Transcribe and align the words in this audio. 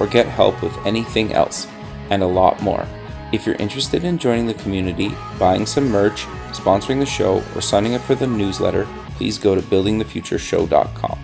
or 0.00 0.06
get 0.06 0.26
help 0.26 0.60
with 0.62 0.76
anything 0.86 1.32
else, 1.32 1.68
and 2.10 2.22
a 2.22 2.26
lot 2.26 2.60
more. 2.62 2.86
If 3.32 3.46
you're 3.46 3.56
interested 3.56 4.02
in 4.02 4.18
joining 4.18 4.46
the 4.46 4.54
community, 4.54 5.14
buying 5.38 5.66
some 5.66 5.88
merch, 5.88 6.24
sponsoring 6.50 6.98
the 6.98 7.06
show, 7.06 7.44
or 7.54 7.60
signing 7.60 7.94
up 7.94 8.02
for 8.02 8.16
the 8.16 8.26
newsletter, 8.26 8.88
please 9.16 9.38
go 9.38 9.54
to 9.54 9.62
buildingthefutureshow.com. 9.62 11.18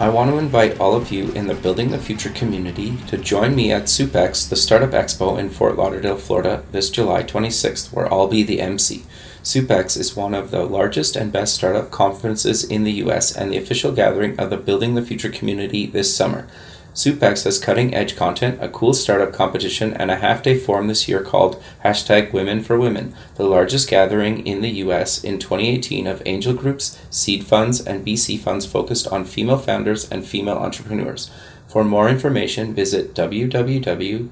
I 0.00 0.08
want 0.08 0.30
to 0.30 0.38
invite 0.38 0.80
all 0.80 0.94
of 0.96 1.12
you 1.12 1.30
in 1.32 1.46
the 1.46 1.54
Building 1.54 1.90
the 1.90 1.98
Future 1.98 2.30
community 2.30 2.96
to 3.06 3.16
join 3.16 3.54
me 3.54 3.72
at 3.72 3.84
SUPEX, 3.84 4.48
the 4.48 4.56
Startup 4.56 4.90
Expo 4.90 5.38
in 5.38 5.48
Fort 5.48 5.76
Lauderdale, 5.76 6.16
Florida, 6.16 6.64
this 6.72 6.90
July 6.90 7.22
26th, 7.22 7.92
where 7.92 8.12
I'll 8.12 8.26
be 8.26 8.42
the 8.42 8.60
MC. 8.60 9.04
SUPEX 9.44 9.98
is 9.98 10.16
one 10.16 10.32
of 10.32 10.50
the 10.50 10.64
largest 10.64 11.16
and 11.16 11.30
best 11.30 11.54
startup 11.54 11.90
conferences 11.90 12.64
in 12.64 12.82
the 12.84 12.92
US 13.04 13.30
and 13.36 13.52
the 13.52 13.58
official 13.58 13.92
gathering 13.92 14.40
of 14.40 14.48
the 14.48 14.56
Building 14.56 14.94
the 14.94 15.02
Future 15.02 15.28
community 15.28 15.84
this 15.84 16.16
summer. 16.16 16.48
SUPEX 16.94 17.44
has 17.44 17.58
cutting 17.58 17.94
edge 17.94 18.16
content, 18.16 18.56
a 18.62 18.70
cool 18.70 18.94
startup 18.94 19.34
competition, 19.34 19.92
and 19.92 20.10
a 20.10 20.16
half 20.16 20.42
day 20.42 20.58
forum 20.58 20.86
this 20.86 21.08
year 21.08 21.20
called 21.20 21.62
hashtag 21.84 22.32
Women 22.32 22.62
for 22.62 22.78
Women, 22.78 23.14
the 23.34 23.44
largest 23.44 23.90
gathering 23.90 24.46
in 24.46 24.62
the 24.62 24.70
US 24.84 25.22
in 25.22 25.38
2018 25.38 26.06
of 26.06 26.22
angel 26.24 26.54
groups, 26.54 26.98
seed 27.10 27.44
funds, 27.44 27.84
and 27.84 28.06
VC 28.06 28.40
funds 28.40 28.64
focused 28.64 29.06
on 29.08 29.26
female 29.26 29.58
founders 29.58 30.10
and 30.10 30.24
female 30.24 30.56
entrepreneurs. 30.56 31.30
For 31.66 31.84
more 31.84 32.08
information, 32.08 32.72
visit 32.72 33.14
www.sup-x.org. 33.14 34.30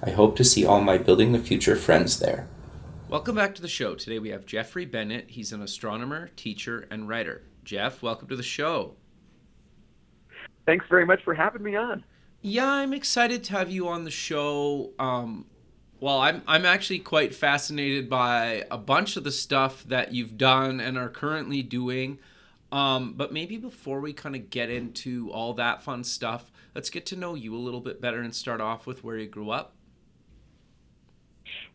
I 0.00 0.10
hope 0.10 0.36
to 0.36 0.44
see 0.44 0.64
all 0.64 0.80
my 0.80 0.96
Building 0.96 1.32
the 1.32 1.40
Future 1.40 1.74
friends 1.74 2.20
there. 2.20 2.46
Welcome 3.08 3.34
back 3.34 3.56
to 3.56 3.62
the 3.62 3.66
show. 3.66 3.96
Today 3.96 4.20
we 4.20 4.28
have 4.28 4.46
Jeffrey 4.46 4.84
Bennett. 4.84 5.30
He's 5.30 5.52
an 5.52 5.60
astronomer, 5.60 6.30
teacher, 6.36 6.86
and 6.88 7.08
writer. 7.08 7.42
Jeff, 7.64 8.00
welcome 8.00 8.28
to 8.28 8.36
the 8.36 8.42
show. 8.44 8.94
Thanks 10.66 10.86
very 10.88 11.04
much 11.04 11.24
for 11.24 11.34
having 11.34 11.64
me 11.64 11.74
on. 11.74 12.04
Yeah, 12.42 12.70
I'm 12.70 12.92
excited 12.92 13.42
to 13.44 13.52
have 13.54 13.70
you 13.70 13.88
on 13.88 14.04
the 14.04 14.10
show. 14.12 14.92
Um, 15.00 15.46
well, 15.98 16.20
I'm 16.20 16.42
I'm 16.46 16.64
actually 16.64 17.00
quite 17.00 17.34
fascinated 17.34 18.08
by 18.08 18.66
a 18.70 18.78
bunch 18.78 19.16
of 19.16 19.24
the 19.24 19.32
stuff 19.32 19.82
that 19.88 20.14
you've 20.14 20.38
done 20.38 20.78
and 20.78 20.96
are 20.96 21.08
currently 21.08 21.62
doing. 21.62 22.20
Um, 22.70 23.14
but 23.14 23.32
maybe 23.32 23.56
before 23.56 24.00
we 24.00 24.12
kind 24.12 24.36
of 24.36 24.50
get 24.50 24.70
into 24.70 25.28
all 25.32 25.54
that 25.54 25.82
fun 25.82 26.04
stuff, 26.04 26.52
let's 26.76 26.90
get 26.90 27.04
to 27.06 27.16
know 27.16 27.34
you 27.34 27.56
a 27.56 27.58
little 27.58 27.80
bit 27.80 28.00
better 28.00 28.20
and 28.20 28.32
start 28.32 28.60
off 28.60 28.86
with 28.86 29.02
where 29.02 29.16
you 29.16 29.26
grew 29.26 29.50
up. 29.50 29.74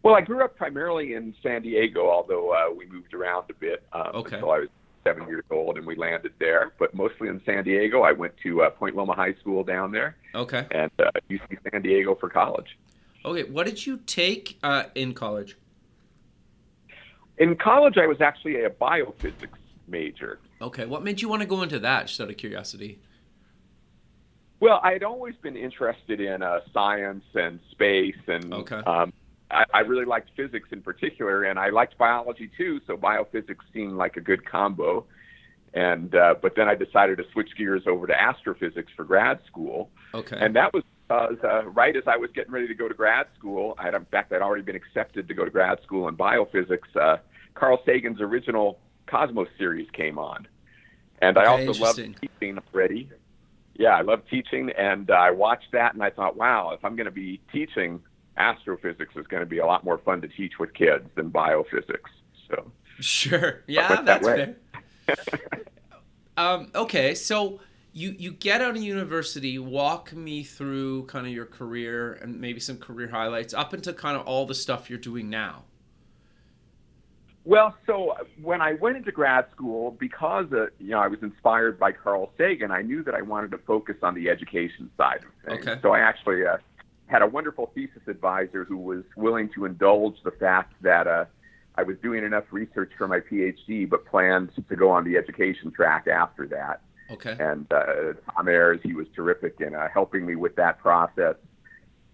Well, 0.03 0.15
I 0.15 0.21
grew 0.21 0.43
up 0.43 0.57
primarily 0.57 1.13
in 1.13 1.33
San 1.41 1.61
Diego, 1.61 2.09
although 2.09 2.51
uh, 2.51 2.73
we 2.75 2.85
moved 2.87 3.13
around 3.13 3.49
a 3.49 3.53
bit 3.53 3.83
um, 3.93 4.07
okay. 4.15 4.35
until 4.35 4.51
I 4.51 4.59
was 4.59 4.69
seven 5.05 5.27
years 5.27 5.45
old 5.49 5.77
and 5.77 5.87
we 5.87 5.95
landed 5.95 6.33
there. 6.39 6.73
But 6.77 6.93
mostly 6.93 7.29
in 7.29 7.41
San 7.45 7.63
Diego. 7.63 8.01
I 8.01 8.11
went 8.11 8.33
to 8.43 8.63
uh, 8.63 8.69
Point 8.69 8.95
Loma 8.95 9.15
High 9.15 9.33
School 9.35 9.63
down 9.63 9.91
there. 9.91 10.17
Okay. 10.35 10.65
And 10.71 10.91
uh, 10.99 11.09
UC 11.29 11.57
San 11.71 11.81
Diego 11.81 12.15
for 12.15 12.29
college. 12.29 12.77
Okay. 13.25 13.43
What 13.43 13.65
did 13.65 13.85
you 13.85 14.01
take 14.05 14.59
uh, 14.61 14.83
in 14.93 15.13
college? 15.13 15.57
In 17.37 17.55
college, 17.55 17.97
I 17.97 18.05
was 18.05 18.21
actually 18.21 18.63
a 18.63 18.69
biophysics 18.69 19.57
major. 19.87 20.39
Okay. 20.61 20.85
What 20.85 21.03
made 21.03 21.21
you 21.21 21.29
want 21.29 21.41
to 21.41 21.47
go 21.47 21.61
into 21.61 21.79
that, 21.79 22.07
just 22.07 22.19
out 22.19 22.29
of 22.29 22.37
curiosity? 22.37 22.99
Well, 24.59 24.79
I 24.83 24.93
had 24.93 25.03
always 25.03 25.35
been 25.41 25.57
interested 25.57 26.21
in 26.21 26.41
uh, 26.41 26.59
science 26.73 27.25
and 27.33 27.59
space, 27.71 28.15
and 28.27 28.53
okay. 28.53 28.77
um, 28.77 29.11
I, 29.53 29.65
I 29.73 29.79
really 29.81 30.05
liked 30.05 30.31
physics 30.35 30.69
in 30.71 30.81
particular, 30.81 31.43
and 31.43 31.59
I 31.59 31.69
liked 31.69 31.97
biology 31.97 32.49
too. 32.57 32.79
So 32.87 32.97
biophysics 32.97 33.63
seemed 33.73 33.93
like 33.93 34.17
a 34.17 34.21
good 34.21 34.45
combo. 34.49 35.05
And 35.73 36.13
uh, 36.13 36.35
but 36.41 36.55
then 36.55 36.67
I 36.67 36.75
decided 36.75 37.17
to 37.17 37.23
switch 37.31 37.49
gears 37.57 37.83
over 37.87 38.05
to 38.07 38.13
astrophysics 38.13 38.91
for 38.95 39.03
grad 39.03 39.39
school. 39.47 39.89
Okay. 40.13 40.37
And 40.39 40.55
that 40.55 40.73
was 40.73 40.83
because 41.07 41.37
uh, 41.43 41.65
right 41.69 41.95
as 41.95 42.03
I 42.07 42.17
was 42.17 42.29
getting 42.33 42.51
ready 42.51 42.67
to 42.67 42.73
go 42.73 42.87
to 42.87 42.93
grad 42.93 43.27
school, 43.37 43.75
I 43.77 43.83
had 43.85 43.93
in 43.93 44.05
fact 44.05 44.31
I'd 44.31 44.41
already 44.41 44.63
been 44.63 44.75
accepted 44.75 45.27
to 45.27 45.33
go 45.33 45.45
to 45.45 45.51
grad 45.51 45.79
school 45.83 46.07
in 46.07 46.15
biophysics. 46.15 46.95
Uh, 46.99 47.17
Carl 47.55 47.79
Sagan's 47.85 48.21
original 48.21 48.79
Cosmos 49.07 49.47
series 49.57 49.87
came 49.91 50.17
on, 50.17 50.47
and 51.21 51.37
okay, 51.37 51.45
I 51.45 51.49
also 51.49 51.73
loved 51.73 51.97
teaching 51.97 52.57
already. 52.73 53.09
Yeah, 53.75 53.95
I 53.95 54.01
love 54.01 54.21
teaching, 54.29 54.69
and 54.77 55.09
uh, 55.09 55.13
I 55.13 55.31
watched 55.31 55.71
that, 55.71 55.93
and 55.93 56.03
I 56.03 56.09
thought, 56.09 56.37
wow, 56.37 56.71
if 56.73 56.85
I'm 56.85 56.95
going 56.95 57.05
to 57.05 57.11
be 57.11 57.41
teaching 57.51 58.01
astrophysics 58.37 59.15
is 59.15 59.27
going 59.27 59.41
to 59.41 59.47
be 59.47 59.59
a 59.59 59.65
lot 59.65 59.83
more 59.83 59.97
fun 59.99 60.21
to 60.21 60.27
teach 60.27 60.53
with 60.59 60.73
kids 60.73 61.05
than 61.15 61.29
biophysics. 61.29 62.09
So 62.49 62.71
sure, 62.99 63.63
yeah, 63.67 64.01
that's 64.01 64.27
fair. 64.27 64.55
um, 66.37 66.71
okay, 66.75 67.15
so 67.15 67.59
you 67.93 68.15
you 68.17 68.31
get 68.31 68.61
out 68.61 68.75
of 68.75 68.81
university. 68.81 69.59
Walk 69.59 70.13
me 70.13 70.43
through 70.43 71.05
kind 71.05 71.25
of 71.25 71.33
your 71.33 71.45
career 71.45 72.13
and 72.13 72.39
maybe 72.39 72.59
some 72.59 72.77
career 72.77 73.07
highlights 73.07 73.53
up 73.53 73.73
into 73.73 73.93
kind 73.93 74.17
of 74.17 74.25
all 74.27 74.45
the 74.45 74.55
stuff 74.55 74.89
you're 74.89 74.99
doing 74.99 75.29
now. 75.29 75.63
Well, 77.45 77.75
so 77.85 78.15
when 78.41 78.61
I 78.61 78.73
went 78.73 78.95
into 78.95 79.11
grad 79.11 79.47
school, 79.51 79.91
because 79.99 80.45
uh, 80.53 80.67
you 80.79 80.91
know 80.91 80.99
I 80.99 81.07
was 81.07 81.19
inspired 81.21 81.77
by 81.77 81.91
Carl 81.91 82.31
Sagan, 82.37 82.71
I 82.71 82.81
knew 82.81 83.03
that 83.03 83.15
I 83.15 83.21
wanted 83.21 83.51
to 83.51 83.57
focus 83.59 83.97
on 84.01 84.15
the 84.15 84.29
education 84.29 84.89
side 84.97 85.23
of 85.25 85.49
things. 85.49 85.67
Okay. 85.67 85.81
So 85.81 85.91
I 85.91 85.99
actually 85.99 86.45
uh, 86.45 86.57
had 87.13 87.21
a 87.21 87.27
wonderful 87.27 87.71
thesis 87.75 88.01
advisor 88.07 88.65
who 88.65 88.75
was 88.75 89.03
willing 89.15 89.47
to 89.53 89.65
indulge 89.65 90.15
the 90.23 90.31
fact 90.31 90.73
that 90.81 91.05
uh, 91.05 91.25
I 91.75 91.83
was 91.83 91.95
doing 92.01 92.23
enough 92.23 92.45
research 92.49 92.91
for 92.97 93.07
my 93.07 93.19
PhD, 93.19 93.87
but 93.87 94.03
planned 94.07 94.49
to 94.67 94.75
go 94.75 94.89
on 94.89 95.03
the 95.03 95.15
education 95.15 95.71
track 95.71 96.07
after 96.07 96.47
that. 96.47 96.81
Okay. 97.11 97.35
And 97.39 97.71
uh, 97.71 98.13
Tom 98.33 98.47
Ayres, 98.47 98.79
he 98.81 98.95
was 98.95 99.05
terrific 99.15 99.57
in 99.59 99.75
uh, 99.75 99.89
helping 99.93 100.25
me 100.25 100.35
with 100.35 100.55
that 100.55 100.79
process. 100.79 101.35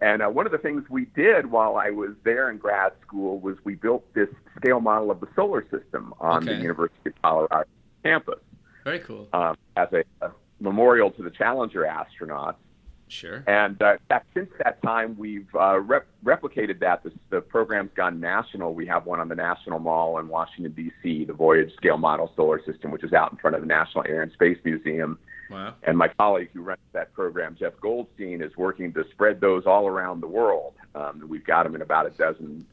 And 0.01 0.21
uh, 0.21 0.27
one 0.27 0.45
of 0.45 0.51
the 0.51 0.57
things 0.57 0.83
we 0.89 1.05
did 1.15 1.49
while 1.49 1.77
I 1.77 1.91
was 1.91 2.11
there 2.25 2.49
in 2.49 2.57
grad 2.57 2.91
school 3.01 3.39
was 3.39 3.55
we 3.63 3.75
built 3.75 4.03
this 4.13 4.27
scale 4.57 4.81
model 4.81 5.11
of 5.11 5.21
the 5.21 5.27
solar 5.33 5.63
system 5.71 6.13
on 6.19 6.43
okay. 6.43 6.55
the 6.55 6.61
University 6.61 7.09
of 7.09 7.21
Colorado 7.21 7.69
campus. 8.03 8.39
Very 8.83 8.99
cool. 8.99 9.29
Um, 9.31 9.55
as 9.77 9.87
a, 9.93 10.03
a 10.25 10.31
memorial 10.59 11.09
to 11.11 11.23
the 11.23 11.31
Challenger 11.31 11.83
astronauts. 11.89 12.55
Sure. 13.09 13.43
And 13.47 13.81
uh, 13.81 13.97
that, 14.09 14.25
since 14.35 14.49
that 14.63 14.81
time, 14.83 15.15
we've 15.17 15.47
uh, 15.55 15.79
rep- 15.79 16.07
replicated 16.23 16.79
that. 16.79 17.03
The, 17.03 17.11
the, 17.31 17.41
program's 17.41 17.89
gone 17.95 18.19
national. 18.19 18.75
We 18.75 18.85
have 18.85 19.07
one 19.07 19.19
on 19.19 19.27
the 19.27 19.35
National 19.35 19.79
Mall 19.79 20.19
in 20.19 20.27
Washington, 20.27 20.71
D.C., 20.73 21.25
the 21.25 21.33
Voyage 21.33 21.73
Scale 21.75 21.97
Model 21.97 22.31
Solar 22.35 22.63
System, 22.63 22.91
which 22.91 23.03
is 23.03 23.11
out 23.11 23.31
in 23.31 23.39
front 23.39 23.55
of 23.55 23.61
the 23.61 23.67
National 23.67 24.05
Air 24.07 24.21
and 24.21 24.31
Space 24.31 24.59
Museum. 24.63 25.17
Wow. 25.49 25.73
And 25.81 25.97
my 25.97 26.07
colleague 26.07 26.51
who 26.53 26.61
runs 26.61 26.79
that 26.93 27.11
program, 27.13 27.55
Jeff 27.59 27.73
Goldstein, 27.81 28.43
is 28.43 28.55
working 28.55 28.93
to 28.93 29.03
spread 29.09 29.41
those 29.41 29.65
all 29.65 29.87
around 29.87 30.21
the 30.21 30.27
world. 30.27 30.75
Um, 30.93 31.25
we've 31.27 31.43
got 31.43 31.63
them 31.63 31.73
in 31.73 31.81
about 31.81 32.05
a 32.05 32.11
dozen, 32.11 32.63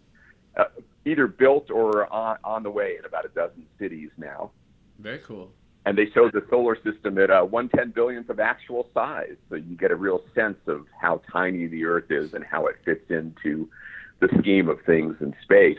uh, 0.58 0.64
either 1.06 1.26
built 1.26 1.70
or 1.70 2.12
on, 2.12 2.36
on 2.44 2.62
the 2.62 2.70
way 2.70 2.96
in 2.98 3.06
about 3.06 3.24
a 3.24 3.28
dozen 3.28 3.64
cities 3.78 4.10
now. 4.18 4.50
Very 4.98 5.18
cool 5.18 5.50
and 5.86 5.96
they 5.96 6.10
showed 6.12 6.32
the 6.32 6.44
solar 6.50 6.76
system 6.82 7.16
at 7.16 7.30
uh, 7.30 7.42
one 7.42 7.68
ten 7.68 7.92
billionth 7.92 8.28
of 8.28 8.40
actual 8.40 8.88
size, 8.92 9.36
so 9.48 9.54
you 9.54 9.76
get 9.76 9.92
a 9.92 9.96
real 9.96 10.20
sense 10.34 10.58
of 10.66 10.84
how 11.00 11.22
tiny 11.32 11.68
the 11.68 11.84
Earth 11.84 12.10
is 12.10 12.34
and 12.34 12.44
how 12.44 12.66
it 12.66 12.76
fits 12.84 13.08
into 13.08 13.70
the 14.18 14.28
scheme 14.40 14.68
of 14.68 14.80
things 14.84 15.14
in 15.20 15.32
space. 15.42 15.78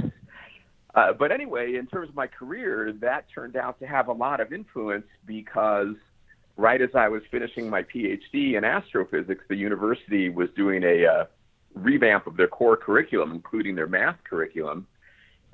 Uh, 0.95 1.11
but 1.11 1.31
anyway, 1.31 1.75
in 1.75 1.85
terms 1.87 2.07
of 2.07 2.15
my 2.15 2.25
career, 2.25 2.93
that 3.01 3.25
turned 3.35 3.57
out 3.57 3.79
to 3.79 3.85
have 3.85 4.07
a 4.07 4.13
lot 4.13 4.39
of 4.39 4.53
influence 4.53 5.05
because 5.25 5.95
right 6.55 6.81
as 6.81 6.89
I 6.95 7.09
was 7.09 7.21
finishing 7.29 7.69
my 7.69 7.83
PhD 7.83 8.57
in 8.57 8.63
astrophysics, 8.63 9.43
the 9.49 9.57
university 9.57 10.29
was 10.29 10.47
doing 10.55 10.83
a 10.83 11.05
uh, 11.05 11.25
revamp 11.75 12.27
of 12.27 12.37
their 12.37 12.47
core 12.47 12.77
curriculum, 12.77 13.33
including 13.33 13.75
their 13.75 13.87
math 13.87 14.17
curriculum 14.23 14.87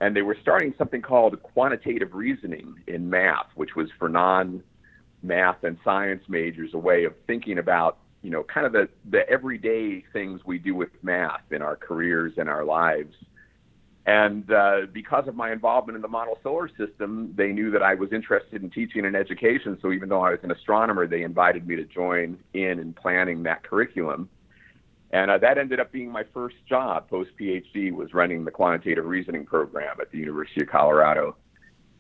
and 0.04 0.14
they 0.14 0.22
were 0.22 0.36
starting 0.42 0.74
something 0.78 1.02
called 1.02 1.42
quantitative 1.42 2.14
reasoning 2.14 2.76
in 2.88 3.10
math, 3.10 3.48
which 3.56 3.74
was 3.78 3.88
for 3.98 4.10
non 4.10 4.62
math 5.22 5.64
and 5.64 5.78
science 5.82 6.22
majors 6.28 6.72
a 6.74 6.78
way 6.78 7.06
of 7.06 7.14
thinking 7.26 7.58
about 7.58 8.00
you 8.22 8.30
know 8.30 8.44
kind 8.44 8.66
of 8.66 8.74
the 8.74 8.90
the 9.10 9.28
everyday 9.30 10.04
things 10.12 10.42
we 10.46 10.60
do 10.60 10.76
with 10.76 10.90
math 11.04 11.44
in 11.52 11.62
our 11.62 11.78
careers 11.78 12.34
and 12.38 12.50
our 12.50 12.66
lives 12.66 13.16
And 14.06 14.52
uh, 14.52 14.88
because 14.92 15.30
of 15.30 15.36
my 15.36 15.54
involvement 15.54 15.96
in 15.96 16.02
the 16.02 16.10
model 16.10 16.38
solar 16.44 16.68
system, 16.78 17.34
they 17.38 17.54
knew 17.54 17.72
that 17.72 17.82
I 17.82 17.96
was 17.96 18.12
interested 18.12 18.62
in 18.62 18.70
teaching 18.70 19.06
and 19.06 19.16
education. 19.16 19.78
So 19.82 19.94
even 19.94 20.10
though 20.10 20.22
I 20.22 20.32
was 20.32 20.40
an 20.44 20.52
astronomer, 20.52 21.08
they 21.08 21.24
invited 21.24 21.66
me 21.66 21.78
to 21.78 21.86
join 21.86 22.38
in 22.54 22.80
in 22.80 22.94
planning 22.94 23.44
that 23.44 23.64
curriculum. 23.64 24.30
And 25.14 25.30
uh, 25.30 25.38
that 25.38 25.60
ended 25.60 25.80
up 25.80 25.92
being 25.92 26.12
my 26.12 26.24
first 26.34 26.56
job 26.68 27.08
post 27.08 27.30
PhD 27.40 27.92
was 27.92 28.16
running 28.16 28.44
the 28.44 28.52
quantitative 28.52 29.06
reasoning 29.06 29.46
program 29.46 29.98
at 30.02 30.12
the 30.12 30.18
University 30.18 30.64
of 30.64 30.70
Colorado. 30.70 31.38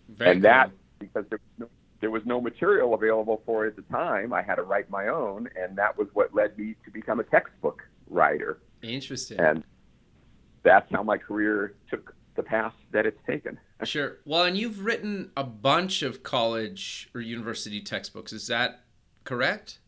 Very 0.10 0.32
and 0.32 0.42
cool. 0.42 0.50
that 0.50 0.72
because 0.98 1.26
there 1.30 1.40
was, 1.40 1.60
no, 1.60 1.70
there 2.02 2.10
was 2.10 2.24
no 2.26 2.42
material 2.42 2.96
available 2.96 3.44
for 3.46 3.66
it 3.66 3.70
at 3.70 3.76
the 3.76 3.94
time, 3.94 4.34
I 4.34 4.42
had 4.42 4.56
to 4.56 4.64
write 4.64 4.90
my 4.90 5.10
own, 5.10 5.48
and 5.56 5.78
that 5.78 5.96
was 5.96 6.08
what 6.14 6.34
led 6.34 6.58
me 6.58 6.76
to 6.86 6.92
become 6.92 7.20
a 7.20 7.24
textbook 7.24 7.84
writer. 8.10 8.58
Interesting. 8.82 9.40
And 9.40 9.64
that's 10.64 10.92
how 10.92 11.04
my 11.04 11.18
career 11.18 11.76
took 11.92 12.16
the 12.36 12.44
path 12.44 12.74
that 12.92 13.06
it's 13.06 13.20
taken. 13.28 13.60
Sure. 13.84 14.20
Well, 14.24 14.44
and 14.44 14.58
you've 14.58 14.86
written 14.86 15.32
a 15.36 15.44
bunch 15.44 16.04
of 16.04 16.24
college 16.24 17.10
or 17.14 17.20
university 17.20 17.82
textbooks. 17.82 18.32
Is 18.32 18.48
that 18.48 18.80
correct? 19.26 19.80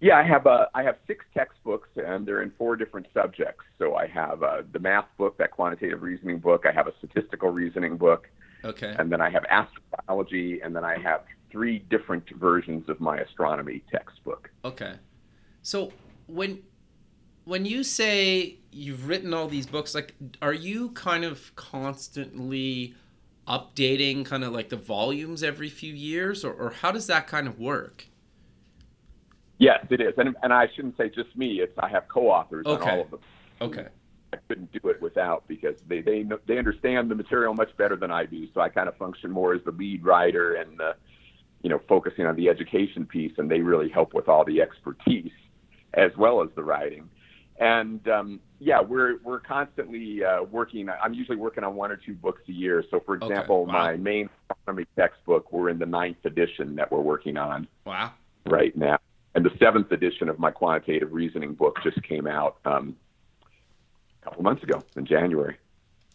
Yeah, 0.00 0.18
I 0.18 0.22
have 0.22 0.46
uh, 0.46 0.66
I 0.74 0.82
have 0.82 0.96
six 1.06 1.24
textbooks, 1.34 1.90
and 1.96 2.26
they're 2.26 2.42
in 2.42 2.52
four 2.56 2.74
different 2.76 3.06
subjects. 3.12 3.64
So 3.78 3.96
I 3.96 4.06
have 4.06 4.42
uh, 4.42 4.62
the 4.72 4.78
math 4.78 5.06
book, 5.18 5.36
that 5.38 5.50
quantitative 5.50 6.02
reasoning 6.02 6.38
book. 6.38 6.64
I 6.66 6.72
have 6.72 6.86
a 6.86 6.92
statistical 6.98 7.50
reasoning 7.50 7.96
book. 7.96 8.28
Okay. 8.64 8.94
And 8.98 9.10
then 9.12 9.20
I 9.20 9.30
have 9.30 9.44
astrobiology, 9.44 10.64
and 10.64 10.74
then 10.74 10.84
I 10.84 10.98
have 10.98 11.24
three 11.50 11.78
different 11.78 12.28
versions 12.30 12.88
of 12.88 13.00
my 13.00 13.18
astronomy 13.18 13.82
textbook. 13.90 14.50
Okay. 14.64 14.94
So 15.62 15.92
when 16.26 16.62
when 17.44 17.66
you 17.66 17.82
say 17.82 18.56
you've 18.70 19.08
written 19.08 19.34
all 19.34 19.48
these 19.48 19.66
books, 19.66 19.94
like, 19.94 20.14
are 20.40 20.52
you 20.52 20.90
kind 20.90 21.24
of 21.24 21.54
constantly 21.56 22.94
updating 23.48 24.24
kind 24.24 24.44
of 24.44 24.52
like 24.52 24.68
the 24.68 24.76
volumes 24.76 25.42
every 25.42 25.68
few 25.68 25.92
years, 25.92 26.44
or, 26.44 26.52
or 26.52 26.70
how 26.70 26.92
does 26.92 27.06
that 27.08 27.26
kind 27.26 27.48
of 27.48 27.58
work? 27.58 28.06
Yes, 29.60 29.84
it 29.90 30.00
is, 30.00 30.14
and 30.16 30.34
and 30.42 30.54
I 30.54 30.68
shouldn't 30.74 30.96
say 30.96 31.10
just 31.10 31.36
me. 31.36 31.60
It's 31.60 31.78
I 31.78 31.88
have 31.90 32.08
co-authors 32.08 32.64
okay. 32.66 32.82
on 32.82 32.90
all 32.90 33.00
of 33.02 33.10
them. 33.10 33.20
Okay. 33.60 33.86
I 34.32 34.38
couldn't 34.48 34.72
do 34.72 34.88
it 34.88 35.02
without 35.02 35.46
because 35.48 35.76
they 35.86 36.00
they 36.00 36.24
they 36.46 36.56
understand 36.56 37.10
the 37.10 37.14
material 37.14 37.52
much 37.52 37.76
better 37.76 37.94
than 37.94 38.10
I 38.10 38.24
do. 38.24 38.48
So 38.54 38.62
I 38.62 38.70
kind 38.70 38.88
of 38.88 38.96
function 38.96 39.30
more 39.30 39.52
as 39.54 39.62
the 39.64 39.72
lead 39.72 40.02
writer 40.02 40.54
and 40.54 40.78
the, 40.78 40.96
you 41.62 41.68
know 41.68 41.78
focusing 41.86 42.24
on 42.24 42.36
the 42.36 42.48
education 42.48 43.04
piece, 43.04 43.32
and 43.36 43.50
they 43.50 43.60
really 43.60 43.90
help 43.90 44.14
with 44.14 44.30
all 44.30 44.46
the 44.46 44.62
expertise 44.62 45.32
as 45.92 46.10
well 46.16 46.42
as 46.42 46.48
the 46.56 46.62
writing. 46.62 47.10
And 47.58 48.08
um, 48.08 48.40
yeah, 48.60 48.80
we're 48.80 49.18
we're 49.22 49.40
constantly 49.40 50.24
uh, 50.24 50.42
working. 50.44 50.88
I'm 50.88 51.12
usually 51.12 51.36
working 51.36 51.64
on 51.64 51.74
one 51.74 51.92
or 51.92 51.96
two 51.96 52.14
books 52.14 52.40
a 52.48 52.52
year. 52.52 52.82
So, 52.90 53.00
for 53.00 53.14
example, 53.14 53.64
okay. 53.64 53.72
wow. 53.72 53.84
my 53.84 53.96
main 53.98 54.30
astronomy 54.48 54.86
textbook, 54.96 55.52
we're 55.52 55.68
in 55.68 55.78
the 55.78 55.84
ninth 55.84 56.24
edition 56.24 56.76
that 56.76 56.90
we're 56.90 57.02
working 57.02 57.36
on. 57.36 57.68
Wow. 57.84 58.12
Right 58.46 58.74
now, 58.74 58.98
and 59.34 59.44
the 59.44 59.50
seventh 59.58 59.92
edition 59.92 60.28
of 60.28 60.38
my 60.38 60.50
quantitative 60.50 61.12
reasoning 61.12 61.54
book 61.54 61.78
just 61.82 62.02
came 62.02 62.26
out 62.26 62.58
um, 62.64 62.96
a 64.20 64.24
couple 64.24 64.42
months 64.42 64.62
ago 64.62 64.82
in 64.96 65.06
January. 65.06 65.56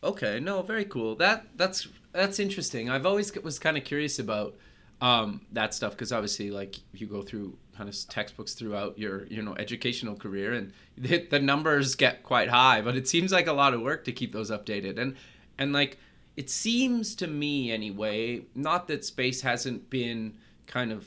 Okay, 0.03 0.39
no, 0.39 0.61
very 0.61 0.85
cool. 0.85 1.15
That 1.15 1.47
that's 1.55 1.87
that's 2.11 2.39
interesting. 2.39 2.89
I've 2.89 3.05
always 3.05 3.33
was 3.43 3.59
kind 3.59 3.77
of 3.77 3.83
curious 3.83 4.19
about 4.19 4.55
um, 5.01 5.41
that 5.51 5.73
stuff 5.73 5.93
because 5.93 6.11
obviously, 6.11 6.51
like 6.51 6.75
you 6.93 7.07
go 7.07 7.21
through 7.21 7.57
kind 7.75 7.89
of 7.89 7.95
textbooks 8.09 8.53
throughout 8.53 8.97
your 8.97 9.25
you 9.27 9.41
know 9.41 9.55
educational 9.57 10.15
career 10.15 10.53
and 10.53 10.71
the, 10.97 11.25
the 11.29 11.39
numbers 11.39 11.95
get 11.95 12.23
quite 12.23 12.49
high 12.49 12.81
but 12.81 12.95
it 12.95 13.07
seems 13.07 13.31
like 13.31 13.47
a 13.47 13.53
lot 13.53 13.73
of 13.73 13.81
work 13.81 14.05
to 14.05 14.11
keep 14.11 14.31
those 14.31 14.49
updated 14.49 14.97
and 14.97 15.15
and 15.57 15.73
like 15.73 15.97
it 16.37 16.49
seems 16.49 17.15
to 17.15 17.27
me 17.27 17.71
anyway 17.71 18.41
not 18.55 18.87
that 18.87 19.03
space 19.03 19.41
hasn't 19.41 19.89
been 19.89 20.37
kind 20.67 20.91
of 20.91 21.05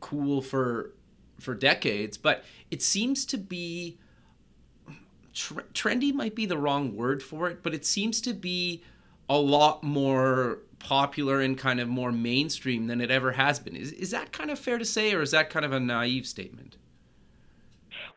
cool 0.00 0.40
for 0.40 0.92
for 1.42 1.54
decades 1.54 2.16
but 2.16 2.44
it 2.70 2.82
seems 2.82 3.24
to 3.24 3.36
be 3.36 3.98
trendy 5.34 6.12
might 6.12 6.34
be 6.34 6.46
the 6.46 6.58
wrong 6.58 6.94
word 6.94 7.22
for 7.22 7.48
it 7.48 7.62
but 7.62 7.74
it 7.74 7.84
seems 7.84 8.20
to 8.20 8.32
be 8.32 8.82
a 9.28 9.38
lot 9.38 9.82
more 9.82 10.58
popular 10.82 11.40
and 11.40 11.56
kind 11.56 11.80
of 11.80 11.88
more 11.88 12.12
mainstream 12.12 12.86
than 12.86 13.00
it 13.00 13.10
ever 13.10 13.32
has 13.32 13.58
been. 13.58 13.76
Is, 13.76 13.92
is 13.92 14.10
that 14.10 14.32
kind 14.32 14.50
of 14.50 14.58
fair 14.58 14.78
to 14.78 14.84
say, 14.84 15.14
or 15.14 15.22
is 15.22 15.30
that 15.30 15.48
kind 15.48 15.64
of 15.64 15.72
a 15.72 15.80
naive 15.80 16.26
statement? 16.26 16.76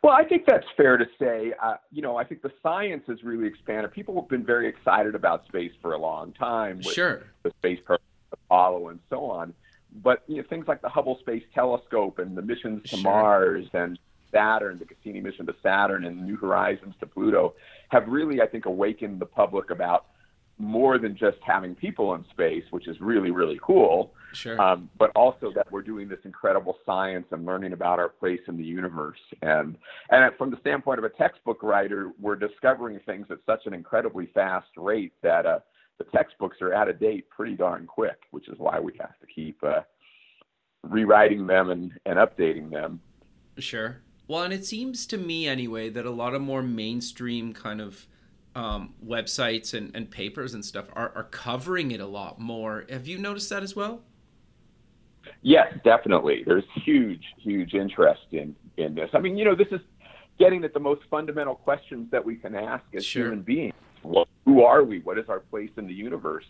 Well, 0.02 0.14
I 0.14 0.24
think 0.24 0.46
that's 0.46 0.66
fair 0.76 0.98
to 0.98 1.06
say. 1.20 1.54
Uh, 1.62 1.76
you 1.92 2.02
know, 2.02 2.18
I 2.18 2.24
think 2.24 2.42
the 2.42 2.52
science 2.62 3.04
has 3.08 3.24
really 3.24 3.48
expanded. 3.48 3.92
People 3.92 4.16
have 4.20 4.30
been 4.30 4.46
very 4.46 4.68
excited 4.68 5.16
about 5.16 5.46
space 5.48 5.72
for 5.82 5.94
a 5.94 5.98
long 5.98 6.32
time. 6.34 6.78
With 6.78 6.94
sure. 6.94 7.24
The 7.44 7.52
space 7.52 7.80
program, 7.84 8.06
Apollo, 8.34 8.90
and 8.90 9.00
so 9.10 9.26
on. 9.26 9.54
But 10.04 10.24
you 10.28 10.38
know, 10.38 10.44
things 10.50 10.68
like 10.68 10.82
the 10.82 10.90
Hubble 10.90 11.18
Space 11.22 11.44
Telescope 11.54 12.20
and 12.20 12.38
the 12.38 12.42
missions 12.42 12.84
to 12.90 12.98
sure. 12.98 13.04
Mars 13.04 13.66
and 13.74 13.98
Saturn, 14.32 14.78
the 14.80 14.86
Cassini 14.86 15.22
mission 15.22 15.46
to 15.46 15.56
Saturn, 15.64 16.06
and 16.06 16.26
New 16.26 16.36
Horizons 16.36 16.96
to 17.00 17.06
Pluto 17.06 17.56
have 17.90 18.08
really, 18.08 18.42
I 18.42 18.48
think, 18.48 18.66
awakened 18.66 19.20
the 19.20 19.26
public 19.26 19.70
about 19.70 20.08
more 20.58 20.98
than 20.98 21.18
just 21.18 21.38
having 21.46 21.76
people 21.76 22.14
in 22.16 22.26
space, 22.32 22.64
which 22.72 22.88
is 22.88 23.00
really, 23.02 23.32
really 23.32 23.60
cool. 23.62 24.14
Sure. 24.34 24.60
Um, 24.62 24.90
but 24.98 25.12
also 25.16 25.52
that 25.56 25.72
we're 25.72 25.82
doing 25.82 26.08
this 26.08 26.20
incredible 26.24 26.78
science 26.86 27.26
and 27.32 27.46
learning 27.46 27.74
about 27.74 28.00
our 28.00 28.10
place 28.10 28.40
in 28.48 28.58
the 28.58 28.64
universe. 28.64 29.20
And 29.42 29.78
and 30.10 30.36
from 30.38 30.52
the 30.52 30.58
standpoint 30.62 31.00
of 31.00 31.06
a 31.06 31.10
textbook 31.10 31.64
writer, 31.64 32.12
we're 32.20 32.36
discovering 32.36 33.00
things 33.06 33.28
at 33.30 33.38
such 33.46 33.66
an 33.66 33.74
incredibly 33.74 34.28
fast 34.34 34.68
rate 34.78 35.14
that 35.24 35.46
uh, 35.46 35.60
the 35.98 36.06
textbooks 36.06 36.58
are 36.62 36.74
out 36.74 36.90
of 36.90 37.00
date 37.00 37.30
pretty 37.30 37.56
darn 37.56 37.86
quick, 37.86 38.24
which 38.32 38.48
is 38.50 38.58
why 38.58 38.80
we 38.80 38.94
have 39.00 39.18
to 39.20 39.28
keep 39.34 39.58
uh, 39.64 39.82
rewriting 40.84 41.48
them 41.48 41.70
and, 41.70 41.92
and 42.06 42.18
updating 42.18 42.70
them. 42.70 43.00
Sure. 43.58 43.98
Well, 44.28 44.44
and 44.44 44.54
it 44.54 44.66
seems 44.66 45.06
to 45.08 45.18
me 45.18 45.48
anyway 45.48 45.90
that 45.90 46.06
a 46.06 46.12
lot 46.12 46.34
of 46.34 46.42
more 46.42 46.62
mainstream 46.62 47.54
kind 47.54 47.80
of 47.80 48.08
um, 48.56 48.94
websites 49.06 49.74
and, 49.74 49.96
and 49.96 50.10
papers 50.10 50.54
and 50.54 50.64
stuff 50.64 50.86
are, 50.94 51.12
are 51.16 51.26
covering 51.26 51.92
it 51.92 52.00
a 52.00 52.06
lot 52.06 52.40
more. 52.40 52.86
Have 52.90 53.08
you 53.08 53.18
noticed 53.18 53.50
that 53.50 53.64
as 53.64 53.76
well? 53.76 54.02
Yes, 55.42 55.74
definitely. 55.84 56.44
There's 56.46 56.64
huge, 56.84 57.24
huge 57.38 57.74
interest 57.74 58.22
in, 58.32 58.56
in 58.78 58.96
this. 58.96 59.10
I 59.14 59.20
mean, 59.20 59.38
you 59.38 59.46
know, 59.46 59.56
this 59.56 59.68
is 59.72 59.82
getting 60.40 60.64
at 60.64 60.74
the 60.74 60.80
most 60.80 61.02
fundamental 61.10 61.56
questions 61.56 62.10
that 62.12 62.24
we 62.24 62.36
can 62.36 62.56
ask 62.56 62.84
as 62.96 63.06
sure. 63.06 63.26
human 63.26 63.42
beings. 63.42 63.74
Well, 64.04 64.28
who 64.46 64.64
are 64.64 64.84
we? 64.84 65.00
What 65.00 65.18
is 65.18 65.26
our 65.28 65.40
place 65.40 65.72
in 65.78 65.88
the 65.88 65.94
universe? 65.94 66.46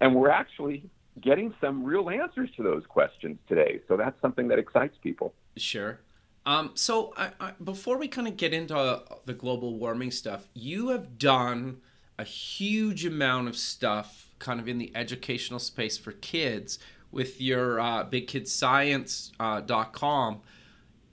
And 0.00 0.14
we're 0.14 0.30
actually 0.30 0.88
getting 1.20 1.52
some 1.60 1.84
real 1.84 2.08
answers 2.08 2.48
to 2.56 2.62
those 2.62 2.84
questions 2.88 3.38
today. 3.48 3.80
So 3.88 3.96
that's 3.96 4.18
something 4.22 4.48
that 4.48 4.58
excites 4.58 4.96
people. 5.02 5.34
Sure. 5.56 6.00
Um, 6.46 6.70
so 6.74 7.12
I, 7.16 7.30
I, 7.38 7.52
before 7.62 7.98
we 7.98 8.08
kind 8.08 8.26
of 8.26 8.36
get 8.36 8.54
into 8.54 9.02
the 9.26 9.34
global 9.34 9.76
warming 9.76 10.10
stuff, 10.10 10.48
you 10.54 10.88
have 10.88 11.18
done 11.18 11.82
a 12.18 12.24
huge 12.24 13.04
amount 13.04 13.48
of 13.48 13.56
stuff 13.56 14.28
kind 14.38 14.60
of 14.60 14.68
in 14.68 14.78
the 14.78 14.92
educational 14.94 15.58
space 15.58 15.98
for 15.98 16.12
kids 16.12 16.78
with 17.10 17.40
your 17.40 17.80
uh, 17.80 18.04
bigkidscience.com. 18.04 20.34
Uh, 20.34 20.38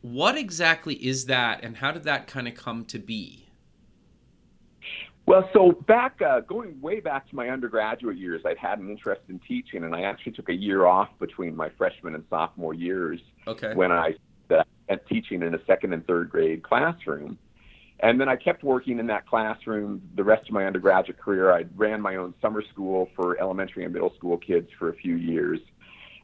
what 0.02 0.38
exactly 0.38 0.96
is 0.96 1.26
that 1.26 1.64
and 1.64 1.78
how 1.78 1.92
did 1.92 2.04
that 2.04 2.28
kind 2.28 2.48
of 2.48 2.56
come 2.56 2.86
to 2.86 3.00
be? 3.00 3.47
Well, 5.28 5.50
so 5.52 5.74
back, 5.88 6.22
uh, 6.22 6.40
going 6.40 6.80
way 6.80 7.02
back 7.02 7.30
to 7.30 7.36
my 7.36 7.50
undergraduate 7.50 8.18
years, 8.18 8.42
I'd 8.46 8.58
had 8.58 8.80
an 8.80 8.90
interest 8.90 9.22
in 9.28 9.40
teaching, 9.40 9.84
and 9.84 9.94
I 9.94 10.04
actually 10.04 10.32
took 10.32 10.48
a 10.48 10.56
year 10.56 10.86
off 10.86 11.10
between 11.20 11.54
my 11.54 11.70
freshman 11.78 12.16
and 12.16 12.24
sophomore 12.30 12.74
years 12.74 13.20
okay. 13.46 13.74
when 13.76 13.92
I 13.92 14.16
uh, 14.50 14.64
teaching 15.10 15.42
in 15.44 15.54
a 15.54 15.60
second 15.66 15.92
and 15.92 16.08
third 16.08 16.30
grade 16.30 16.64
classroom. 16.64 17.38
And 18.00 18.22
then 18.22 18.30
I 18.30 18.38
kept 18.38 18.64
working 18.64 19.00
in 19.00 19.08
that 19.08 19.28
classroom 19.28 20.02
the 20.16 20.24
rest 20.24 20.48
of 20.48 20.54
my 20.54 20.66
undergraduate 20.66 21.20
career. 21.20 21.52
I 21.52 21.66
ran 21.76 22.00
my 22.00 22.16
own 22.16 22.34
summer 22.42 22.64
school 22.72 23.10
for 23.14 23.38
elementary 23.38 23.84
and 23.84 23.94
middle 23.94 24.14
school 24.16 24.38
kids 24.38 24.70
for 24.80 24.90
a 24.90 24.94
few 24.94 25.16
years. 25.16 25.60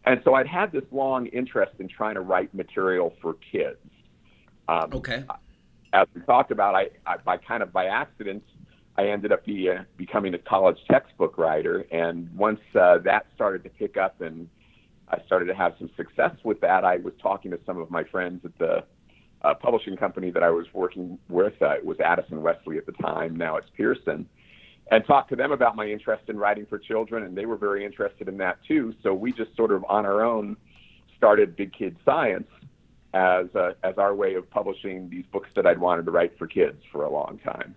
And 0.06 0.22
so 0.24 0.36
I'd 0.36 0.48
had 0.48 0.72
this 0.72 0.84
long 0.92 1.26
interest 1.28 1.74
in 1.80 1.90
trying 1.90 2.16
to 2.16 2.22
write 2.22 2.54
material 2.54 3.14
for 3.22 3.36
kids. 3.52 3.80
Um, 4.70 4.94
okay. 4.94 5.26
As 5.92 6.08
we 6.16 6.22
talked 6.22 6.52
about, 6.52 6.74
I, 6.74 6.90
I 7.06 7.18
by 7.18 7.38
kind 7.38 7.62
of 7.62 7.74
by 7.74 7.86
accident, 7.86 8.44
I 8.98 9.08
ended 9.08 9.32
up 9.32 9.46
be, 9.46 9.70
uh, 9.70 9.84
becoming 9.98 10.34
a 10.34 10.38
college 10.38 10.78
textbook 10.90 11.38
writer. 11.38 11.86
And 11.92 12.30
once 12.36 12.60
uh, 12.80 13.00
that 13.00 13.26
started 13.36 13.64
to 13.64 13.70
pick 13.70 13.98
up 13.98 14.22
and 14.22 14.48
I 15.10 15.24
started 15.26 15.46
to 15.46 15.56
have 15.56 15.74
some 15.78 15.90
success 15.96 16.32
with 16.44 16.60
that. 16.62 16.84
I 16.84 16.98
was 16.98 17.14
talking 17.22 17.52
to 17.52 17.60
some 17.66 17.78
of 17.78 17.92
my 17.92 18.04
friends 18.04 18.42
at 18.46 18.58
the 18.58 18.84
uh, 19.44 19.54
publishing 19.54 19.98
company 19.98 20.32
that 20.32 20.44
I 20.44 20.50
was 20.50 20.66
working 20.74 21.20
with. 21.30 21.54
Uh, 21.62 21.72
it 21.72 21.86
was 21.86 22.00
Addison 22.00 22.42
Wesley 22.42 22.78
at 22.78 22.86
the 22.86 22.94
time. 22.94 23.36
Now 23.36 23.58
it's 23.58 23.68
Pearson. 23.76 24.28
And 24.92 25.06
talked 25.06 25.30
to 25.30 25.36
them 25.36 25.52
about 25.52 25.76
my 25.76 25.86
interest 25.88 26.24
in 26.30 26.38
writing 26.38 26.66
for 26.66 26.78
children, 26.78 27.24
and 27.24 27.38
they 27.38 27.46
were 27.46 27.56
very 27.56 27.86
interested 27.86 28.28
in 28.28 28.38
that 28.38 28.60
too. 28.68 28.94
So 29.02 29.14
we 29.14 29.32
just 29.32 29.56
sort 29.56 29.72
of 29.72 29.86
on 29.88 30.06
our 30.06 30.24
own 30.24 30.58
started 31.16 31.56
Big 31.56 31.74
Kid 31.74 31.96
Science 32.04 32.48
as 33.14 33.46
uh, 33.56 33.74
as 33.84 33.98
our 33.98 34.14
way 34.14 34.34
of 34.36 34.50
publishing 34.50 35.10
these 35.10 35.26
books 35.32 35.50
that 35.56 35.66
I'd 35.66 35.80
wanted 35.80 36.06
to 36.06 36.12
write 36.12 36.38
for 36.38 36.48
kids 36.48 36.82
for 36.92 37.04
a 37.04 37.10
long 37.10 37.40
time. 37.44 37.76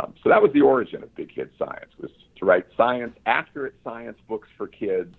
Um, 0.00 0.14
so 0.22 0.28
that 0.28 0.42
was 0.42 0.50
the 0.52 0.60
origin 0.60 1.02
of 1.02 1.14
Big 1.14 1.32
Kid 1.34 1.50
Science, 1.58 1.90
was 2.00 2.10
to 2.38 2.44
write 2.44 2.66
science, 2.76 3.14
accurate 3.26 3.74
science 3.84 4.18
books 4.28 4.48
for 4.56 4.66
kids 4.66 5.14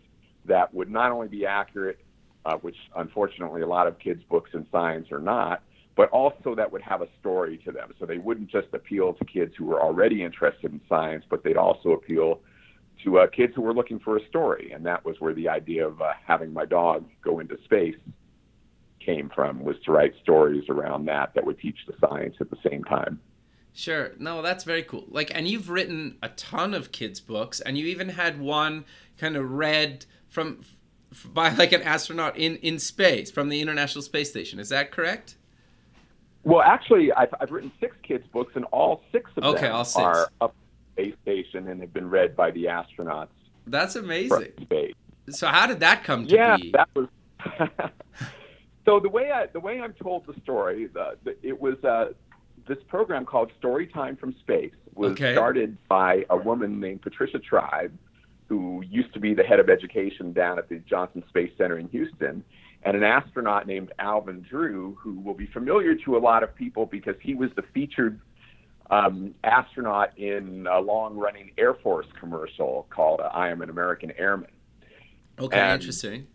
that 0.45 0.73
would 0.73 0.89
not 0.89 1.11
only 1.11 1.27
be 1.27 1.45
accurate, 1.45 1.99
uh, 2.45 2.55
which 2.57 2.75
unfortunately 2.95 3.61
a 3.61 3.67
lot 3.67 3.87
of 3.87 3.97
kids' 3.99 4.21
books 4.29 4.51
in 4.53 4.67
science 4.71 5.11
are 5.11 5.19
not, 5.19 5.63
but 5.95 6.09
also 6.09 6.53
that 6.55 6.69
would 6.71 6.81
have 6.81 7.01
a 7.01 7.07
story 7.19 7.57
to 7.65 7.71
them. 7.71 7.93
So 7.99 8.05
they 8.05 8.17
wouldn't 8.17 8.49
just 8.49 8.67
appeal 8.73 9.13
to 9.13 9.25
kids 9.25 9.53
who 9.57 9.65
were 9.65 9.81
already 9.81 10.23
interested 10.23 10.71
in 10.71 10.81
science, 10.89 11.23
but 11.29 11.43
they'd 11.43 11.57
also 11.57 11.91
appeal 11.91 12.41
to 13.03 13.19
uh, 13.19 13.27
kids 13.27 13.53
who 13.55 13.61
were 13.61 13.73
looking 13.73 13.99
for 13.99 14.17
a 14.17 14.27
story. 14.27 14.71
And 14.73 14.85
that 14.85 15.05
was 15.05 15.15
where 15.19 15.33
the 15.33 15.47
idea 15.47 15.87
of 15.87 16.01
uh, 16.01 16.11
having 16.25 16.51
my 16.51 16.65
dog 16.65 17.05
go 17.23 17.39
into 17.39 17.57
space 17.63 17.95
came 19.03 19.31
from, 19.33 19.63
was 19.63 19.77
to 19.85 19.91
write 19.91 20.13
stories 20.21 20.63
around 20.67 21.05
that 21.05 21.33
that 21.35 21.45
would 21.45 21.59
teach 21.59 21.77
the 21.87 21.93
science 22.01 22.35
at 22.41 22.49
the 22.49 22.57
same 22.69 22.83
time. 22.83 23.21
Sure. 23.77 24.13
No, 24.17 24.41
that's 24.41 24.63
very 24.63 24.83
cool. 24.83 25.03
Like, 25.09 25.29
and 25.35 25.49
you've 25.49 25.69
written 25.69 26.17
a 26.23 26.29
ton 26.29 26.73
of 26.73 26.93
kids' 26.93 27.19
books, 27.19 27.59
and 27.59 27.77
you 27.77 27.85
even 27.87 28.07
had 28.07 28.39
one 28.39 28.85
kind 29.17 29.35
of 29.35 29.51
read 29.51 30.05
from 30.29 30.61
by 31.25 31.49
like 31.53 31.73
an 31.73 31.81
astronaut 31.81 32.37
in 32.37 32.55
in 32.57 32.79
space 32.79 33.29
from 33.29 33.49
the 33.49 33.61
International 33.61 34.01
Space 34.01 34.29
Station. 34.29 34.59
Is 34.59 34.69
that 34.69 34.91
correct? 34.91 35.35
Well, 36.43 36.61
actually, 36.61 37.11
I've, 37.11 37.33
I've 37.41 37.51
written 37.51 37.71
six 37.81 37.97
kids' 38.01 38.25
books, 38.31 38.53
and 38.55 38.63
all 38.65 39.03
six 39.11 39.29
of 39.35 39.43
okay, 39.43 39.63
them 39.63 39.75
all 39.75 39.83
six. 39.83 40.03
are 40.03 40.29
up 40.39 40.55
space 40.93 41.15
station 41.23 41.67
and 41.67 41.81
have 41.81 41.93
been 41.93 42.09
read 42.09 42.33
by 42.33 42.51
the 42.51 42.65
astronauts. 42.65 43.27
That's 43.67 43.97
amazing. 43.97 44.53
Space. 44.61 44.93
So 45.31 45.47
how 45.47 45.67
did 45.67 45.81
that 45.81 46.05
come 46.05 46.27
to 46.27 46.33
yeah, 46.33 46.55
be? 46.55 46.71
that 46.71 46.87
was. 46.95 47.07
so 48.85 49.01
the 49.01 49.09
way 49.09 49.31
I 49.31 49.47
the 49.47 49.59
way 49.59 49.81
I'm 49.81 49.93
told 49.93 50.25
the 50.27 50.39
story, 50.43 50.85
the, 50.85 51.17
the, 51.25 51.35
it 51.45 51.59
was 51.59 51.75
uh, 51.83 52.13
this 52.67 52.77
program 52.87 53.25
called 53.25 53.51
Story 53.59 53.87
Time 53.87 54.15
from 54.15 54.33
Space 54.39 54.73
was 54.93 55.11
Okay. 55.11 55.33
started 55.33 55.77
by 55.87 56.25
a 56.29 56.37
woman 56.37 56.79
named 56.79 57.01
Patricia 57.01 57.39
Tribe, 57.39 57.91
who 58.47 58.83
used 58.89 59.13
to 59.13 59.19
be 59.19 59.33
the 59.33 59.43
head 59.43 59.59
of 59.59 59.69
education 59.69 60.33
down 60.33 60.57
at 60.57 60.69
the 60.69 60.79
Johnson 60.79 61.23
Space 61.29 61.51
Center 61.57 61.77
in 61.77 61.87
Houston, 61.89 62.43
and 62.83 62.95
an 62.97 63.03
astronaut 63.03 63.67
named 63.67 63.91
Alvin 63.99 64.41
Drew, 64.47 64.95
who 64.99 65.19
will 65.19 65.33
be 65.33 65.47
familiar 65.47 65.95
to 65.95 66.17
a 66.17 66.19
lot 66.19 66.43
of 66.43 66.53
people 66.55 66.85
because 66.85 67.15
he 67.21 67.33
was 67.33 67.49
the 67.55 67.63
featured 67.73 68.19
um, 68.91 69.33
astronaut 69.43 70.15
in 70.17 70.67
a 70.71 70.79
long-running 70.79 71.51
Air 71.57 71.73
Force 71.73 72.05
commercial 72.19 72.85
called 72.91 73.19
uh, 73.19 73.29
"I 73.33 73.49
Am 73.49 73.61
an 73.63 73.69
American 73.71 74.11
Airman." 74.11 74.51
okay, 75.39 75.59
and- 75.59 75.73
interesting. 75.81 76.27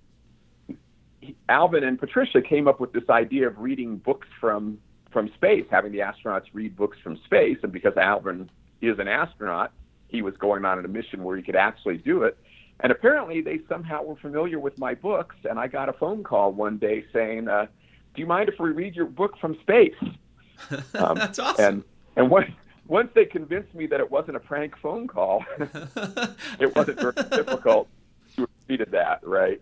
Alvin 1.48 1.84
and 1.84 1.98
Patricia 1.98 2.40
came 2.40 2.66
up 2.66 2.80
with 2.80 2.92
this 2.92 3.08
idea 3.10 3.46
of 3.46 3.58
reading 3.58 3.98
books 3.98 4.26
from 4.40 4.78
from 5.12 5.30
space, 5.34 5.64
having 5.70 5.92
the 5.92 5.98
astronauts 5.98 6.46
read 6.52 6.76
books 6.76 6.98
from 7.02 7.16
space, 7.24 7.58
and 7.62 7.72
because 7.72 7.96
Alvin 7.96 8.50
is 8.80 8.98
an 8.98 9.08
astronaut, 9.08 9.72
he 10.08 10.22
was 10.22 10.36
going 10.36 10.64
on 10.64 10.84
a 10.84 10.88
mission 10.88 11.22
where 11.24 11.36
he 11.36 11.42
could 11.42 11.56
actually 11.56 11.98
do 11.98 12.22
it. 12.22 12.36
And 12.80 12.90
apparently, 12.90 13.42
they 13.42 13.60
somehow 13.68 14.02
were 14.02 14.16
familiar 14.16 14.58
with 14.58 14.78
my 14.78 14.94
books, 14.94 15.36
and 15.48 15.58
I 15.58 15.66
got 15.66 15.88
a 15.88 15.92
phone 15.92 16.22
call 16.22 16.52
one 16.52 16.78
day 16.78 17.04
saying, 17.12 17.48
uh, 17.48 17.66
"Do 18.14 18.20
you 18.22 18.26
mind 18.26 18.48
if 18.48 18.58
we 18.58 18.70
read 18.70 18.94
your 18.96 19.06
book 19.06 19.36
from 19.40 19.58
space?" 19.60 19.94
Um, 20.94 21.16
That's 21.16 21.38
awesome. 21.38 21.64
And 21.64 21.84
and 22.16 22.30
once 22.30 22.50
once 22.86 23.08
they 23.14 23.24
convinced 23.24 23.74
me 23.74 23.86
that 23.86 24.00
it 24.00 24.10
wasn't 24.10 24.36
a 24.36 24.40
prank 24.40 24.76
phone 24.76 25.06
call, 25.06 25.44
it 25.58 26.76
wasn't 26.76 27.00
very 27.00 27.12
difficult 27.30 27.88
to 28.34 28.42
have 28.42 28.50
repeated 28.60 28.90
that, 28.90 29.20
right? 29.26 29.60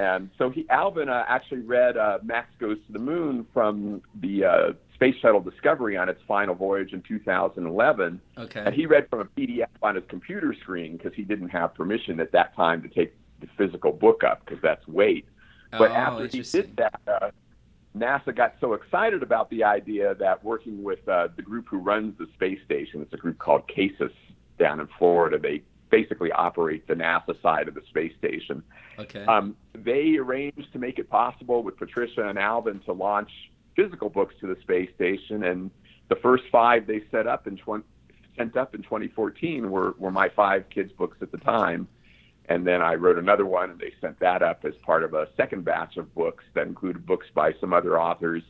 And 0.00 0.30
so 0.38 0.48
he, 0.48 0.66
Alvin, 0.70 1.10
uh, 1.10 1.26
actually 1.28 1.60
read 1.60 1.98
uh, 1.98 2.20
Max 2.22 2.48
Goes 2.58 2.78
to 2.86 2.92
the 2.94 2.98
Moon 2.98 3.46
from 3.52 4.00
the 4.22 4.44
uh, 4.46 4.72
Space 4.94 5.14
Shuttle 5.20 5.42
Discovery 5.42 5.98
on 5.98 6.08
its 6.08 6.22
final 6.26 6.54
voyage 6.54 6.94
in 6.94 7.02
2011, 7.02 8.18
okay. 8.38 8.62
and 8.64 8.74
he 8.74 8.86
read 8.86 9.10
from 9.10 9.20
a 9.20 9.24
PDF 9.26 9.66
on 9.82 9.96
his 9.96 10.04
computer 10.08 10.54
screen 10.58 10.96
because 10.96 11.12
he 11.14 11.22
didn't 11.22 11.50
have 11.50 11.74
permission 11.74 12.18
at 12.18 12.32
that 12.32 12.56
time 12.56 12.80
to 12.80 12.88
take 12.88 13.14
the 13.40 13.46
physical 13.58 13.92
book 13.92 14.24
up 14.24 14.42
because 14.42 14.62
that's 14.62 14.88
weight. 14.88 15.26
But 15.70 15.90
oh, 15.90 15.94
after 15.94 16.28
he 16.28 16.40
did 16.40 16.78
that, 16.78 17.00
uh, 17.06 17.30
NASA 17.94 18.34
got 18.34 18.54
so 18.58 18.72
excited 18.72 19.22
about 19.22 19.50
the 19.50 19.64
idea 19.64 20.14
that 20.14 20.42
working 20.42 20.82
with 20.82 21.06
uh, 21.10 21.28
the 21.36 21.42
group 21.42 21.66
who 21.68 21.76
runs 21.76 22.16
the 22.16 22.26
space 22.32 22.60
station, 22.64 23.02
it's 23.02 23.12
a 23.12 23.18
group 23.18 23.38
called 23.38 23.68
CASIS 23.68 24.12
down 24.58 24.80
in 24.80 24.88
Florida. 24.98 25.38
They 25.38 25.62
basically 25.90 26.32
operate 26.32 26.86
the 26.86 26.94
NASA 26.94 27.40
side 27.42 27.68
of 27.68 27.74
the 27.74 27.82
space 27.88 28.12
station. 28.18 28.62
Okay. 28.98 29.24
Um, 29.24 29.56
they 29.74 30.16
arranged 30.16 30.72
to 30.72 30.78
make 30.78 30.98
it 30.98 31.10
possible 31.10 31.62
with 31.62 31.76
Patricia 31.76 32.28
and 32.28 32.38
Alvin 32.38 32.80
to 32.80 32.92
launch 32.92 33.30
physical 33.76 34.08
books 34.08 34.34
to 34.40 34.46
the 34.46 34.60
space 34.62 34.90
station, 34.94 35.44
and 35.44 35.70
the 36.08 36.16
first 36.16 36.44
five 36.50 36.86
they 36.86 37.02
set 37.10 37.26
up 37.26 37.46
in 37.46 37.56
20, 37.56 37.84
sent 38.36 38.56
up 38.56 38.74
in 38.74 38.82
2014 38.82 39.70
were, 39.70 39.94
were 39.98 40.10
my 40.10 40.28
five 40.28 40.64
kids' 40.70 40.92
books 40.92 41.18
at 41.20 41.30
the 41.30 41.38
time. 41.38 41.88
And 42.48 42.66
then 42.66 42.82
I 42.82 42.94
wrote 42.94 43.16
another 43.16 43.46
one, 43.46 43.70
and 43.70 43.78
they 43.78 43.92
sent 44.00 44.18
that 44.20 44.42
up 44.42 44.64
as 44.64 44.74
part 44.84 45.04
of 45.04 45.14
a 45.14 45.28
second 45.36 45.64
batch 45.64 45.96
of 45.96 46.12
books 46.14 46.42
that 46.54 46.66
included 46.66 47.06
books 47.06 47.26
by 47.32 47.52
some 47.60 47.72
other 47.72 48.00
authors, 48.00 48.42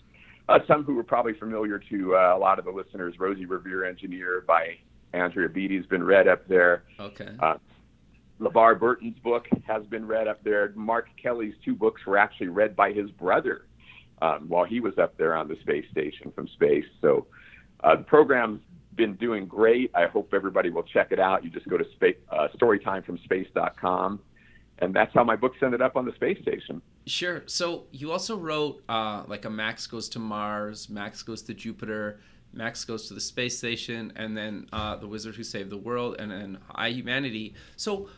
uh, 0.48 0.58
some 0.66 0.84
who 0.84 0.94
were 0.94 1.04
probably 1.04 1.34
familiar 1.34 1.78
to 1.90 2.16
uh, 2.16 2.34
a 2.34 2.38
lot 2.38 2.58
of 2.58 2.64
the 2.64 2.70
listeners. 2.70 3.14
Rosie 3.18 3.44
Revere 3.44 3.84
Engineer 3.84 4.42
by 4.46 4.78
Andrea 5.12 5.48
Beaty 5.48 5.76
has 5.76 5.86
been 5.86 6.04
read 6.04 6.28
up 6.28 6.46
there. 6.48 6.84
okay. 6.98 7.30
Uh, 7.38 7.56
LeVar 8.40 8.78
Burton's 8.80 9.18
book 9.18 9.46
has 9.66 9.84
been 9.86 10.06
read 10.06 10.26
up 10.26 10.42
there. 10.42 10.72
Mark 10.74 11.08
Kelly's 11.22 11.54
two 11.64 11.74
books 11.74 12.00
were 12.06 12.16
actually 12.16 12.48
read 12.48 12.74
by 12.74 12.90
his 12.90 13.10
brother 13.10 13.66
um, 14.22 14.48
while 14.48 14.64
he 14.64 14.80
was 14.80 14.96
up 14.98 15.16
there 15.18 15.36
on 15.36 15.46
the 15.46 15.56
space 15.60 15.84
station 15.90 16.32
from 16.34 16.48
space. 16.48 16.86
So 17.02 17.26
uh, 17.84 17.96
the 17.96 18.04
program's 18.04 18.60
been 18.94 19.14
doing 19.16 19.46
great. 19.46 19.90
I 19.94 20.06
hope 20.06 20.32
everybody 20.34 20.70
will 20.70 20.82
check 20.82 21.12
it 21.12 21.20
out. 21.20 21.44
You 21.44 21.50
just 21.50 21.68
go 21.68 21.76
to 21.76 21.84
space, 21.92 22.16
uh, 22.30 22.48
storytimefromspace.com, 22.56 24.20
and 24.78 24.94
that's 24.94 25.12
how 25.14 25.24
my 25.24 25.36
books 25.36 25.58
ended 25.62 25.82
up 25.82 25.96
on 25.96 26.04
the 26.06 26.12
space 26.14 26.38
station. 26.40 26.80
Sure. 27.06 27.42
So 27.46 27.84
you 27.92 28.12
also 28.12 28.36
wrote 28.36 28.82
uh, 28.88 29.24
like 29.26 29.44
a 29.44 29.50
Max 29.50 29.86
goes 29.86 30.08
to 30.10 30.18
Mars, 30.18 30.88
Max 30.88 31.22
goes 31.22 31.42
to 31.42 31.54
Jupiter, 31.54 32.20
Max 32.52 32.84
goes 32.84 33.06
to 33.08 33.14
the 33.14 33.20
space 33.20 33.56
station, 33.56 34.12
and 34.16 34.36
then 34.36 34.68
uh, 34.72 34.96
the 34.96 35.06
Wizard 35.06 35.36
Who 35.36 35.44
Saved 35.44 35.70
the 35.70 35.76
World, 35.76 36.16
and 36.18 36.30
then 36.30 36.58
I 36.74 36.90
Humanity. 36.90 37.54
So 37.76 38.08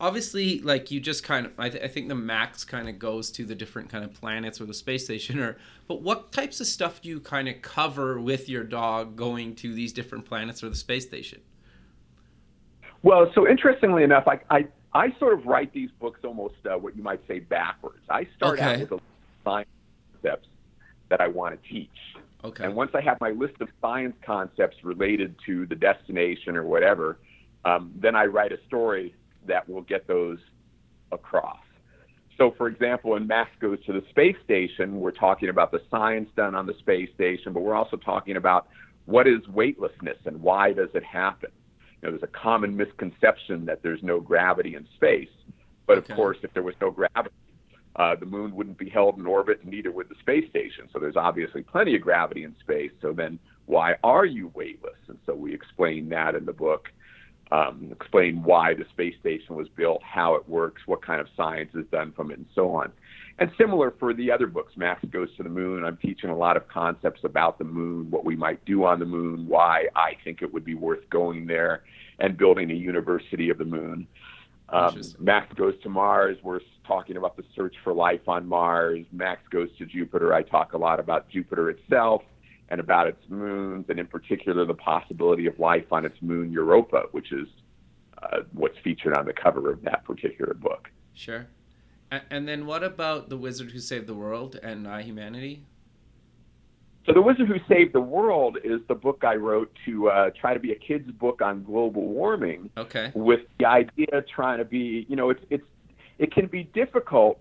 obviously, 0.00 0.60
like 0.60 0.90
you 0.90 1.00
just 1.00 1.24
kind 1.24 1.46
of, 1.46 1.52
I, 1.58 1.68
th- 1.68 1.82
I 1.82 1.88
think 1.88 2.08
the 2.08 2.14
Max 2.14 2.64
kind 2.64 2.88
of 2.88 2.98
goes 2.98 3.30
to 3.32 3.44
the 3.44 3.54
different 3.54 3.88
kind 3.88 4.04
of 4.04 4.14
planets 4.14 4.60
or 4.60 4.64
the 4.64 4.74
space 4.74 5.04
station. 5.04 5.38
Or 5.40 5.58
but 5.86 6.02
what 6.02 6.32
types 6.32 6.60
of 6.60 6.66
stuff 6.66 7.02
do 7.02 7.08
you 7.08 7.20
kind 7.20 7.48
of 7.48 7.60
cover 7.62 8.20
with 8.20 8.48
your 8.48 8.64
dog 8.64 9.16
going 9.16 9.54
to 9.56 9.74
these 9.74 9.92
different 9.92 10.24
planets 10.24 10.62
or 10.62 10.68
the 10.68 10.76
space 10.76 11.06
station? 11.06 11.40
Well, 13.02 13.30
so 13.34 13.48
interestingly 13.48 14.02
enough, 14.02 14.26
I, 14.26 14.40
I, 14.50 14.66
I 14.92 15.18
sort 15.18 15.38
of 15.38 15.46
write 15.46 15.72
these 15.72 15.90
books 16.00 16.20
almost 16.24 16.54
uh, 16.66 16.76
what 16.76 16.96
you 16.96 17.02
might 17.02 17.20
say 17.28 17.38
backwards. 17.38 18.02
I 18.10 18.26
start 18.36 18.58
out 18.58 18.80
with 18.80 18.88
the 18.88 18.98
science 19.44 19.68
concepts 20.12 20.48
that 21.08 21.20
I 21.20 21.28
want 21.28 21.62
to 21.62 21.68
teach. 21.68 21.90
Okay. 22.44 22.64
And 22.64 22.74
once 22.74 22.92
I 22.94 23.00
have 23.00 23.20
my 23.20 23.30
list 23.30 23.60
of 23.60 23.68
science 23.80 24.14
concepts 24.24 24.76
related 24.84 25.34
to 25.46 25.66
the 25.66 25.74
destination 25.74 26.56
or 26.56 26.64
whatever, 26.64 27.18
um, 27.64 27.92
then 27.96 28.14
I 28.14 28.26
write 28.26 28.52
a 28.52 28.58
story 28.66 29.14
that 29.46 29.68
will 29.68 29.82
get 29.82 30.06
those 30.06 30.38
across. 31.10 31.58
So, 32.36 32.54
for 32.56 32.68
example, 32.68 33.16
in 33.16 33.26
Max 33.26 33.50
Goes 33.60 33.84
to 33.86 33.92
the 33.92 34.04
Space 34.10 34.36
Station, 34.44 35.00
we're 35.00 35.10
talking 35.10 35.48
about 35.48 35.72
the 35.72 35.80
science 35.90 36.30
done 36.36 36.54
on 36.54 36.66
the 36.66 36.74
space 36.78 37.08
station, 37.14 37.52
but 37.52 37.60
we're 37.62 37.74
also 37.74 37.96
talking 37.96 38.36
about 38.36 38.68
what 39.06 39.26
is 39.26 39.46
weightlessness 39.48 40.18
and 40.24 40.40
why 40.40 40.72
does 40.72 40.90
it 40.94 41.02
happen. 41.02 41.50
You 42.00 42.06
know, 42.06 42.10
there's 42.16 42.22
a 42.22 42.38
common 42.38 42.76
misconception 42.76 43.64
that 43.66 43.82
there's 43.82 44.02
no 44.04 44.20
gravity 44.20 44.76
in 44.76 44.86
space, 44.94 45.28
but 45.88 45.98
Okay. 45.98 46.12
of 46.12 46.16
course, 46.16 46.36
if 46.44 46.54
there 46.54 46.62
was 46.62 46.76
no 46.80 46.92
gravity, 46.92 47.34
uh, 47.98 48.14
the 48.14 48.26
moon 48.26 48.54
wouldn't 48.54 48.78
be 48.78 48.88
held 48.88 49.18
in 49.18 49.26
orbit, 49.26 49.60
and 49.62 49.70
neither 49.70 49.90
would 49.90 50.08
the 50.08 50.14
space 50.20 50.48
station. 50.48 50.88
So 50.92 51.00
there's 51.00 51.16
obviously 51.16 51.62
plenty 51.62 51.96
of 51.96 52.02
gravity 52.02 52.44
in 52.44 52.54
space. 52.60 52.92
So 53.02 53.12
then, 53.12 53.38
why 53.66 53.96
are 54.04 54.24
you 54.24 54.52
weightless? 54.54 54.96
And 55.08 55.18
so 55.26 55.34
we 55.34 55.52
explain 55.52 56.08
that 56.10 56.34
in 56.34 56.46
the 56.46 56.52
book. 56.52 56.88
Um, 57.50 57.88
explain 57.90 58.42
why 58.42 58.74
the 58.74 58.84
space 58.92 59.14
station 59.20 59.56
was 59.56 59.68
built, 59.74 60.02
how 60.02 60.34
it 60.34 60.48
works, 60.48 60.82
what 60.86 61.04
kind 61.04 61.20
of 61.20 61.26
science 61.36 61.70
is 61.74 61.86
done 61.90 62.12
from 62.12 62.30
it, 62.30 62.38
and 62.38 62.46
so 62.54 62.70
on. 62.70 62.92
And 63.38 63.50
similar 63.56 63.94
for 63.98 64.12
the 64.12 64.30
other 64.30 64.46
books, 64.46 64.74
Max 64.76 65.02
Goes 65.06 65.34
to 65.36 65.42
the 65.42 65.48
Moon. 65.48 65.84
I'm 65.84 65.96
teaching 65.96 66.28
a 66.28 66.36
lot 66.36 66.56
of 66.56 66.68
concepts 66.68 67.20
about 67.24 67.58
the 67.58 67.64
moon, 67.64 68.10
what 68.10 68.24
we 68.24 68.36
might 68.36 68.64
do 68.64 68.84
on 68.84 68.98
the 68.98 69.06
moon, 69.06 69.46
why 69.48 69.86
I 69.96 70.12
think 70.24 70.42
it 70.42 70.52
would 70.52 70.64
be 70.64 70.74
worth 70.74 71.08
going 71.08 71.46
there, 71.46 71.84
and 72.18 72.36
building 72.36 72.70
a 72.70 72.74
university 72.74 73.48
of 73.48 73.58
the 73.58 73.64
moon. 73.64 74.06
Um, 74.70 75.00
Max 75.18 75.52
Goes 75.54 75.74
to 75.82 75.88
Mars, 75.88 76.36
we're 76.42 76.60
talking 76.86 77.16
about 77.16 77.36
the 77.36 77.44
search 77.54 77.74
for 77.82 77.92
life 77.92 78.28
on 78.28 78.46
Mars. 78.46 79.04
Max 79.12 79.40
Goes 79.50 79.68
to 79.78 79.86
Jupiter, 79.86 80.34
I 80.34 80.42
talk 80.42 80.74
a 80.74 80.78
lot 80.78 81.00
about 81.00 81.28
Jupiter 81.30 81.70
itself 81.70 82.22
and 82.68 82.80
about 82.80 83.06
its 83.06 83.22
moons, 83.28 83.86
and 83.88 83.98
in 83.98 84.06
particular, 84.06 84.66
the 84.66 84.74
possibility 84.74 85.46
of 85.46 85.58
life 85.58 85.90
on 85.90 86.04
its 86.04 86.20
moon 86.20 86.52
Europa, 86.52 87.04
which 87.12 87.32
is 87.32 87.48
uh, 88.22 88.40
what's 88.52 88.76
featured 88.84 89.16
on 89.16 89.24
the 89.24 89.32
cover 89.32 89.72
of 89.72 89.82
that 89.82 90.04
particular 90.04 90.52
book. 90.52 90.90
Sure. 91.14 91.46
And 92.10 92.48
then 92.48 92.66
what 92.66 92.82
about 92.82 93.28
the 93.28 93.36
Wizard 93.36 93.70
Who 93.70 93.78
Saved 93.80 94.06
the 94.06 94.14
World 94.14 94.58
and 94.62 94.88
I 94.88 95.02
Humanity? 95.02 95.64
So, 97.08 97.14
The 97.14 97.22
Wizard 97.22 97.48
Who 97.48 97.56
Saved 97.66 97.94
the 97.94 98.02
World 98.02 98.58
is 98.62 98.80
the 98.86 98.94
book 98.94 99.24
I 99.24 99.36
wrote 99.36 99.72
to 99.86 100.10
uh, 100.10 100.30
try 100.38 100.52
to 100.52 100.60
be 100.60 100.72
a 100.72 100.74
kid's 100.74 101.10
book 101.10 101.40
on 101.40 101.64
global 101.64 102.06
warming. 102.06 102.68
Okay. 102.76 103.12
With 103.14 103.40
the 103.58 103.64
idea 103.64 104.08
of 104.12 104.28
trying 104.28 104.58
to 104.58 104.64
be, 104.64 105.06
you 105.08 105.16
know, 105.16 105.30
it's 105.30 105.42
it's 105.48 105.64
it 106.18 106.34
can 106.34 106.48
be 106.48 106.64
difficult 106.64 107.40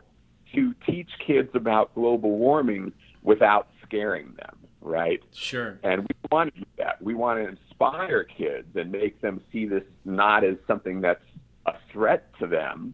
to 0.56 0.74
teach 0.86 1.10
kids 1.26 1.50
about 1.54 1.94
global 1.96 2.38
warming 2.38 2.94
without 3.24 3.68
scaring 3.84 4.34
them, 4.38 4.58
right? 4.80 5.22
Sure. 5.34 5.78
And 5.84 6.04
we 6.04 6.16
want 6.32 6.54
to 6.54 6.62
do 6.62 6.68
that. 6.78 7.02
We 7.02 7.14
want 7.14 7.44
to 7.44 7.50
inspire 7.50 8.24
kids 8.24 8.68
and 8.76 8.90
make 8.90 9.20
them 9.20 9.42
see 9.52 9.66
this 9.66 9.84
not 10.06 10.46
as 10.46 10.56
something 10.66 11.02
that's 11.02 11.26
a 11.66 11.74
threat 11.92 12.30
to 12.40 12.48
them, 12.48 12.94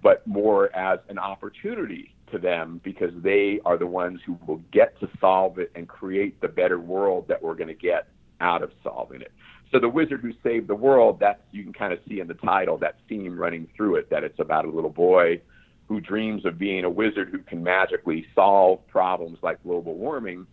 but 0.00 0.24
more 0.28 0.74
as 0.76 1.00
an 1.08 1.18
opportunity 1.18 2.11
to 2.32 2.38
them 2.38 2.80
because 2.82 3.12
they 3.22 3.60
are 3.64 3.78
the 3.78 3.86
ones 3.86 4.20
who 4.26 4.38
will 4.46 4.60
get 4.72 4.98
to 5.00 5.08
solve 5.20 5.58
it 5.58 5.70
and 5.74 5.88
create 5.88 6.40
the 6.40 6.48
better 6.48 6.78
world 6.78 7.28
that 7.28 7.42
we're 7.42 7.54
going 7.54 7.68
to 7.68 7.74
get 7.74 8.08
out 8.40 8.62
of 8.62 8.72
solving 8.82 9.20
it. 9.20 9.32
So 9.70 9.78
the 9.78 9.88
wizard 9.88 10.20
who 10.20 10.32
saved 10.42 10.68
the 10.68 10.74
world, 10.74 11.18
that's 11.20 11.40
you 11.50 11.62
can 11.62 11.72
kind 11.72 11.92
of 11.92 12.00
see 12.08 12.20
in 12.20 12.28
the 12.28 12.34
title 12.34 12.76
that 12.78 12.96
theme 13.08 13.38
running 13.38 13.68
through 13.76 13.96
it 13.96 14.10
that 14.10 14.24
it's 14.24 14.38
about 14.38 14.66
a 14.66 14.70
little 14.70 14.90
boy 14.90 15.40
who 15.88 16.00
dreams 16.00 16.44
of 16.44 16.58
being 16.58 16.84
a 16.84 16.90
wizard 16.90 17.28
who 17.30 17.38
can 17.38 17.62
magically 17.62 18.26
solve 18.34 18.86
problems 18.88 19.38
like 19.42 19.62
global 19.62 19.94
warming 19.94 20.46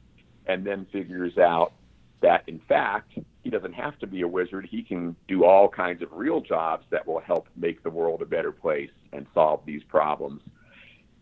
and 0.48 0.66
then 0.66 0.86
figures 0.92 1.38
out 1.38 1.74
that 2.22 2.44
in 2.48 2.60
fact 2.68 3.14
he 3.44 3.50
doesn't 3.50 3.74
have 3.74 3.98
to 4.00 4.08
be 4.08 4.22
a 4.22 4.28
wizard 4.28 4.68
he 4.70 4.82
can 4.82 5.16
do 5.28 5.46
all 5.46 5.70
kinds 5.70 6.02
of 6.02 6.10
real 6.12 6.42
jobs 6.42 6.86
that 6.90 7.08
will 7.08 7.20
help 7.20 7.48
make 7.56 7.82
the 7.84 7.90
world 7.90 8.22
a 8.22 8.26
better 8.26 8.52
place 8.52 8.90
and 9.14 9.26
solve 9.34 9.62
these 9.66 9.84
problems 9.84 10.42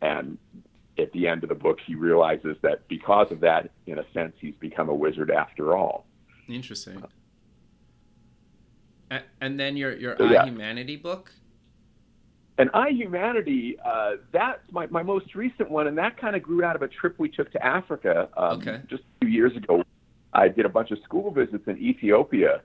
and 0.02 0.38
at 1.00 1.12
the 1.12 1.28
end 1.28 1.44
of 1.44 1.50
the 1.50 1.56
book 1.56 1.80
he 1.86 1.96
realizes 1.96 2.58
that 2.62 2.88
because 2.88 3.32
of 3.32 3.40
that 3.40 3.70
in 3.86 4.00
a 4.00 4.06
sense 4.14 4.34
he's 4.40 4.56
become 4.60 4.90
a 4.90 4.94
wizard 4.94 5.32
after 5.32 5.76
all 5.76 6.06
interesting 6.48 7.04
and 9.42 9.60
then 9.60 9.78
your 9.78 9.96
your 9.96 10.16
so, 10.18 10.26
yeah. 10.26 10.46
humanity 10.46 10.96
book 10.96 11.32
and 12.58 12.70
I 12.74 12.90
Humanity, 12.90 13.78
uh, 13.86 14.14
that's 14.32 14.62
my, 14.72 14.88
my 14.88 15.04
most 15.04 15.36
recent 15.36 15.70
one, 15.70 15.88
and 15.88 15.98
that 15.98 16.18
kind 16.18 16.36
of 16.36 16.42
grew 16.42 16.64
out 16.64 16.76
of 16.76 16.82
a 16.82 16.88
trip 16.88 17.16
we 17.20 17.30
took 17.30 17.52
to 17.52 17.64
Africa 17.64 18.30
um, 18.36 18.60
okay. 18.60 18.82
just 18.90 19.04
a 19.04 19.26
few 19.26 19.30
years 19.30 19.56
ago. 19.56 19.84
I 20.34 20.48
did 20.48 20.66
a 20.66 20.70
bunch 20.70 20.92
of 20.92 20.98
school 21.04 21.32
visits 21.32 21.68
in 21.68 21.78
Ethiopia, 21.78 22.62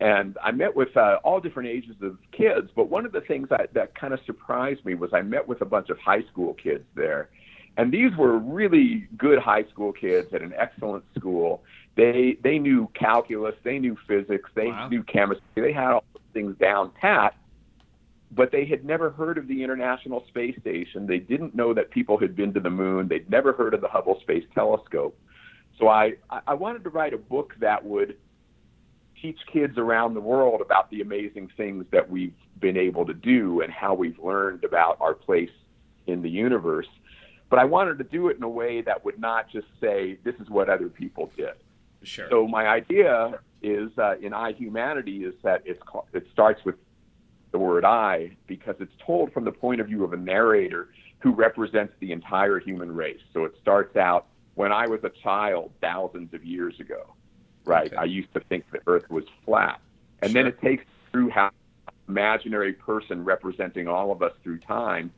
and 0.00 0.36
I 0.42 0.52
met 0.52 0.74
with 0.76 0.96
uh, 0.96 1.16
all 1.24 1.40
different 1.40 1.68
ages 1.68 1.96
of 2.02 2.18
kids. 2.30 2.70
But 2.74 2.88
one 2.88 3.04
of 3.04 3.12
the 3.12 3.20
things 3.20 3.48
that, 3.50 3.74
that 3.74 3.98
kind 3.98 4.14
of 4.14 4.20
surprised 4.26 4.84
me 4.84 4.94
was 4.94 5.10
I 5.12 5.22
met 5.22 5.46
with 5.46 5.60
a 5.60 5.64
bunch 5.64 5.90
of 5.90 5.98
high 5.98 6.22
school 6.30 6.54
kids 6.54 6.84
there, 6.94 7.30
and 7.76 7.92
these 7.92 8.16
were 8.16 8.38
really 8.38 9.08
good 9.16 9.38
high 9.38 9.64
school 9.64 9.92
kids 9.92 10.28
at 10.32 10.42
an 10.42 10.54
excellent 10.56 11.04
school. 11.16 11.62
They 11.96 12.38
they 12.42 12.58
knew 12.58 12.88
calculus, 12.94 13.54
they 13.64 13.78
knew 13.78 13.96
physics, 14.06 14.50
they 14.54 14.68
wow. 14.68 14.88
knew 14.88 15.02
chemistry, 15.02 15.44
they 15.56 15.72
had 15.72 15.92
all 15.92 16.04
those 16.14 16.22
things 16.32 16.56
down 16.58 16.92
pat 17.00 17.34
but 18.30 18.52
they 18.52 18.66
had 18.66 18.84
never 18.84 19.10
heard 19.10 19.38
of 19.38 19.48
the 19.48 19.62
International 19.62 20.24
Space 20.28 20.54
Station. 20.60 21.06
They 21.06 21.18
didn't 21.18 21.54
know 21.54 21.72
that 21.74 21.90
people 21.90 22.18
had 22.18 22.36
been 22.36 22.52
to 22.54 22.60
the 22.60 22.70
moon. 22.70 23.08
They'd 23.08 23.30
never 23.30 23.52
heard 23.52 23.74
of 23.74 23.80
the 23.80 23.88
Hubble 23.88 24.20
Space 24.20 24.44
Telescope. 24.54 25.18
So 25.78 25.88
I, 25.88 26.14
I 26.46 26.54
wanted 26.54 26.84
to 26.84 26.90
write 26.90 27.14
a 27.14 27.18
book 27.18 27.54
that 27.60 27.84
would 27.84 28.16
teach 29.20 29.38
kids 29.52 29.78
around 29.78 30.14
the 30.14 30.20
world 30.20 30.60
about 30.60 30.90
the 30.90 31.00
amazing 31.00 31.50
things 31.56 31.84
that 31.90 32.08
we've 32.10 32.34
been 32.60 32.76
able 32.76 33.06
to 33.06 33.14
do 33.14 33.60
and 33.60 33.72
how 33.72 33.94
we've 33.94 34.18
learned 34.18 34.64
about 34.64 34.96
our 35.00 35.14
place 35.14 35.50
in 36.06 36.22
the 36.22 36.30
universe. 36.30 36.88
But 37.50 37.58
I 37.58 37.64
wanted 37.64 37.98
to 37.98 38.04
do 38.04 38.28
it 38.28 38.36
in 38.36 38.42
a 38.42 38.48
way 38.48 38.82
that 38.82 39.04
would 39.04 39.18
not 39.18 39.50
just 39.50 39.66
say, 39.80 40.18
this 40.24 40.34
is 40.36 40.50
what 40.50 40.68
other 40.68 40.88
people 40.88 41.30
did. 41.36 41.54
Sure. 42.02 42.28
So 42.30 42.46
my 42.46 42.66
idea 42.66 43.40
is 43.62 43.90
uh, 43.98 44.16
in 44.18 44.32
I 44.32 44.52
Humanity 44.52 45.24
is 45.24 45.34
that 45.42 45.62
it's 45.64 45.80
it 46.12 46.26
starts 46.32 46.64
with 46.64 46.76
the 47.50 47.58
word 47.58 47.84
I 47.84 48.36
because 48.46 48.76
it's 48.78 48.92
told 49.04 49.32
from 49.32 49.44
the 49.44 49.52
point 49.52 49.80
of 49.80 49.88
view 49.88 50.04
of 50.04 50.12
a 50.12 50.16
narrator 50.16 50.90
who 51.20 51.32
represents 51.32 51.92
the 52.00 52.12
entire 52.12 52.60
human 52.60 52.94
race. 52.94 53.20
So 53.32 53.44
it 53.44 53.54
starts 53.60 53.96
out 53.96 54.26
when 54.54 54.72
I 54.72 54.86
was 54.86 55.00
a 55.02 55.10
child 55.22 55.72
thousands 55.80 56.34
of 56.34 56.44
years 56.44 56.78
ago, 56.78 57.14
right? 57.68 57.86
Okay. 57.88 57.96
I 57.96 58.04
used 58.04 58.32
to 58.34 58.40
think 58.48 58.64
the 58.72 58.80
earth 58.86 59.08
was 59.10 59.24
flat. 59.44 59.80
And 60.22 60.32
sure. 60.32 60.42
then 60.42 60.52
it 60.52 60.60
takes 60.60 60.84
through 61.12 61.30
how 61.30 61.50
imaginary 62.08 62.72
person 62.72 63.24
representing 63.24 63.86
all 63.86 64.10
of 64.10 64.22
us 64.22 64.32
through 64.42 64.58
time 64.60 65.12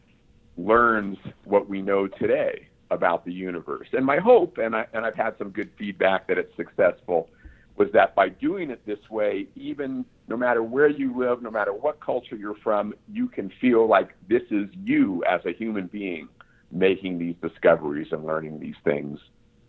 learns 0.57 1.17
what 1.45 1.69
we 1.69 1.81
know 1.81 2.07
today 2.07 2.69
about 2.91 3.25
the 3.25 3.33
universe. 3.33 3.87
And 3.93 4.05
my 4.05 4.19
hope, 4.19 4.59
and, 4.59 4.75
I, 4.75 4.87
and 4.93 5.07
I've 5.07 5.15
had 5.15 5.39
some 5.39 5.51
good 5.51 5.71
feedback 5.79 6.27
that 6.27 6.39
it's 6.39 6.55
successful, 6.57 7.29
was 7.77 7.89
that 7.93 8.15
by 8.15 8.29
doing 8.29 8.71
it 8.71 8.85
this 8.85 8.99
way, 9.09 9.47
even 9.55 10.05
no 10.29 10.37
matter 10.37 10.63
where 10.63 10.89
you 10.89 11.17
live, 11.17 11.41
no 11.41 11.51
matter 11.51 11.73
what 11.73 12.01
culture 12.01 12.37
you're 12.37 12.57
from, 12.63 12.93
you 13.11 13.29
can 13.29 13.51
feel 13.61 13.89
like 13.89 14.11
this 14.29 14.43
is 14.51 14.69
you 14.85 15.25
as 15.25 15.41
a 15.47 15.53
human 15.53 15.87
being 15.87 16.29
making 16.73 17.19
these 17.19 17.35
discoveries 17.41 18.09
and 18.13 18.25
learning 18.25 18.61
these 18.61 18.75
things 18.85 19.19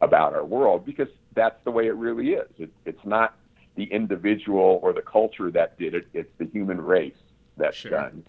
about 0.01 0.33
our 0.33 0.45
world 0.45 0.85
because 0.85 1.07
that's 1.33 1.63
the 1.63 1.71
way 1.71 1.87
it 1.87 1.95
really 1.95 2.33
is. 2.33 2.49
It, 2.57 2.71
it's 2.85 3.05
not 3.05 3.35
the 3.75 3.85
individual 3.85 4.79
or 4.83 4.93
the 4.93 5.01
culture 5.01 5.49
that 5.51 5.77
did 5.79 5.93
it, 5.95 6.07
it's 6.13 6.31
the 6.37 6.45
human 6.45 6.79
race 6.81 7.13
that's 7.57 7.77
sure. 7.77 7.91
done 7.91 8.23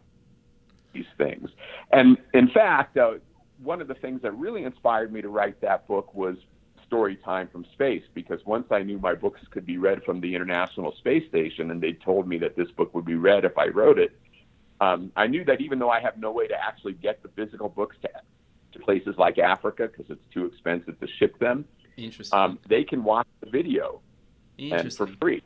these 0.93 1.07
things. 1.19 1.51
And 1.91 2.19
in 2.35 2.49
fact, 2.49 2.97
uh, 2.97 3.15
one 3.63 3.81
of 3.81 3.89
the 3.89 3.95
things 3.95 4.23
that 4.23 4.33
really 4.33 4.65
inspired 4.65 5.13
me 5.13 5.23
to 5.23 5.29
write 5.29 5.61
that 5.61 5.87
book 5.89 6.15
was 6.15 6.37
story 6.87 7.17
time 7.17 7.49
from 7.51 7.65
space 7.73 8.03
because 8.13 8.39
once 8.45 8.67
I 8.71 8.83
knew 8.83 8.99
my 8.99 9.15
books 9.15 9.41
could 9.51 9.65
be 9.65 9.79
read 9.79 10.03
from 10.05 10.21
the 10.21 10.35
International 10.35 10.95
Space 10.97 11.27
Station 11.29 11.71
and 11.71 11.81
they 11.81 11.95
told 11.95 12.29
me 12.29 12.39
that 12.39 12.55
this 12.55 12.71
book 12.73 12.95
would 12.95 13.07
be 13.07 13.15
read 13.15 13.45
if 13.45 13.57
I 13.57 13.69
wrote 13.69 13.99
it, 13.99 14.13
um, 14.81 15.11
I 15.17 15.27
knew 15.27 15.45
that 15.45 15.61
even 15.61 15.79
though 15.79 15.91
I 15.91 16.01
have 16.01 16.19
no 16.19 16.33
way 16.33 16.49
to 16.49 16.55
actually 16.55 16.95
get 16.95 17.23
the 17.23 17.29
physical 17.31 17.69
books 17.69 17.97
to, 18.03 18.11
to 18.73 18.79
places 18.85 19.15
like 19.17 19.39
Africa 19.39 19.89
because 19.89 20.11
it's 20.11 20.35
too 20.35 20.45
expensive 20.45 20.99
to 21.01 21.07
ship 21.19 21.39
them, 21.39 21.65
Interesting. 21.97 22.39
um, 22.39 22.59
they 22.69 22.85
can 22.85 23.05
watch 23.05 23.27
the 23.41 23.51
video 23.51 24.01
and 24.59 24.93
for 24.93 25.07
free 25.21 25.43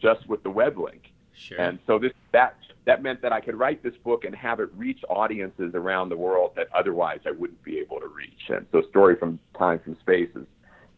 just 0.00 0.26
with 0.28 0.42
the 0.42 0.50
web 0.50 0.78
link. 0.78 1.12
Sure. 1.34 1.60
And 1.60 1.78
so 1.86 1.98
this 1.98 2.12
that 2.32 2.56
that 2.86 3.02
meant 3.02 3.22
that 3.22 3.32
I 3.32 3.40
could 3.40 3.58
write 3.58 3.82
this 3.82 3.94
book 4.04 4.24
and 4.24 4.34
have 4.34 4.60
it 4.60 4.68
reach 4.74 5.00
audiences 5.08 5.74
around 5.74 6.08
the 6.08 6.16
world 6.16 6.52
that 6.56 6.68
otherwise 6.74 7.20
I 7.26 7.30
wouldn't 7.30 7.62
be 7.62 7.78
able 7.78 8.00
to 8.00 8.08
reach. 8.08 8.48
And 8.48 8.66
so 8.72 8.82
Story 8.88 9.16
from 9.16 9.38
Time 9.56 9.78
from 9.80 9.96
Space 10.00 10.30
is, 10.34 10.46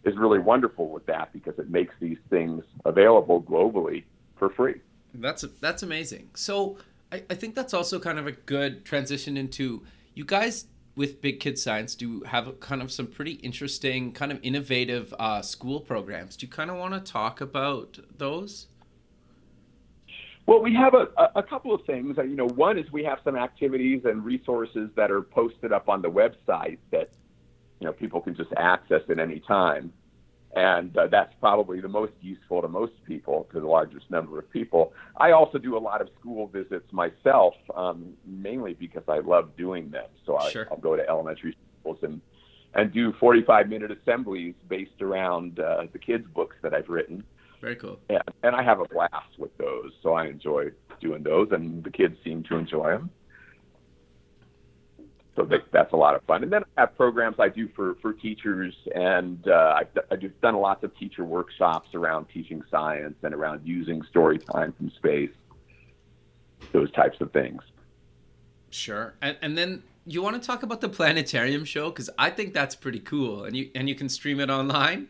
is 0.05 0.17
really 0.17 0.39
wonderful 0.39 0.89
with 0.89 1.07
that 1.07 1.33
because 1.33 1.59
it 1.59 1.71
makes 1.71 1.95
these 2.01 2.19
things 2.31 2.65
available 2.85 3.43
globally 3.43 4.05
for 4.37 4.51
free. 4.51 4.81
That's 5.15 5.45
that's 5.61 5.83
amazing. 5.83 6.31
So 6.35 6.79
I, 7.11 7.23
I 7.29 7.35
think 7.35 7.55
that's 7.55 7.75
also 7.75 7.99
kind 7.99 8.19
of 8.19 8.27
a 8.27 8.33
good 8.33 8.85
transition 8.85 9.37
into 9.37 9.83
you 10.15 10.25
guys 10.25 10.67
with 10.95 11.21
Big 11.21 11.41
Kid 11.41 11.59
Science 11.59 11.95
do 11.95 12.21
have 12.23 12.61
kind 12.61 12.83
of 12.83 12.93
some 12.93 13.07
pretty 13.07 13.33
interesting, 13.33 14.13
kind 14.13 14.31
of 14.31 14.39
innovative 14.43 15.15
uh, 15.19 15.43
school 15.43 15.81
programs. 15.81 16.37
Do 16.37 16.47
you 16.47 16.53
kind 16.53 16.71
of 16.71 16.77
want 16.77 16.95
to 16.95 17.01
talk 17.01 17.41
about 17.41 17.99
those? 18.19 18.67
Well, 20.47 20.61
we 20.61 20.75
have 20.75 20.95
a, 20.95 21.09
a 21.37 21.43
couple 21.43 21.75
of 21.75 21.85
things. 21.87 22.17
You 22.19 22.37
know, 22.37 22.49
one 22.49 22.77
is 22.79 22.91
we 22.91 23.05
have 23.05 23.19
some 23.25 23.37
activities 23.37 24.03
and 24.05 24.25
resources 24.25 24.91
that 24.97 25.11
are 25.11 25.23
posted 25.23 25.73
up 25.73 25.89
on 25.89 26.03
the 26.03 26.11
website 26.11 26.79
that 26.91 27.11
you 27.81 27.87
know 27.87 27.93
people 27.93 28.21
can 28.21 28.35
just 28.35 28.51
access 28.57 29.03
at 29.09 29.19
any 29.19 29.41
time, 29.41 29.93
and 30.55 30.97
uh, 30.97 31.07
that's 31.07 31.33
probably 31.41 31.81
the 31.81 31.89
most 31.89 32.13
useful 32.21 32.61
to 32.61 32.69
most 32.69 32.93
people, 33.07 33.49
to 33.53 33.61
the 33.61 33.67
largest 33.67 34.11
number 34.11 34.39
of 34.39 34.51
people. 34.51 34.93
I 35.17 35.33
also 35.33 35.59
do 35.59 35.77
a 35.77 35.81
lot 35.81 36.01
of 36.01 36.09
school 36.21 36.47
visits 36.47 36.93
myself, 36.93 37.55
um, 37.75 38.13
mainly 38.27 38.75
because 38.75 39.05
I 39.09 39.21
love 39.21 39.57
doing 39.57 39.91
them. 39.91 40.07
So 40.27 40.37
I, 40.37 40.51
sure. 40.51 40.69
I'll 40.71 40.77
go 40.77 40.97
to 40.97 41.09
elementary 41.09 41.57
schools 41.81 41.99
and 42.03 42.21
and 42.75 42.91
do 42.91 43.13
45 43.21 43.69
minute 43.69 43.91
assemblies 43.91 44.55
based 44.69 45.03
around 45.03 45.61
uh, 45.61 45.85
the 45.93 45.99
kids' 45.99 46.27
books 46.35 46.57
that 46.63 46.73
I've 46.73 46.89
written. 46.89 47.23
Very 47.61 47.77
cool. 47.77 47.99
Yeah, 48.11 48.23
and 48.43 48.57
I 48.57 48.63
have 48.63 48.81
a 48.81 48.87
blast 48.87 49.39
with 49.39 49.57
those, 49.59 49.93
so 50.03 50.15
I 50.15 50.27
enjoy 50.27 50.71
doing 51.01 51.23
those, 51.23 51.49
and 51.53 51.85
the 51.85 51.91
kids 51.91 52.17
seem 52.25 52.43
to 52.45 52.57
enjoy 52.57 52.91
them. 52.91 53.11
So 55.35 55.45
they, 55.45 55.57
that's 55.73 55.93
a 55.93 55.97
lot 55.97 56.15
of 56.15 56.23
fun. 56.25 56.43
And 56.43 56.53
then 56.53 56.63
I 56.77 56.83
have 56.83 56.97
programs 56.97 57.37
I 57.39 57.49
do 57.49 57.69
for, 57.75 57.95
for 58.03 58.13
teachers, 58.13 58.75
and 58.95 59.49
uh, 59.49 59.77
I've, 59.79 59.99
I've 60.11 60.41
done 60.43 60.57
lots 60.57 60.85
of 60.85 60.97
teacher 60.99 61.25
workshops 61.25 61.95
around 61.95 62.27
teaching 62.27 62.63
science 62.71 63.17
and 63.23 63.35
around 63.35 63.63
using 63.65 64.03
story 64.11 64.39
time 64.39 64.75
from 64.77 64.91
space, 64.91 65.31
those 66.73 66.93
types 66.93 67.19
of 67.21 67.33
things. 67.33 67.63
Sure. 68.69 69.15
And, 69.23 69.39
and 69.41 69.57
then 69.57 69.83
you 70.05 70.23
want 70.23 70.41
to 70.41 70.47
talk 70.47 70.63
about 70.63 70.81
the 70.81 70.89
planetarium 70.89 71.65
show 71.65 71.91
because 71.91 72.11
I 72.19 72.31
think 72.31 72.53
that's 72.53 72.75
pretty 72.75 73.01
cool, 73.01 73.45
and 73.45 73.57
you 73.57 73.71
and 73.75 73.89
you 73.89 73.95
can 73.95 74.09
stream 74.09 74.41
it 74.41 74.51
online. 74.51 75.09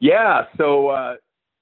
Yeah, 0.00 0.46
so 0.58 0.88
uh, 0.88 1.16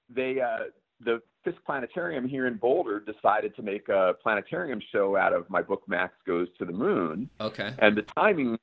they 0.09 0.41
uh, 0.41 0.65
the 0.99 1.21
Fiske 1.43 1.63
Planetarium 1.65 2.27
here 2.27 2.47
in 2.47 2.55
Boulder 2.55 2.99
decided 2.99 3.55
to 3.55 3.61
make 3.61 3.87
a 3.89 4.13
planetarium 4.21 4.81
show 4.91 5.15
out 5.15 5.33
of 5.33 5.49
my 5.49 5.61
book 5.61 5.83
Max 5.87 6.13
Goes 6.25 6.47
to 6.57 6.65
the 6.65 6.73
Moon. 6.73 7.29
Okay. 7.39 7.73
And 7.79 7.95
the 7.95 8.01
timing 8.01 8.57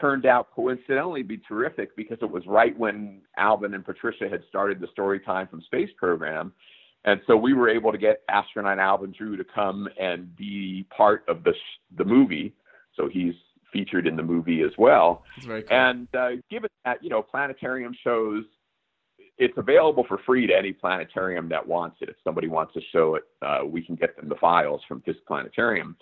turned 0.00 0.26
out 0.26 0.50
coincidentally 0.54 1.22
to 1.22 1.28
be 1.28 1.38
terrific 1.38 1.94
because 1.96 2.18
it 2.22 2.30
was 2.30 2.46
right 2.46 2.76
when 2.78 3.22
Alvin 3.36 3.74
and 3.74 3.84
Patricia 3.84 4.28
had 4.28 4.42
started 4.48 4.80
the 4.80 4.88
story 4.88 5.20
time 5.20 5.48
from 5.48 5.60
Space 5.62 5.90
program. 5.96 6.52
And 7.04 7.20
so 7.26 7.36
we 7.36 7.52
were 7.52 7.68
able 7.68 7.92
to 7.92 7.98
get 7.98 8.22
astronaut 8.28 8.78
Alvin 8.78 9.12
Drew 9.16 9.36
to 9.36 9.44
come 9.44 9.88
and 10.00 10.34
be 10.36 10.86
part 10.96 11.24
of 11.28 11.42
the 11.42 11.52
the 11.96 12.04
movie. 12.04 12.54
So 12.96 13.08
he's 13.08 13.34
featured 13.72 14.06
in 14.06 14.16
the 14.16 14.22
movie 14.22 14.62
as 14.62 14.70
well. 14.78 15.24
Cool. 15.44 15.62
And 15.70 16.06
uh, 16.14 16.30
given 16.50 16.70
that 16.84 17.02
you 17.02 17.10
know 17.10 17.22
planetarium 17.22 17.94
shows, 18.04 18.44
it's 19.42 19.58
available 19.58 20.04
for 20.06 20.18
free 20.18 20.46
to 20.46 20.56
any 20.56 20.72
planetarium 20.72 21.48
that 21.48 21.66
wants 21.66 21.96
it. 22.00 22.08
If 22.08 22.16
somebody 22.22 22.48
wants 22.48 22.74
to 22.74 22.80
show 22.92 23.16
it, 23.16 23.24
uh, 23.42 23.66
we 23.66 23.82
can 23.82 23.96
get 23.96 24.16
them 24.16 24.28
the 24.28 24.36
files 24.36 24.80
from 24.86 25.02
this 25.04 25.16
planetarium. 25.26 25.96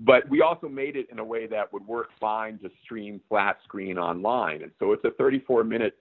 But 0.00 0.28
we 0.28 0.42
also 0.42 0.68
made 0.68 0.96
it 0.96 1.06
in 1.10 1.18
a 1.18 1.24
way 1.24 1.46
that 1.46 1.72
would 1.72 1.86
work 1.86 2.08
fine 2.20 2.58
to 2.58 2.70
stream 2.84 3.20
flat 3.28 3.58
screen 3.64 3.98
online. 3.98 4.62
And 4.62 4.72
so 4.78 4.92
it's 4.92 5.04
a 5.04 5.10
34 5.12 5.64
minute 5.64 5.96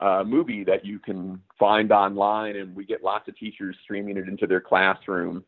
uh, 0.00 0.22
movie 0.24 0.64
that 0.64 0.84
you 0.84 0.98
can 0.98 1.40
find 1.58 1.90
online, 1.90 2.56
and 2.56 2.74
we 2.76 2.84
get 2.84 3.02
lots 3.02 3.28
of 3.28 3.36
teachers 3.36 3.76
streaming 3.82 4.16
it 4.16 4.28
into 4.28 4.46
their 4.46 4.60
classroom 4.60 5.44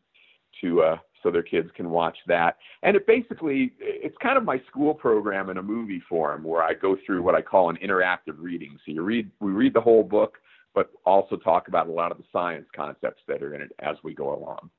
to 0.61 0.81
uh, 0.81 0.97
so 1.23 1.31
their 1.31 1.43
kids 1.43 1.69
can 1.75 1.89
watch 1.89 2.17
that. 2.27 2.57
And 2.83 2.95
it 2.95 3.05
basically 3.07 3.73
it's 3.79 4.15
kind 4.21 4.37
of 4.37 4.43
my 4.43 4.61
school 4.67 4.93
program 4.93 5.49
in 5.49 5.57
a 5.57 5.63
movie 5.63 6.01
form 6.09 6.43
where 6.43 6.63
I 6.63 6.73
go 6.73 6.97
through 7.05 7.21
what 7.21 7.35
I 7.35 7.41
call 7.41 7.69
an 7.69 7.77
interactive 7.77 8.35
reading. 8.37 8.77
So 8.85 8.91
you 8.91 9.01
read 9.01 9.29
we 9.39 9.51
read 9.51 9.73
the 9.73 9.81
whole 9.81 10.03
book, 10.03 10.37
but 10.77 10.91
also 11.07 11.35
talk 11.37 11.67
about 11.69 11.87
a 11.87 11.91
lot 11.91 12.11
of 12.11 12.19
the 12.19 12.23
science 12.31 12.67
concepts 12.75 13.23
that 13.27 13.41
are 13.41 13.55
in 13.55 13.63
it 13.63 13.71
as 13.79 13.97
we 14.03 14.13
go 14.13 14.35
along. 14.35 14.69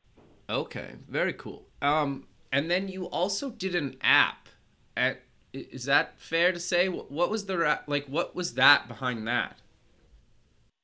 Okay, 0.48 0.92
very 1.08 1.32
cool. 1.32 1.66
Um, 1.82 2.28
and 2.52 2.70
then 2.70 2.86
you 2.86 3.06
also 3.06 3.50
did 3.50 3.74
an 3.74 3.96
app. 4.00 4.48
At 4.96 5.22
is 5.52 5.86
that 5.86 6.20
fair 6.20 6.52
to 6.52 6.60
say? 6.60 6.88
What 6.88 7.30
was 7.30 7.46
the 7.46 7.80
like? 7.88 8.06
What 8.06 8.36
was 8.36 8.54
that 8.54 8.86
behind 8.86 9.26
that? 9.26 9.58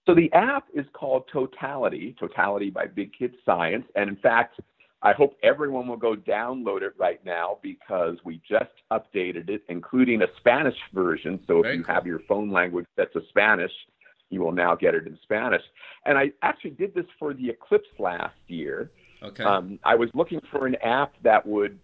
So 0.05 0.16
the 0.16 0.33
app 0.33 0.64
is 0.74 0.85
called 0.94 1.29
Totality, 1.33 2.16
Totality 2.18 2.70
by 2.70 2.87
Big 2.88 3.12
Kid 3.16 3.35
Science, 3.46 3.85
and 3.94 4.11
in 4.11 4.16
fact, 4.16 4.59
I 5.00 5.12
hope 5.12 5.37
everyone 5.44 5.87
will 5.87 5.96
go 5.96 6.16
download 6.16 6.83
it 6.83 6.94
right 6.98 7.24
now 7.24 7.59
because 7.62 8.16
we 8.24 8.40
just 8.48 8.72
updated 8.90 9.48
it, 9.48 9.62
including 9.68 10.22
a 10.22 10.27
Spanish 10.38 10.77
version. 10.92 11.38
So 11.46 11.59
if 11.59 11.62
Very 11.62 11.77
you 11.77 11.85
cool. 11.85 11.94
have 11.94 12.05
your 12.05 12.20
phone 12.29 12.50
language 12.50 12.87
set 12.96 13.12
to 13.12 13.20
Spanish, 13.29 13.72
you 14.35 14.40
will 14.40 14.53
now 14.53 14.75
get 14.75 14.94
it 14.94 15.07
in 15.07 15.18
Spanish. 15.23 15.62
And 16.05 16.18
I 16.18 16.33
actually 16.42 16.73
did 16.73 16.94
this 16.94 17.07
for 17.18 17.33
the 17.33 17.49
Eclipse 17.49 17.88
last 17.99 18.35
year. 18.49 18.90
Okay. 19.23 19.42
Um, 19.42 19.79
I 19.85 19.94
was 19.94 20.11
looking 20.12 20.40
for 20.51 20.66
an 20.66 20.77
app 20.83 21.14
that 21.23 21.47
would. 21.47 21.79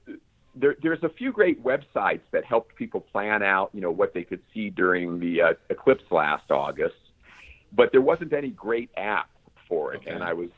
There, 0.56 0.74
there's 0.82 1.02
a 1.04 1.08
few 1.08 1.32
great 1.32 1.62
websites 1.62 2.22
that 2.32 2.44
helped 2.44 2.74
people 2.74 3.00
plan 3.00 3.40
out, 3.42 3.70
you 3.72 3.80
know, 3.80 3.92
what 3.92 4.12
they 4.12 4.24
could 4.24 4.42
see 4.52 4.68
during 4.68 5.20
the 5.20 5.40
uh, 5.40 5.52
eclipse 5.70 6.02
last 6.10 6.50
August, 6.50 6.96
but 7.72 7.92
there 7.92 8.00
wasn't 8.00 8.32
any 8.32 8.50
great 8.50 8.90
app 8.96 9.30
for 9.68 9.94
it. 9.94 9.98
Okay. 9.98 10.10
And 10.10 10.24
I 10.24 10.32
was, 10.32 10.48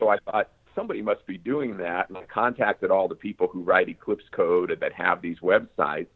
so 0.00 0.08
I 0.08 0.18
thought 0.24 0.50
somebody 0.74 1.02
must 1.02 1.24
be 1.26 1.38
doing 1.38 1.76
that, 1.76 2.08
and 2.08 2.18
I 2.18 2.24
contacted 2.24 2.90
all 2.90 3.06
the 3.06 3.14
people 3.14 3.46
who 3.46 3.62
write 3.62 3.88
Eclipse 3.88 4.24
code 4.32 4.72
and 4.72 4.80
that 4.80 4.92
have 4.92 5.22
these 5.22 5.38
websites. 5.38 6.08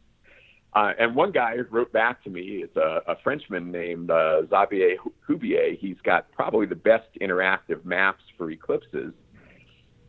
Uh, 0.75 0.91
and 0.99 1.15
one 1.15 1.31
guy 1.31 1.57
wrote 1.69 1.91
back 1.91 2.23
to 2.23 2.29
me. 2.29 2.63
It's 2.63 2.75
a, 2.75 3.01
a 3.07 3.15
Frenchman 3.23 3.71
named 3.71 4.09
uh, 4.09 4.41
Xavier 4.49 4.95
Jubier. 5.27 5.75
He's 5.79 5.97
got 6.03 6.31
probably 6.31 6.65
the 6.65 6.75
best 6.75 7.07
interactive 7.21 7.85
maps 7.85 8.23
for 8.37 8.49
eclipses. 8.49 9.13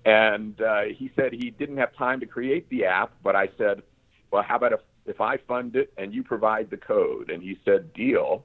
And 0.07 0.61
uh, 0.61 0.83
he 0.97 1.11
said 1.17 1.33
he 1.33 1.51
didn't 1.51 1.77
have 1.79 1.95
time 1.97 2.21
to 2.21 2.27
create 2.27 2.69
the 2.71 2.85
app, 2.85 3.13
but 3.23 3.37
I 3.37 3.49
said, 3.59 3.83
well, 4.31 4.43
how 4.43 4.57
about 4.57 4.73
if, 4.73 4.81
if 5.07 5.21
I 5.21 5.37
fund 5.37 5.77
it 5.77 5.93
and 5.99 6.15
you 6.15 6.23
provide 6.23 6.71
the 6.71 6.77
code? 6.77 7.31
And 7.31 7.43
he 7.43 7.59
said, 7.65 7.93
deal. 7.93 8.45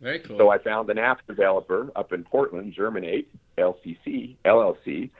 Very 0.00 0.20
cool. 0.20 0.38
So 0.38 0.50
I 0.50 0.58
found 0.58 0.88
an 0.90 0.98
app 0.98 1.26
developer 1.26 1.90
up 1.94 2.12
in 2.12 2.24
Portland, 2.24 2.72
Germinate 2.72 3.28
LCC 3.58 4.36
LLC, 4.44 5.10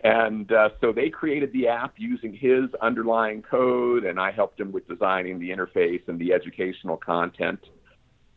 and 0.00 0.50
uh, 0.52 0.70
so 0.80 0.92
they 0.92 1.10
created 1.10 1.52
the 1.52 1.68
app 1.68 1.94
using 1.96 2.32
his 2.32 2.72
underlying 2.80 3.42
code, 3.42 4.04
and 4.04 4.20
I 4.20 4.30
helped 4.30 4.60
him 4.60 4.70
with 4.70 4.86
designing 4.86 5.40
the 5.40 5.50
interface 5.50 6.06
and 6.06 6.18
the 6.18 6.32
educational 6.32 6.96
content. 6.96 7.60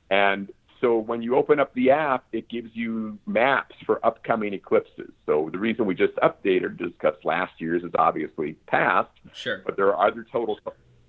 And 0.10 0.52
so 0.82 0.98
when 0.98 1.22
you 1.22 1.36
open 1.36 1.60
up 1.60 1.74
the 1.76 1.92
app, 1.92 2.26
it 2.32 2.50
gives 2.50 2.72
you 2.74 3.20
maps 3.28 3.76
for 3.86 4.04
upcoming 4.04 4.54
eclipses. 4.54 5.12
So 5.28 5.50
the 5.52 5.60
reason 5.60 5.86
we 5.86 5.94
just 5.94 6.16
updated 6.16 6.82
is 6.82 6.92
because 6.92 7.14
last 7.24 7.54
year's 7.60 7.84
is 7.84 7.92
obviously 7.96 8.54
past, 8.66 9.12
sure. 9.34 9.62
but 9.64 9.78
there 9.78 9.94
are 9.94 10.08
other 10.08 10.26
total 10.32 10.60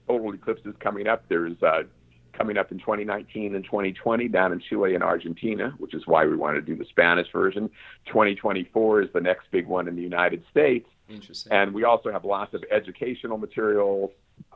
total 0.07 0.35
eclipses 0.35 0.75
coming 0.81 1.07
up. 1.07 1.25
There's 1.29 1.61
uh, 1.63 1.85
coming 2.33 2.57
up 2.57 2.73
in 2.73 2.79
2019 2.79 3.55
and 3.55 3.65
2020 3.65 4.29
down 4.29 4.53
in 4.53 4.61
Chile 4.61 4.95
and 4.95 5.03
Argentina, 5.03 5.75
which 5.79 5.95
is 5.95 6.07
why 6.07 6.27
we 6.27 6.37
want 6.37 6.57
to 6.57 6.63
do 6.63 6.77
the 6.77 6.85
Spanish 6.87 7.31
version. 7.33 7.71
2024 8.07 9.03
is 9.03 9.09
the 9.13 9.21
next 9.21 9.51
big 9.51 9.67
one 9.67 9.89
in 9.89 9.97
the 9.97 10.03
United 10.03 10.43
States. 10.51 10.89
Interesting. 11.09 11.53
And 11.53 11.75
we 11.75 11.85
also 11.85 12.11
have 12.11 12.25
lots 12.25 12.55
of 12.55 12.65
educational 12.71 13.39
materials 13.39 14.11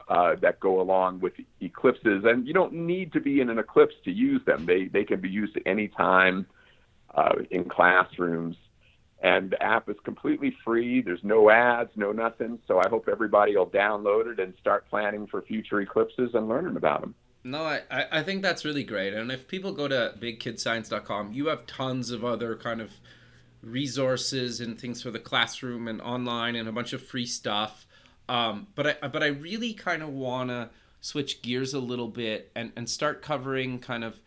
uh, 0.09 0.37
that 0.41 0.61
go 0.61 0.81
along 0.81 1.21
with 1.21 1.35
eclipses. 1.61 2.25
And 2.25 2.47
you 2.47 2.55
don't 2.55 2.73
need 2.73 3.13
to 3.13 3.21
be 3.21 3.41
in 3.41 3.51
an 3.51 3.59
eclipse 3.59 3.95
to 4.05 4.11
use 4.11 4.41
them. 4.47 4.67
They, 4.67 4.87
they 4.87 5.05
can 5.05 5.21
be 5.21 5.29
used 5.29 5.57
at 5.57 5.63
any 5.67 5.89
time 5.89 6.47
uh, 7.15 7.35
in 7.51 7.65
classrooms. 7.65 8.57
And 9.23 9.51
the 9.51 9.63
app 9.63 9.89
is 9.89 9.97
completely 10.05 10.55
free. 10.65 11.03
There's 11.03 11.25
no 11.25 11.51
ads, 11.51 11.91
no 11.97 12.13
nothing. 12.13 12.59
So 12.69 12.79
I 12.79 12.89
hope 12.89 13.09
everybody 13.11 13.57
will 13.57 13.67
download 13.67 14.31
it 14.31 14.39
and 14.39 14.55
start 14.61 14.89
planning 14.89 15.27
for 15.27 15.43
future 15.43 15.81
eclipses 15.81 16.31
and 16.35 16.49
learning 16.49 16.77
about 16.77 17.01
them. 17.01 17.15
No, 17.47 17.63
I, 17.63 17.81
I 18.11 18.23
think 18.25 18.43
that's 18.43 18.65
really 18.65 18.83
great. 18.83 19.15
And 19.15 19.31
if 19.31 19.47
people 19.47 19.71
go 19.73 19.87
to 19.87 20.15
bigkidscience.com, 20.19 21.33
you 21.33 21.47
have 21.47 21.65
tons 21.65 22.11
of 22.11 22.25
other 22.25 22.57
kind 22.57 22.81
of 22.81 22.91
resources 23.63 24.61
and 24.61 24.79
things 24.81 25.01
for 25.01 25.13
the 25.13 25.21
classroom 25.21 25.87
and 25.87 26.01
online 26.01 26.57
and 26.57 26.69
a 26.69 26.73
bunch 26.73 26.93
of 26.93 27.01
free 27.01 27.25
stuff. 27.25 27.87
Um, 28.29 28.67
but 28.75 29.01
I 29.01 29.09
but 29.09 29.23
I 29.23 29.29
really 29.29 29.75
kind 29.75 30.03
of 30.03 30.09
want 30.09 30.51
to 30.51 30.71
switch 31.01 31.41
gears 31.41 31.73
a 31.73 31.79
little 31.79 32.09
bit 32.09 32.51
and, 32.57 32.73
and 32.75 32.91
start 32.91 33.23
covering 33.23 33.79
kind 33.79 34.03
of 34.03 34.19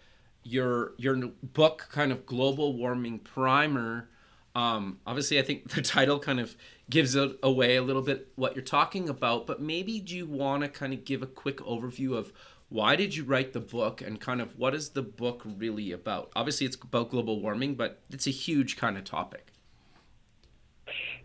your 0.43 0.93
your 0.95 1.17
book 1.43 1.89
kind 1.91 2.13
of 2.13 2.25
global 2.25 2.71
warming 2.71 3.19
primer. 3.19 4.07
Um, 4.55 4.99
obviously, 5.05 5.39
I 5.39 5.41
think 5.41 5.71
the 5.75 5.81
title 5.81 6.19
kind 6.19 6.39
of 6.39 6.55
gives 6.89 7.17
away 7.17 7.75
a 7.75 7.83
little 7.83 8.01
bit 8.01 8.29
what 8.35 8.55
you're 8.55 8.63
talking 8.63 9.09
about. 9.09 9.45
But 9.45 9.61
maybe 9.61 9.99
do 9.99 10.15
you 10.15 10.25
want 10.25 10.63
to 10.63 10.69
kind 10.69 10.93
of 10.93 11.03
give 11.03 11.21
a 11.21 11.27
quick 11.27 11.57
overview 11.57 12.15
of 12.15 12.31
why 12.69 12.95
did 12.95 13.15
you 13.15 13.23
write 13.23 13.53
the 13.53 13.59
book 13.59 14.01
and 14.01 14.19
kind 14.19 14.41
of 14.41 14.57
what 14.57 14.75
is 14.75 14.89
the 14.89 15.01
book 15.01 15.41
really 15.43 15.91
about? 15.91 16.31
Obviously, 16.35 16.67
it's 16.67 16.75
about 16.75 17.09
global 17.09 17.41
warming, 17.41 17.75
but 17.75 18.01
it's 18.11 18.27
a 18.27 18.31
huge 18.31 18.77
kind 18.77 18.97
of 18.97 19.03
topic. 19.03 19.47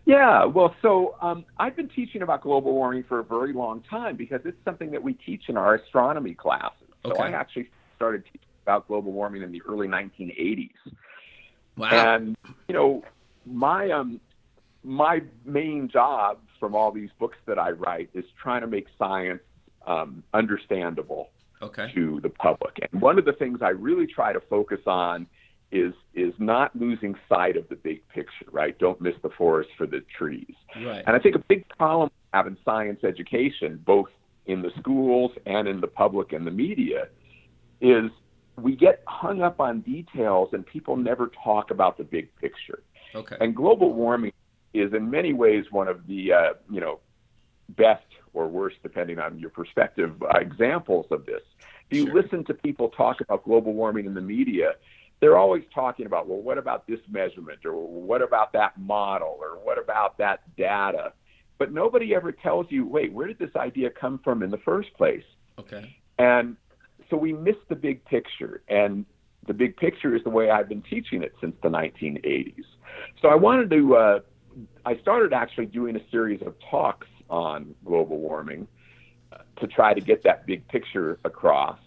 Yeah, 0.05 0.45
well, 0.45 0.75
so 0.81 1.15
um, 1.21 1.45
I've 1.57 1.75
been 1.75 1.89
teaching 1.89 2.21
about 2.21 2.41
global 2.41 2.73
warming 2.73 3.03
for 3.03 3.19
a 3.19 3.23
very 3.23 3.53
long 3.53 3.81
time 3.89 4.15
because 4.15 4.41
it's 4.45 4.57
something 4.63 4.91
that 4.91 5.01
we 5.01 5.13
teach 5.13 5.43
in 5.47 5.57
our 5.57 5.75
astronomy 5.75 6.33
classes. 6.35 6.87
So 7.03 7.11
Okay. 7.11 7.23
I 7.23 7.31
actually 7.31 7.69
started 7.95 8.23
teaching 8.25 8.47
about 8.63 8.87
global 8.87 9.11
warming 9.11 9.41
in 9.41 9.51
the 9.51 9.61
early 9.67 9.87
1980s. 9.87 10.69
Wow. 11.77 11.89
And 11.91 12.37
you 12.67 12.73
know, 12.73 13.03
my 13.45 13.89
um, 13.91 14.19
my 14.83 15.21
main 15.43 15.89
job 15.89 16.39
from 16.59 16.75
all 16.75 16.91
these 16.91 17.09
books 17.19 17.37
that 17.45 17.59
I 17.59 17.71
write 17.71 18.09
is 18.13 18.25
trying 18.41 18.61
to 18.61 18.67
make 18.67 18.85
science 18.97 19.41
um, 19.85 20.23
understandable 20.33 21.29
okay. 21.65 21.91
to 21.93 22.19
the 22.21 22.29
public. 22.29 22.79
And 22.91 23.01
one 23.01 23.17
of 23.19 23.25
the 23.25 23.33
things 23.33 23.59
I 23.61 23.69
really 23.69 24.07
try 24.07 24.33
to 24.33 24.39
focus 24.39 24.79
on 24.85 25.27
is 25.71 25.93
is 26.13 26.33
not 26.37 26.75
losing 26.75 27.15
sight 27.27 27.57
of 27.57 27.67
the 27.69 27.75
big 27.75 28.07
picture, 28.09 28.45
right? 28.51 28.77
Don't 28.77 29.01
miss 29.01 29.15
the 29.23 29.29
forest 29.29 29.69
for 29.77 29.85
the 29.85 30.01
trees. 30.17 30.53
Right. 30.75 31.03
And 31.05 31.15
I 31.15 31.19
think 31.19 31.35
a 31.35 31.43
big 31.47 31.67
problem 31.69 32.09
we 32.09 32.37
have 32.37 32.47
in 32.47 32.57
science 32.63 33.03
education, 33.03 33.81
both 33.85 34.09
in 34.45 34.61
the 34.61 34.71
schools 34.79 35.31
and 35.45 35.67
in 35.67 35.81
the 35.81 35.87
public 35.87 36.33
and 36.33 36.45
the 36.45 36.51
media, 36.51 37.07
is 37.81 38.11
we 38.57 38.75
get 38.75 39.03
hung 39.07 39.41
up 39.41 39.59
on 39.59 39.81
details 39.81 40.49
and 40.53 40.65
people 40.65 40.95
never 40.95 41.31
talk 41.43 41.71
about 41.71 41.97
the 41.97 42.03
big 42.03 42.33
picture. 42.37 42.83
Okay. 43.13 43.35
And 43.39 43.55
global 43.55 43.91
warming 43.93 44.31
is 44.73 44.93
in 44.93 45.09
many 45.09 45.33
ways 45.33 45.65
one 45.71 45.87
of 45.87 46.05
the 46.07 46.31
uh, 46.31 46.53
you 46.69 46.79
know 46.79 46.99
best 47.69 48.04
or 48.35 48.47
worse, 48.47 48.73
depending 48.83 49.17
on 49.17 49.39
your 49.39 49.49
perspective, 49.49 50.21
uh, 50.21 50.37
examples 50.39 51.07
of 51.09 51.25
this. 51.25 51.41
If 51.89 51.97
you 51.97 52.05
Sure. 52.05 52.21
listen 52.21 52.43
to 52.45 52.53
people 52.53 52.89
talk 52.89 53.21
about 53.21 53.43
global 53.43 53.73
warming 53.73 54.05
in 54.05 54.13
the 54.13 54.21
media, 54.21 54.75
they're 55.21 55.37
always 55.37 55.63
talking 55.73 56.05
about, 56.05 56.27
well, 56.27 56.41
what 56.41 56.57
about 56.57 56.85
this 56.85 56.99
measurement, 57.09 57.65
or 57.65 57.73
what 57.73 58.21
about 58.21 58.51
that 58.53 58.77
model, 58.77 59.37
or 59.39 59.57
what 59.63 59.79
about 59.79 60.17
that 60.17 60.41
data? 60.57 61.13
But 61.57 61.71
nobody 61.71 62.13
ever 62.13 62.33
tells 62.33 62.69
you, 62.69 62.85
wait, 62.85 63.13
where 63.13 63.27
did 63.27 63.39
this 63.39 63.55
idea 63.55 63.89
come 63.89 64.19
from 64.19 64.43
in 64.43 64.51
the 64.51 64.57
first 64.57 64.93
place? 64.93 65.23
Okay. 65.57 65.95
And 66.19 66.57
so 67.09 67.15
we 67.15 67.31
miss 67.31 67.55
the 67.69 67.75
big 67.75 68.03
picture. 68.03 68.61
And 68.67 69.05
the 69.47 69.53
big 69.53 69.77
picture 69.77 70.15
is 70.15 70.23
the 70.23 70.29
way 70.29 70.49
I've 70.49 70.67
been 70.67 70.81
teaching 70.81 71.23
it 71.23 71.33
since 71.39 71.55
the 71.63 71.69
1980s. 71.69 72.65
So 73.21 73.29
I 73.29 73.35
wanted 73.35 73.69
to, 73.69 73.95
uh, 73.95 74.19
I 74.85 74.97
started 74.97 75.31
actually 75.31 75.67
doing 75.67 75.95
a 75.95 76.09
series 76.09 76.41
of 76.41 76.55
talks 76.69 77.07
on 77.29 77.75
global 77.83 78.17
warming 78.17 78.67
uh, 79.31 79.37
to 79.57 79.67
try 79.67 79.93
to 79.93 80.01
get 80.01 80.23
that 80.23 80.45
big 80.45 80.67
picture 80.67 81.19
across. 81.23 81.79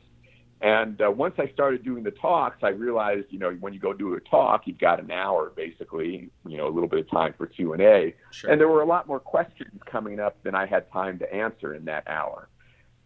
And 0.60 1.00
uh, 1.00 1.10
once 1.10 1.34
I 1.38 1.48
started 1.52 1.84
doing 1.84 2.02
the 2.02 2.10
talks, 2.10 2.58
I 2.62 2.70
realized, 2.70 3.26
you 3.30 3.38
know, 3.38 3.52
when 3.60 3.72
you 3.72 3.78
go 3.78 3.92
do 3.92 4.14
a 4.14 4.20
talk, 4.20 4.66
you've 4.66 4.78
got 4.78 4.98
an 4.98 5.12
hour 5.12 5.52
basically, 5.54 6.30
you 6.46 6.56
know, 6.56 6.66
a 6.66 6.72
little 6.72 6.88
bit 6.88 6.98
of 6.98 7.10
time 7.10 7.32
for 7.38 7.46
Q 7.46 7.74
and 7.74 7.82
A, 7.82 8.14
sure. 8.32 8.50
and 8.50 8.60
there 8.60 8.66
were 8.66 8.82
a 8.82 8.86
lot 8.86 9.06
more 9.06 9.20
questions 9.20 9.80
coming 9.86 10.18
up 10.18 10.42
than 10.42 10.56
I 10.56 10.66
had 10.66 10.90
time 10.90 11.18
to 11.20 11.32
answer 11.32 11.74
in 11.74 11.84
that 11.84 12.08
hour. 12.08 12.48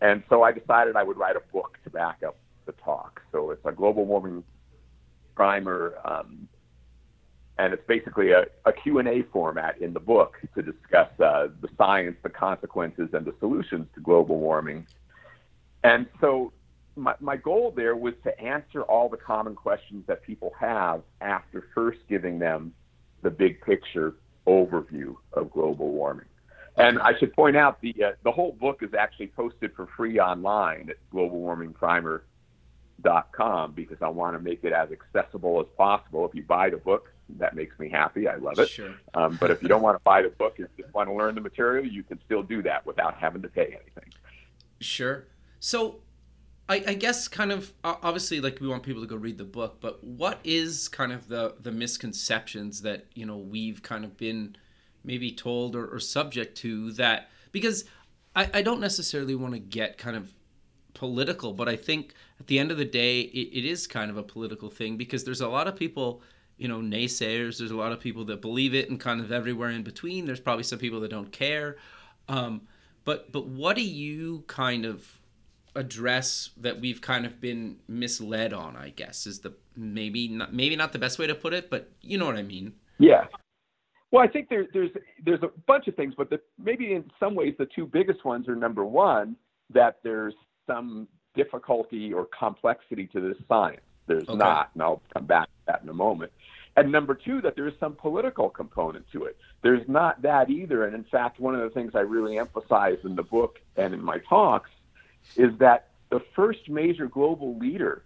And 0.00 0.22
so 0.30 0.42
I 0.42 0.52
decided 0.52 0.96
I 0.96 1.02
would 1.02 1.18
write 1.18 1.36
a 1.36 1.42
book 1.52 1.78
to 1.84 1.90
back 1.90 2.22
up 2.26 2.36
the 2.64 2.72
talk. 2.72 3.20
So 3.32 3.50
it's 3.50 3.64
a 3.66 3.72
global 3.72 4.06
warming 4.06 4.44
primer, 5.34 5.98
um, 6.04 6.48
and 7.62 7.72
it's 7.72 7.86
basically 7.86 8.32
a, 8.32 8.42
a 8.64 8.72
Q&A 8.72 9.22
format 9.32 9.80
in 9.80 9.92
the 9.92 10.00
book 10.00 10.34
to 10.56 10.62
discuss 10.62 11.08
uh, 11.20 11.46
the 11.60 11.68
science, 11.78 12.16
the 12.24 12.28
consequences, 12.28 13.10
and 13.12 13.24
the 13.24 13.32
solutions 13.38 13.86
to 13.94 14.00
global 14.00 14.40
warming. 14.40 14.84
And 15.84 16.08
so 16.20 16.52
my, 16.96 17.14
my 17.20 17.36
goal 17.36 17.72
there 17.74 17.94
was 17.94 18.14
to 18.24 18.36
answer 18.40 18.82
all 18.82 19.08
the 19.08 19.16
common 19.16 19.54
questions 19.54 20.02
that 20.08 20.24
people 20.24 20.52
have 20.58 21.02
after 21.20 21.68
first 21.72 22.00
giving 22.08 22.40
them 22.40 22.74
the 23.22 23.30
big 23.30 23.60
picture 23.60 24.14
overview 24.48 25.14
of 25.32 25.52
global 25.52 25.92
warming. 25.92 26.26
And 26.76 26.98
I 26.98 27.16
should 27.16 27.32
point 27.32 27.56
out 27.56 27.80
the 27.80 27.94
uh, 28.02 28.10
the 28.24 28.32
whole 28.32 28.56
book 28.58 28.82
is 28.82 28.92
actually 28.98 29.28
posted 29.28 29.72
for 29.76 29.86
free 29.96 30.18
online 30.18 30.90
at 30.90 30.96
globalwarmingprimer.com 31.14 33.72
because 33.72 33.98
I 34.00 34.08
want 34.08 34.36
to 34.36 34.42
make 34.42 34.64
it 34.64 34.72
as 34.72 34.88
accessible 34.90 35.60
as 35.60 35.66
possible. 35.76 36.26
If 36.26 36.34
you 36.34 36.42
buy 36.42 36.70
the 36.70 36.78
book, 36.78 37.11
that 37.38 37.54
makes 37.54 37.78
me 37.78 37.88
happy. 37.88 38.28
I 38.28 38.36
love 38.36 38.58
it. 38.58 38.68
Sure. 38.68 38.94
Um, 39.14 39.36
but 39.40 39.50
if 39.50 39.62
you 39.62 39.68
don't 39.68 39.82
want 39.82 39.96
to 39.96 40.02
buy 40.02 40.22
the 40.22 40.30
book 40.30 40.58
and 40.58 40.68
just 40.76 40.92
want 40.94 41.08
to 41.08 41.14
learn 41.14 41.34
the 41.34 41.40
material, 41.40 41.84
you 41.84 42.02
can 42.02 42.20
still 42.24 42.42
do 42.42 42.62
that 42.62 42.84
without 42.86 43.14
having 43.14 43.42
to 43.42 43.48
pay 43.48 43.66
anything. 43.66 44.12
Sure. 44.80 45.26
So 45.60 46.00
I, 46.68 46.82
I, 46.86 46.94
guess 46.94 47.28
kind 47.28 47.52
of 47.52 47.72
obviously 47.84 48.40
like 48.40 48.60
we 48.60 48.68
want 48.68 48.82
people 48.82 49.02
to 49.02 49.08
go 49.08 49.16
read 49.16 49.38
the 49.38 49.44
book, 49.44 49.78
but 49.80 50.02
what 50.02 50.40
is 50.44 50.88
kind 50.88 51.12
of 51.12 51.28
the 51.28 51.54
the 51.60 51.70
misconceptions 51.70 52.82
that 52.82 53.06
you 53.14 53.26
know 53.26 53.36
we've 53.36 53.82
kind 53.82 54.04
of 54.04 54.16
been 54.16 54.56
maybe 55.04 55.30
told 55.30 55.76
or, 55.76 55.86
or 55.86 56.00
subject 56.00 56.56
to 56.58 56.92
that 56.92 57.28
because 57.50 57.84
I, 58.34 58.48
I 58.54 58.62
don't 58.62 58.80
necessarily 58.80 59.34
want 59.34 59.54
to 59.54 59.58
get 59.58 59.98
kind 59.98 60.16
of 60.16 60.30
political, 60.94 61.52
but 61.52 61.68
I 61.68 61.76
think 61.76 62.14
at 62.40 62.46
the 62.46 62.58
end 62.58 62.70
of 62.70 62.78
the 62.78 62.84
day, 62.84 63.20
it, 63.20 63.58
it 63.58 63.64
is 63.64 63.86
kind 63.86 64.10
of 64.10 64.16
a 64.16 64.22
political 64.22 64.70
thing 64.70 64.96
because 64.96 65.24
there's 65.24 65.40
a 65.40 65.48
lot 65.48 65.68
of 65.68 65.76
people, 65.76 66.22
you 66.62 66.68
know, 66.68 66.78
naysayers. 66.78 67.58
There's 67.58 67.72
a 67.72 67.76
lot 67.76 67.90
of 67.90 67.98
people 67.98 68.24
that 68.26 68.40
believe 68.40 68.72
it 68.72 68.88
and 68.88 69.00
kind 69.00 69.20
of 69.20 69.32
everywhere 69.32 69.70
in 69.70 69.82
between. 69.82 70.26
There's 70.26 70.38
probably 70.38 70.62
some 70.62 70.78
people 70.78 71.00
that 71.00 71.10
don't 71.10 71.32
care. 71.32 71.76
Um, 72.28 72.62
but 73.04 73.32
but 73.32 73.48
what 73.48 73.74
do 73.74 73.82
you 73.82 74.44
kind 74.46 74.84
of 74.84 75.18
address 75.74 76.50
that 76.56 76.80
we've 76.80 77.00
kind 77.00 77.26
of 77.26 77.40
been 77.40 77.78
misled 77.88 78.52
on? 78.52 78.76
I 78.76 78.90
guess 78.90 79.26
is 79.26 79.40
the 79.40 79.54
maybe 79.74 80.28
not 80.28 80.54
maybe 80.54 80.76
not 80.76 80.92
the 80.92 81.00
best 81.00 81.18
way 81.18 81.26
to 81.26 81.34
put 81.34 81.52
it, 81.52 81.68
but 81.68 81.90
you 82.00 82.16
know 82.16 82.26
what 82.26 82.36
I 82.36 82.42
mean. 82.42 82.74
Yeah, 82.98 83.26
well, 84.12 84.22
I 84.22 84.28
think 84.28 84.48
there, 84.50 84.66
there's 84.72 84.90
there's 85.24 85.42
a 85.42 85.50
bunch 85.66 85.88
of 85.88 85.96
things, 85.96 86.14
but 86.16 86.30
the, 86.30 86.38
maybe 86.62 86.92
in 86.92 87.10
some 87.18 87.34
ways 87.34 87.54
the 87.58 87.66
two 87.74 87.86
biggest 87.86 88.24
ones 88.24 88.46
are 88.46 88.54
number 88.54 88.84
one 88.84 89.34
that 89.72 89.96
there's 90.04 90.34
some 90.66 91.08
difficulty 91.34 92.12
or 92.12 92.28
complexity 92.38 93.06
to 93.08 93.20
this 93.20 93.38
science. 93.48 93.80
There's 94.06 94.28
okay. 94.28 94.36
not, 94.36 94.70
and 94.74 94.82
I'll 94.82 95.02
come 95.14 95.24
back 95.24 95.46
to 95.46 95.52
that 95.68 95.82
in 95.82 95.88
a 95.88 95.94
moment. 95.94 96.30
And 96.76 96.90
number 96.90 97.14
two, 97.14 97.40
that 97.42 97.54
there 97.54 97.68
is 97.68 97.74
some 97.78 97.94
political 97.94 98.48
component 98.48 99.04
to 99.12 99.24
it. 99.24 99.36
There's 99.62 99.86
not 99.88 100.22
that 100.22 100.48
either. 100.48 100.84
And 100.86 100.94
in 100.94 101.04
fact, 101.04 101.38
one 101.38 101.54
of 101.54 101.60
the 101.60 101.70
things 101.70 101.92
I 101.94 102.00
really 102.00 102.38
emphasize 102.38 102.98
in 103.04 103.14
the 103.14 103.22
book 103.22 103.58
and 103.76 103.92
in 103.92 104.02
my 104.02 104.18
talks 104.28 104.70
is 105.36 105.50
that 105.58 105.88
the 106.10 106.20
first 106.34 106.68
major 106.68 107.06
global 107.06 107.58
leader 107.58 108.04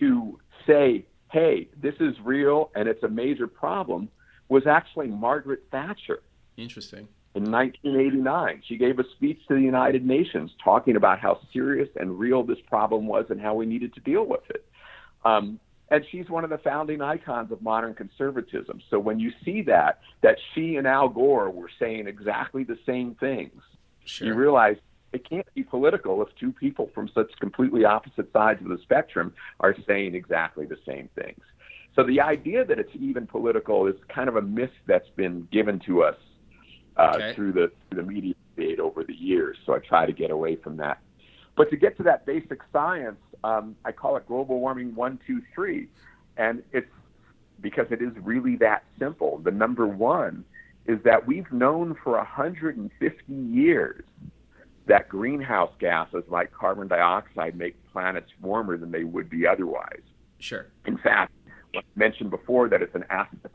to 0.00 0.38
say, 0.66 1.06
hey, 1.30 1.68
this 1.80 1.94
is 2.00 2.14
real 2.24 2.70
and 2.74 2.88
it's 2.88 3.02
a 3.02 3.08
major 3.08 3.46
problem 3.46 4.08
was 4.48 4.66
actually 4.66 5.06
Margaret 5.06 5.64
Thatcher. 5.70 6.22
Interesting. 6.56 7.06
In 7.36 7.44
1989, 7.44 8.62
she 8.66 8.76
gave 8.76 8.98
a 8.98 9.04
speech 9.16 9.38
to 9.46 9.54
the 9.54 9.60
United 9.60 10.04
Nations 10.04 10.50
talking 10.62 10.96
about 10.96 11.20
how 11.20 11.38
serious 11.52 11.88
and 11.94 12.18
real 12.18 12.42
this 12.42 12.58
problem 12.66 13.06
was 13.06 13.26
and 13.30 13.40
how 13.40 13.54
we 13.54 13.66
needed 13.66 13.94
to 13.94 14.00
deal 14.00 14.26
with 14.26 14.42
it. 14.50 14.66
Um, 15.24 15.60
and 15.90 16.04
she's 16.10 16.28
one 16.30 16.44
of 16.44 16.50
the 16.50 16.58
founding 16.58 17.02
icons 17.02 17.50
of 17.50 17.60
modern 17.62 17.94
conservatism. 17.94 18.80
So 18.90 18.98
when 18.98 19.18
you 19.18 19.32
see 19.44 19.62
that, 19.62 20.00
that 20.22 20.36
she 20.54 20.76
and 20.76 20.86
Al 20.86 21.08
Gore 21.08 21.50
were 21.50 21.70
saying 21.78 22.06
exactly 22.06 22.64
the 22.64 22.78
same 22.86 23.16
things, 23.16 23.60
sure. 24.04 24.28
you 24.28 24.34
realize 24.34 24.76
it 25.12 25.28
can't 25.28 25.46
be 25.54 25.64
political 25.64 26.22
if 26.22 26.28
two 26.38 26.52
people 26.52 26.90
from 26.94 27.08
such 27.12 27.32
completely 27.40 27.84
opposite 27.84 28.32
sides 28.32 28.62
of 28.62 28.68
the 28.68 28.78
spectrum 28.82 29.32
are 29.58 29.74
saying 29.86 30.14
exactly 30.14 30.66
the 30.66 30.78
same 30.86 31.08
things. 31.16 31.40
So 31.96 32.04
the 32.04 32.20
idea 32.20 32.64
that 32.64 32.78
it's 32.78 32.92
even 32.94 33.26
political 33.26 33.88
is 33.88 33.96
kind 34.08 34.28
of 34.28 34.36
a 34.36 34.42
myth 34.42 34.70
that's 34.86 35.08
been 35.16 35.48
given 35.50 35.80
to 35.86 36.04
us 36.04 36.16
uh, 36.96 37.14
okay. 37.16 37.34
through 37.34 37.52
the 37.52 37.72
through 37.90 38.02
the 38.02 38.08
media 38.08 38.34
debate 38.54 38.78
over 38.78 39.02
the 39.02 39.14
years. 39.14 39.56
So 39.66 39.74
I 39.74 39.78
try 39.80 40.06
to 40.06 40.12
get 40.12 40.30
away 40.30 40.54
from 40.54 40.76
that. 40.76 40.98
But 41.56 41.70
to 41.70 41.76
get 41.76 41.96
to 41.98 42.02
that 42.04 42.26
basic 42.26 42.60
science, 42.72 43.18
um, 43.44 43.76
I 43.84 43.92
call 43.92 44.16
it 44.16 44.26
global 44.26 44.60
warming 44.60 44.94
one, 44.94 45.18
two, 45.26 45.42
three, 45.54 45.88
and 46.36 46.62
it's 46.72 46.90
because 47.60 47.86
it 47.90 48.00
is 48.00 48.12
really 48.22 48.56
that 48.56 48.84
simple. 48.98 49.38
The 49.38 49.50
number 49.50 49.86
one 49.86 50.44
is 50.86 50.98
that 51.04 51.26
we've 51.26 51.50
known 51.52 51.96
for 52.02 52.16
150 52.16 53.32
years 53.32 54.04
that 54.86 55.08
greenhouse 55.08 55.72
gases 55.78 56.24
like 56.28 56.52
carbon 56.52 56.88
dioxide 56.88 57.56
make 57.56 57.76
planets 57.92 58.30
warmer 58.40 58.76
than 58.76 58.90
they 58.90 59.04
would 59.04 59.30
be 59.30 59.46
otherwise. 59.46 60.00
Sure. 60.38 60.66
In 60.86 60.98
fact, 60.98 61.32
I 61.76 61.80
mentioned 61.94 62.30
before 62.30 62.68
that 62.68 62.82
it's 62.82 62.94
an 62.94 63.04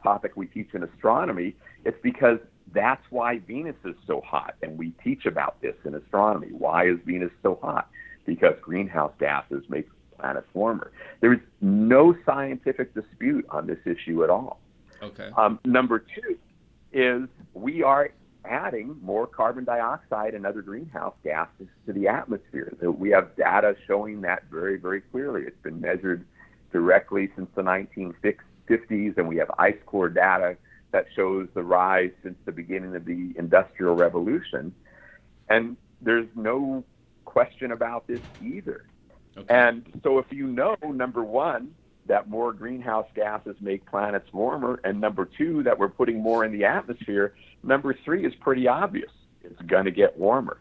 topic 0.01 0.33
we 0.35 0.45
teach 0.45 0.69
in 0.73 0.83
astronomy, 0.83 1.55
it's 1.83 1.97
because 2.01 2.39
that's 2.73 3.03
why 3.09 3.39
Venus 3.39 3.75
is 3.85 3.95
so 4.07 4.21
hot. 4.21 4.55
And 4.61 4.77
we 4.77 4.91
teach 5.03 5.25
about 5.25 5.61
this 5.61 5.75
in 5.85 5.95
astronomy. 5.95 6.49
Why 6.51 6.87
is 6.87 6.97
Venus 7.05 7.31
so 7.43 7.59
hot? 7.61 7.89
Because 8.25 8.55
greenhouse 8.61 9.13
gases 9.19 9.63
make 9.69 9.87
planets 10.17 10.47
warmer. 10.53 10.91
There 11.21 11.33
is 11.33 11.39
no 11.61 12.15
scientific 12.25 12.93
dispute 12.93 13.45
on 13.49 13.67
this 13.67 13.79
issue 13.85 14.23
at 14.23 14.29
all. 14.29 14.59
Okay. 15.01 15.29
Um, 15.37 15.59
number 15.65 15.99
two 15.99 16.37
is 16.91 17.27
we 17.53 17.83
are 17.83 18.09
adding 18.45 18.97
more 19.01 19.27
carbon 19.27 19.63
dioxide 19.63 20.33
and 20.33 20.45
other 20.45 20.61
greenhouse 20.61 21.15
gases 21.23 21.67
to 21.85 21.93
the 21.93 22.07
atmosphere. 22.07 22.73
We 22.81 23.09
have 23.09 23.35
data 23.35 23.75
showing 23.87 24.21
that 24.21 24.43
very, 24.51 24.77
very 24.77 25.01
clearly. 25.01 25.41
It's 25.45 25.61
been 25.63 25.81
measured 25.81 26.25
directly 26.71 27.29
since 27.35 27.49
the 27.55 27.61
1950s, 27.61 29.17
and 29.17 29.27
we 29.27 29.37
have 29.37 29.51
ice 29.57 29.77
core 29.85 30.09
data 30.09 30.57
that 30.95 31.07
shows 31.13 31.49
the 31.53 31.61
rise 31.61 32.11
since 32.23 32.37
the 32.45 32.53
beginning 32.53 32.95
of 32.95 33.03
the 33.03 33.33
Industrial 33.37 33.93
Revolution. 33.97 34.73
And 35.49 35.75
there's 35.99 36.29
no 36.35 36.85
question 37.25 37.73
about 37.73 38.07
this 38.07 38.21
either. 38.41 38.85
Okay. 39.35 39.53
And 39.53 39.83
so, 40.03 40.19
if 40.19 40.27
you 40.31 40.47
know, 40.47 40.77
number 40.81 41.21
one, 41.21 41.75
that 42.05 42.29
more 42.29 42.53
greenhouse 42.53 43.07
gases 43.13 43.57
make 43.59 43.85
planets 43.85 44.31
warmer, 44.31 44.79
and 44.85 45.01
number 45.01 45.25
two, 45.37 45.63
that 45.63 45.77
we're 45.77 45.89
putting 45.89 46.21
more 46.21 46.45
in 46.45 46.53
the 46.53 46.63
atmosphere, 46.63 47.35
number 47.61 47.93
three 48.05 48.25
is 48.25 48.33
pretty 48.35 48.65
obvious. 48.69 49.11
It's 49.43 49.61
going 49.63 49.83
to 49.83 49.91
get 49.91 50.17
warmer. 50.17 50.59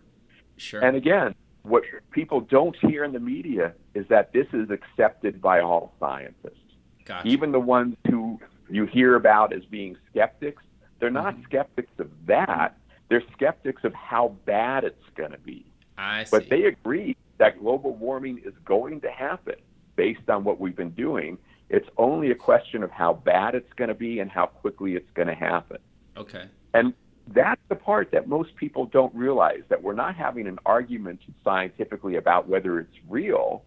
Sure. 0.57 0.83
And 0.85 0.97
again, 0.97 1.37
what 1.62 1.85
people 2.11 2.40
don't 2.40 2.75
hear 2.81 3.05
in 3.05 3.12
the 3.12 3.20
media 3.20 3.75
is 3.94 4.05
that 4.09 4.33
this 4.33 4.49
is 4.53 4.68
accepted 4.70 5.40
by 5.40 5.61
all 5.61 5.94
scientists. 6.01 6.59
Gotcha. 7.05 7.29
Even 7.29 7.53
the 7.53 7.61
ones 7.61 7.94
who 8.11 8.40
you 8.75 8.87
hear 8.87 9.15
about 9.15 9.53
as 9.53 9.65
being 9.65 9.97
skeptics, 10.11 10.63
they're 10.99 11.11
not 11.11 11.35
mm-hmm. 11.35 11.45
skeptics 11.45 11.93
of 11.99 12.11
that. 12.27 12.77
They're 13.09 13.23
skeptics 13.33 13.85
of 13.85 13.95
how 13.95 14.37
bad 14.47 14.85
it's 14.85 15.11
going 15.17 15.33
to 15.33 15.39
be. 15.39 15.65
I 15.97 16.25
see. 16.25 16.31
But 16.31 16.49
they 16.49 16.65
agree 16.65 17.17
that 17.39 17.61
global 17.61 17.95
warming 17.95 18.41
is 18.45 18.55
going 18.65 19.01
to 19.03 19.11
happen 19.11 19.57
based 19.97 20.29
on 20.29 20.45
what 20.45 20.61
we've 20.61 20.77
been 20.77 20.91
doing. 20.91 21.39
It's 21.69 21.89
only 21.97 22.31
a 22.31 22.35
question 22.35 22.83
of 22.83 22.91
how 22.91 23.15
bad 23.15 23.55
it's 23.55 23.73
going 23.75 23.89
to 23.89 23.95
be 23.95 24.21
and 24.21 24.31
how 24.31 24.47
quickly 24.47 24.97
it's 24.97 25.11
going 25.15 25.29
to 25.29 25.35
happen. 25.35 25.79
Okay. 26.17 26.47
And 26.73 26.95
that's 27.29 27.61
the 27.69 27.77
part 27.77 28.11
that 28.13 28.29
most 28.29 28.55
people 28.57 28.87
don't 28.87 29.15
realize 29.15 29.63
that 29.69 29.83
we're 29.83 29.95
not 29.95 30.15
having 30.15 30.47
an 30.47 30.59
argument 30.67 31.21
scientifically 31.43 32.17
about 32.17 32.49
whether 32.49 32.79
it's 32.81 32.97
real 33.09 33.63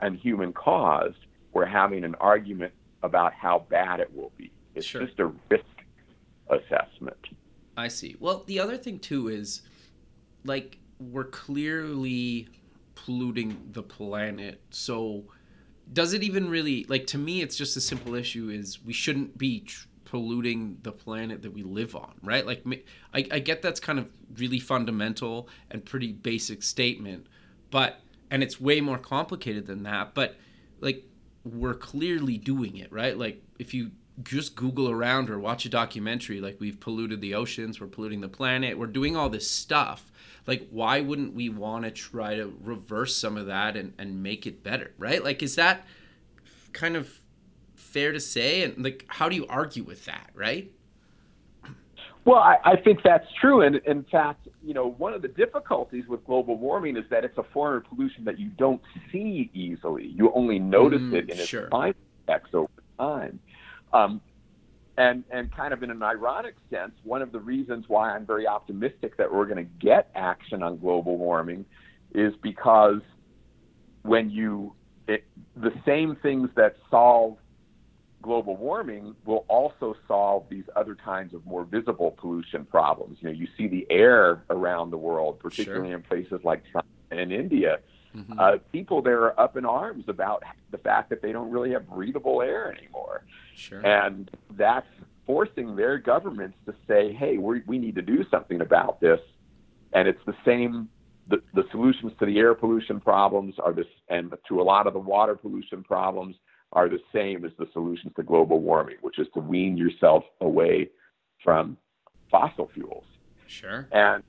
and 0.00 0.16
human 0.16 0.52
caused. 0.52 1.18
We're 1.52 1.66
having 1.66 2.04
an 2.04 2.14
argument 2.16 2.72
about 3.02 3.32
how 3.34 3.66
bad 3.68 4.00
it 4.00 4.14
will 4.14 4.32
be. 4.36 4.50
It's 4.74 4.86
sure. 4.86 5.04
just 5.04 5.18
a 5.18 5.26
risk 5.50 5.64
assessment. 6.48 7.16
I 7.76 7.88
see. 7.88 8.16
Well, 8.20 8.44
the 8.46 8.60
other 8.60 8.76
thing 8.76 8.98
too 8.98 9.28
is 9.28 9.62
like 10.44 10.78
we're 10.98 11.24
clearly 11.24 12.48
polluting 12.94 13.70
the 13.72 13.82
planet. 13.82 14.60
So 14.70 15.24
does 15.92 16.12
it 16.12 16.22
even 16.22 16.48
really 16.48 16.84
like 16.88 17.06
to 17.08 17.18
me 17.18 17.42
it's 17.42 17.56
just 17.56 17.76
a 17.76 17.80
simple 17.80 18.14
issue 18.14 18.48
is 18.48 18.82
we 18.84 18.92
shouldn't 18.92 19.36
be 19.36 19.60
tr- 19.60 19.86
polluting 20.04 20.76
the 20.82 20.92
planet 20.92 21.40
that 21.40 21.54
we 21.54 21.62
live 21.62 21.96
on, 21.96 22.12
right? 22.22 22.46
Like, 22.46 22.62
I, 23.14 23.26
I 23.30 23.38
get 23.38 23.62
that's 23.62 23.80
kind 23.80 23.98
of 23.98 24.10
really 24.36 24.58
fundamental 24.58 25.48
and 25.70 25.82
pretty 25.82 26.12
basic 26.12 26.62
statement, 26.62 27.28
but 27.70 28.00
and 28.30 28.42
it's 28.42 28.60
way 28.60 28.82
more 28.82 28.98
complicated 28.98 29.66
than 29.66 29.84
that. 29.84 30.12
But 30.12 30.36
like 30.80 31.04
we're 31.44 31.74
clearly 31.74 32.38
doing 32.38 32.76
it, 32.76 32.92
right? 32.92 33.16
Like 33.16 33.42
if 33.58 33.74
you 33.74 33.90
just 34.22 34.54
Google 34.56 34.90
around 34.90 35.30
or 35.30 35.38
watch 35.38 35.64
a 35.64 35.68
documentary, 35.68 36.40
like 36.40 36.58
we've 36.60 36.78
polluted 36.78 37.20
the 37.20 37.34
oceans, 37.34 37.80
we're 37.80 37.86
polluting 37.86 38.20
the 38.20 38.28
planet, 38.28 38.78
we're 38.78 38.86
doing 38.86 39.16
all 39.16 39.28
this 39.28 39.50
stuff. 39.50 40.10
Like, 40.46 40.68
why 40.70 41.00
wouldn't 41.00 41.34
we 41.34 41.48
want 41.48 41.84
to 41.84 41.90
try 41.90 42.34
to 42.34 42.52
reverse 42.62 43.16
some 43.16 43.36
of 43.36 43.46
that 43.46 43.76
and, 43.76 43.94
and 43.96 44.22
make 44.22 44.46
it 44.46 44.64
better, 44.64 44.92
right? 44.98 45.22
Like, 45.22 45.42
is 45.42 45.54
that 45.54 45.86
kind 46.72 46.96
of 46.96 47.20
fair 47.76 48.12
to 48.12 48.18
say? 48.18 48.64
And 48.64 48.82
like, 48.82 49.04
how 49.06 49.28
do 49.28 49.36
you 49.36 49.46
argue 49.46 49.84
with 49.84 50.04
that, 50.06 50.30
right? 50.34 50.72
Well, 52.24 52.38
I, 52.38 52.56
I 52.64 52.76
think 52.76 53.00
that's 53.02 53.26
true. 53.40 53.62
And 53.62 53.76
in 53.76 54.04
fact, 54.04 54.46
you 54.62 54.74
know, 54.74 54.90
one 54.90 55.12
of 55.12 55.22
the 55.22 55.28
difficulties 55.28 56.04
with 56.06 56.24
global 56.24 56.56
warming 56.56 56.96
is 56.96 57.04
that 57.10 57.24
it's 57.24 57.36
a 57.36 57.42
form 57.52 57.76
of 57.76 57.84
pollution 57.84 58.24
that 58.24 58.38
you 58.38 58.48
don't 58.50 58.80
see 59.10 59.50
easily. 59.52 60.06
You 60.06 60.32
only 60.34 60.58
notice 60.58 61.00
mm, 61.00 61.14
it 61.14 61.30
in 61.30 61.38
its 61.38 61.48
sure. 61.48 61.68
effects 61.72 62.50
over 62.54 62.70
time. 62.98 63.40
Um, 63.92 64.20
and 64.98 65.24
and 65.30 65.50
kind 65.50 65.72
of 65.72 65.82
in 65.82 65.90
an 65.90 66.02
ironic 66.02 66.54
sense, 66.70 66.92
one 67.02 67.22
of 67.22 67.32
the 67.32 67.40
reasons 67.40 67.86
why 67.88 68.14
I'm 68.14 68.26
very 68.26 68.46
optimistic 68.46 69.16
that 69.16 69.32
we're 69.32 69.46
going 69.46 69.64
to 69.64 69.70
get 69.84 70.10
action 70.14 70.62
on 70.62 70.78
global 70.78 71.16
warming 71.16 71.64
is 72.14 72.34
because 72.42 73.00
when 74.02 74.30
you 74.30 74.74
it, 75.08 75.24
the 75.56 75.72
same 75.86 76.16
things 76.22 76.50
that 76.56 76.76
solve 76.90 77.36
global 78.22 78.56
warming 78.56 79.14
will 79.24 79.44
also 79.48 79.96
solve 80.08 80.44
these 80.48 80.64
other 80.76 80.94
kinds 80.94 81.34
of 81.34 81.44
more 81.44 81.64
visible 81.64 82.12
pollution 82.12 82.64
problems. 82.64 83.18
You 83.20 83.28
know, 83.28 83.34
you 83.34 83.48
see 83.58 83.66
the 83.66 83.86
air 83.90 84.44
around 84.48 84.90
the 84.90 84.96
world, 84.96 85.40
particularly 85.40 85.88
sure. 85.88 85.96
in 85.96 86.02
places 86.02 86.40
like 86.44 86.62
China 86.72 86.84
and 87.10 87.32
India. 87.32 87.80
Mm-hmm. 88.16 88.38
Uh, 88.38 88.58
people 88.72 89.02
there 89.02 89.22
are 89.22 89.40
up 89.40 89.56
in 89.56 89.64
arms 89.64 90.04
about 90.08 90.42
the 90.70 90.78
fact 90.78 91.10
that 91.10 91.20
they 91.22 91.32
don't 91.32 91.50
really 91.50 91.72
have 91.72 91.88
breathable 91.88 92.40
air 92.42 92.72
anymore. 92.72 93.24
Sure. 93.56 93.84
And 93.84 94.30
that's 94.50 94.86
forcing 95.26 95.76
their 95.76 95.98
governments 95.98 96.56
to 96.66 96.74
say, 96.86 97.12
hey, 97.12 97.38
we, 97.38 97.62
we 97.66 97.78
need 97.78 97.94
to 97.96 98.02
do 98.02 98.24
something 98.30 98.60
about 98.60 99.00
this. 99.00 99.20
And 99.92 100.08
it's 100.08 100.24
the 100.26 100.34
same, 100.44 100.88
the, 101.28 101.42
the 101.54 101.64
solutions 101.70 102.12
to 102.18 102.26
the 102.26 102.38
air 102.38 102.54
pollution 102.54 103.00
problems 103.00 103.54
are 103.58 103.72
this, 103.72 103.86
and 104.08 104.32
to 104.48 104.60
a 104.60 104.64
lot 104.64 104.86
of 104.86 104.92
the 104.92 104.98
water 104.98 105.34
pollution 105.34 105.82
problems 105.82 106.36
are 106.72 106.88
the 106.88 107.00
same 107.12 107.44
as 107.44 107.52
the 107.58 107.66
solutions 107.72 108.12
to 108.16 108.22
global 108.22 108.60
warming, 108.60 108.96
which 109.02 109.18
is 109.18 109.26
to 109.34 109.40
wean 109.40 109.76
yourself 109.76 110.24
away 110.40 110.88
from 111.44 111.76
fossil 112.30 112.70
fuels. 112.74 113.04
Sure. 113.46 113.86
And 113.92 114.22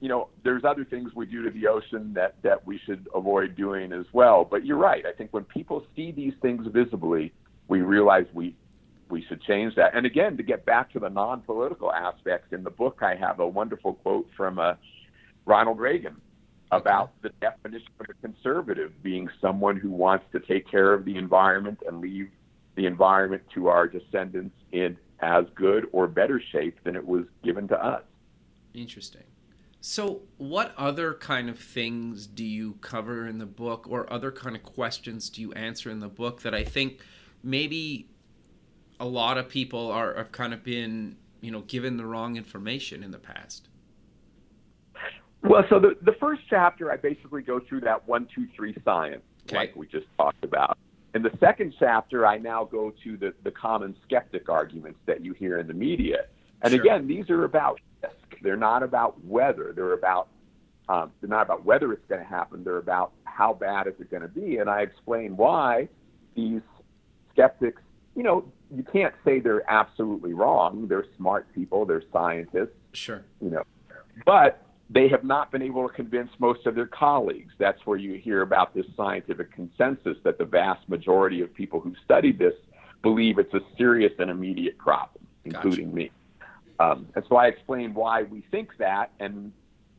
you 0.00 0.08
know, 0.08 0.28
there's 0.42 0.64
other 0.64 0.84
things 0.84 1.12
we 1.14 1.24
do 1.24 1.42
to 1.44 1.50
the 1.50 1.66
ocean 1.66 2.12
that 2.14 2.36
that 2.42 2.66
we 2.66 2.78
should 2.84 3.08
avoid 3.14 3.56
doing 3.56 3.92
as 3.92 4.04
well. 4.12 4.44
But 4.44 4.66
you're 4.66 4.76
right. 4.76 5.06
I 5.06 5.12
think 5.12 5.32
when 5.32 5.44
people 5.44 5.86
see 5.96 6.12
these 6.12 6.34
things 6.42 6.66
visibly, 6.70 7.32
we 7.68 7.80
realize 7.80 8.26
we 8.34 8.54
we 9.08 9.24
should 9.26 9.42
change 9.42 9.74
that. 9.76 9.94
And 9.94 10.04
again, 10.04 10.36
to 10.36 10.42
get 10.42 10.66
back 10.66 10.92
to 10.92 10.98
the 10.98 11.08
non-political 11.08 11.92
aspects 11.92 12.52
in 12.52 12.64
the 12.64 12.70
book, 12.70 12.98
I 13.02 13.14
have 13.14 13.40
a 13.40 13.46
wonderful 13.46 13.94
quote 13.94 14.28
from 14.36 14.58
uh, 14.58 14.74
Ronald 15.46 15.78
Reagan 15.78 16.20
about 16.76 17.10
the 17.22 17.30
definition 17.40 17.88
of 18.00 18.06
a 18.08 18.14
conservative 18.26 18.92
being 19.02 19.28
someone 19.40 19.76
who 19.76 19.90
wants 19.90 20.24
to 20.32 20.40
take 20.40 20.70
care 20.70 20.92
of 20.92 21.04
the 21.04 21.16
environment 21.16 21.78
and 21.86 22.00
leave 22.00 22.30
the 22.76 22.86
environment 22.86 23.42
to 23.54 23.68
our 23.68 23.86
descendants 23.86 24.56
in 24.72 24.96
as 25.20 25.44
good 25.54 25.86
or 25.92 26.06
better 26.06 26.40
shape 26.52 26.76
than 26.84 26.96
it 26.96 27.06
was 27.06 27.24
given 27.42 27.68
to 27.68 27.84
us. 27.84 28.02
Interesting. 28.74 29.22
So, 29.80 30.22
what 30.38 30.74
other 30.78 31.12
kind 31.14 31.50
of 31.50 31.58
things 31.58 32.26
do 32.26 32.44
you 32.44 32.78
cover 32.80 33.26
in 33.26 33.38
the 33.38 33.46
book, 33.46 33.86
or 33.88 34.10
other 34.10 34.32
kind 34.32 34.56
of 34.56 34.62
questions 34.62 35.28
do 35.28 35.42
you 35.42 35.52
answer 35.52 35.90
in 35.90 36.00
the 36.00 36.08
book 36.08 36.40
that 36.40 36.54
I 36.54 36.64
think 36.64 37.00
maybe 37.42 38.08
a 38.98 39.04
lot 39.04 39.36
of 39.36 39.48
people 39.48 39.90
are 39.90 40.14
have 40.16 40.32
kind 40.32 40.54
of 40.54 40.64
been, 40.64 41.16
you 41.42 41.50
know, 41.50 41.60
given 41.60 41.98
the 41.98 42.06
wrong 42.06 42.36
information 42.36 43.04
in 43.04 43.10
the 43.10 43.18
past? 43.18 43.68
Well, 45.44 45.64
so 45.68 45.78
the, 45.78 45.96
the 46.02 46.14
first 46.18 46.42
chapter, 46.48 46.90
I 46.90 46.96
basically 46.96 47.42
go 47.42 47.60
through 47.60 47.82
that 47.82 48.08
one, 48.08 48.26
two, 48.34 48.46
three 48.56 48.74
science, 48.84 49.22
okay. 49.46 49.56
like 49.56 49.76
we 49.76 49.86
just 49.86 50.06
talked 50.16 50.42
about. 50.42 50.78
In 51.14 51.22
the 51.22 51.30
second 51.38 51.74
chapter, 51.78 52.26
I 52.26 52.38
now 52.38 52.64
go 52.64 52.92
to 53.04 53.16
the, 53.16 53.34
the 53.44 53.50
common 53.50 53.94
skeptic 54.04 54.48
arguments 54.48 54.98
that 55.06 55.24
you 55.24 55.34
hear 55.34 55.58
in 55.58 55.68
the 55.68 55.74
media. 55.74 56.24
And 56.62 56.72
sure. 56.72 56.80
again, 56.80 57.06
these 57.06 57.28
are 57.28 57.44
about 57.44 57.78
risk. 58.02 58.14
They're 58.42 58.56
not 58.56 58.82
about 58.82 59.22
whether. 59.24 59.72
They're 59.74 59.92
about 59.92 60.28
um, 60.88 61.12
they're 61.20 61.30
not 61.30 61.42
about 61.42 61.64
whether 61.64 61.92
it's 61.94 62.06
going 62.08 62.20
to 62.20 62.28
happen. 62.28 62.62
They're 62.62 62.76
about 62.76 63.12
how 63.24 63.54
bad 63.54 63.86
is 63.86 63.94
it 64.00 64.10
going 64.10 64.22
to 64.22 64.28
be. 64.28 64.58
And 64.58 64.68
I 64.68 64.82
explain 64.82 65.34
why 65.34 65.88
these 66.34 66.60
skeptics, 67.32 67.80
you 68.14 68.22
know, 68.22 68.44
you 68.74 68.82
can't 68.82 69.14
say 69.24 69.40
they're 69.40 69.68
absolutely 69.70 70.34
wrong. 70.34 70.86
They're 70.88 71.06
smart 71.16 71.50
people. 71.54 71.86
They're 71.86 72.02
scientists. 72.12 72.76
Sure. 72.92 73.24
You 73.40 73.48
know, 73.50 73.62
but 74.26 74.63
they 74.90 75.08
have 75.08 75.24
not 75.24 75.50
been 75.50 75.62
able 75.62 75.88
to 75.88 75.94
convince 75.94 76.30
most 76.38 76.66
of 76.66 76.74
their 76.74 76.86
colleagues. 76.86 77.52
That's 77.58 77.84
where 77.86 77.96
you 77.96 78.14
hear 78.14 78.42
about 78.42 78.74
this 78.74 78.86
scientific 78.96 79.52
consensus 79.52 80.16
that 80.24 80.38
the 80.38 80.44
vast 80.44 80.88
majority 80.88 81.40
of 81.40 81.54
people 81.54 81.80
who 81.80 81.94
studied 82.04 82.38
this 82.38 82.54
believe 83.02 83.38
it's 83.38 83.54
a 83.54 83.60
serious 83.78 84.12
and 84.18 84.30
immediate 84.30 84.76
problem, 84.78 85.26
including 85.44 85.86
gotcha. 85.86 85.96
me. 85.96 86.10
Um, 86.80 87.08
and 87.14 87.24
so 87.28 87.36
I 87.36 87.46
explain 87.46 87.94
why 87.94 88.24
we 88.24 88.42
think 88.50 88.76
that, 88.78 89.12
and 89.20 89.52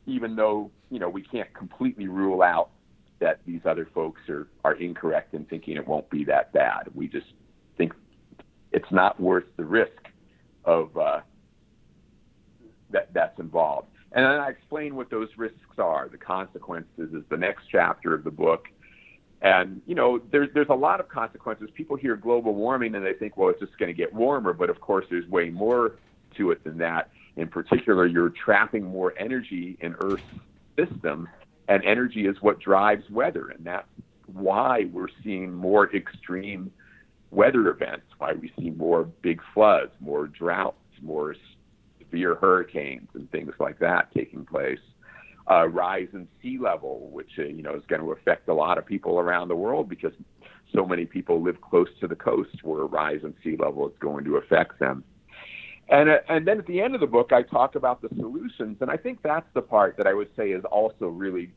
even 0.06 0.36
though 0.36 0.72
you 0.92 1.00
know 1.00 1.10
we 1.10 1.22
can't 1.24 1.52
completely 1.54 2.08
rule 2.08 2.42
out 2.42 2.70
that 3.20 3.40
these 3.46 3.62
other 3.66 3.88
folks 3.94 4.22
are 4.30 4.48
are 4.64 4.74
incorrect 4.74 5.34
in 5.34 5.46
thinking 5.46 5.78
it 5.78 5.88
won't 5.88 6.10
be 6.10 6.26
that 6.26 6.52
bad, 6.54 6.90
we 6.94 7.08
just 7.08 7.28
think 7.78 7.94
it's 8.72 8.92
not 8.92 9.20
worth 9.20 9.46
the 9.58 9.66
risk 9.66 10.10
of 10.66 10.96
uh, 10.98 11.22
that 12.92 13.14
that's 13.14 13.40
involved. 13.40 13.88
And 14.12 14.26
then 14.26 14.40
I 14.40 14.50
explain 14.50 14.96
what 14.96 15.10
those 15.10 15.30
risks 15.38 15.78
are. 15.78 16.08
The 16.10 16.18
consequences 16.18 17.14
is 17.14 17.24
the 17.30 17.38
next 17.38 17.66
chapter 17.72 18.14
of 18.14 18.24
the 18.24 18.32
book. 18.32 18.68
And 19.42 19.82
you 19.86 19.96
know, 19.96 20.22
there's 20.32 20.50
there's 20.54 20.70
a 20.70 20.76
lot 20.76 21.00
of 21.00 21.10
consequences. 21.10 21.70
People 21.74 21.96
hear 21.98 22.16
global 22.16 22.56
warming 22.56 22.96
and 22.96 23.06
they 23.06 23.14
think, 23.14 23.38
well, 23.38 23.50
it's 23.50 23.60
just 23.60 23.78
going 23.78 23.94
to 23.94 23.98
get 23.98 24.14
warmer. 24.14 24.54
But 24.54 24.70
of 24.70 24.80
course, 24.80 25.06
there's 25.10 25.28
way 25.28 25.50
more 25.50 25.94
to 26.38 26.52
it 26.52 26.64
than 26.64 26.78
that. 26.80 27.10
In 27.36 27.48
particular, 27.48 28.06
you're 28.06 28.30
trapping 28.30 28.86
more 28.86 29.14
energy 29.20 29.78
in 29.82 29.96
Earth's 30.00 30.24
system, 30.78 31.28
and 31.68 31.84
energy 31.84 32.28
is 32.28 32.38
what 32.42 32.60
drives 32.60 33.10
weather, 33.10 33.50
and 33.50 33.66
that's 33.66 33.88
why 34.32 34.86
we're 34.92 35.10
seeing 35.24 35.54
more 35.54 35.94
extreme 35.94 36.72
weather 37.32 37.68
events. 37.70 38.06
Why 38.18 38.34
we 38.34 38.52
see 38.58 38.70
more 38.70 39.04
big 39.04 39.42
floods, 39.54 39.92
more 40.00 40.28
droughts, 40.28 40.78
more 41.02 41.36
severe 42.10 42.36
hurricanes 42.36 43.10
and 43.14 43.30
things 43.32 43.54
like 43.60 43.80
that 43.80 44.14
taking 44.14 44.46
place. 44.46 44.80
Uh, 45.50 45.68
rise 45.68 46.08
in 46.14 46.28
sea 46.42 46.58
level, 46.58 47.08
which 47.12 47.30
uh, 47.38 47.44
you 47.44 47.62
know 47.62 47.76
is 47.76 47.84
going 47.88 48.02
to 48.02 48.12
affect 48.12 48.48
a 48.48 48.54
lot 48.54 48.80
of 48.80 48.86
people 48.86 49.20
around 49.20 49.48
the 49.48 49.56
world 49.56 49.88
because 49.88 50.14
so 50.74 50.86
many 50.86 51.06
people 51.06 51.42
live 51.42 51.62
close 51.62 51.88
to 52.00 52.08
the 52.08 52.16
coast 52.16 52.64
where 52.64 52.82
a 52.82 52.86
rise 52.86 53.20
in 53.24 53.34
sea 53.44 53.56
level 53.56 53.88
is 53.88 53.94
going 54.00 54.26
to 54.26 54.38
affect 54.38 54.80
them. 54.80 55.04
And 55.88 56.10
uh, 56.10 56.18
and 56.30 56.48
then 56.48 56.58
at 56.58 56.66
the 56.66 56.82
end 56.82 56.96
of 56.96 57.02
the 57.02 57.08
book, 57.08 57.32
I 57.32 57.44
talk 57.44 57.76
about 57.76 58.02
the 58.02 58.10
solutions, 58.18 58.78
and 58.82 58.90
I 58.90 58.98
think 58.98 59.22
that's 59.22 59.48
the 59.54 59.62
part 59.62 59.98
that 59.98 60.08
I 60.08 60.14
would 60.14 60.30
say 60.36 60.50
is 60.50 60.64
also 60.66 61.08
really 61.08 61.52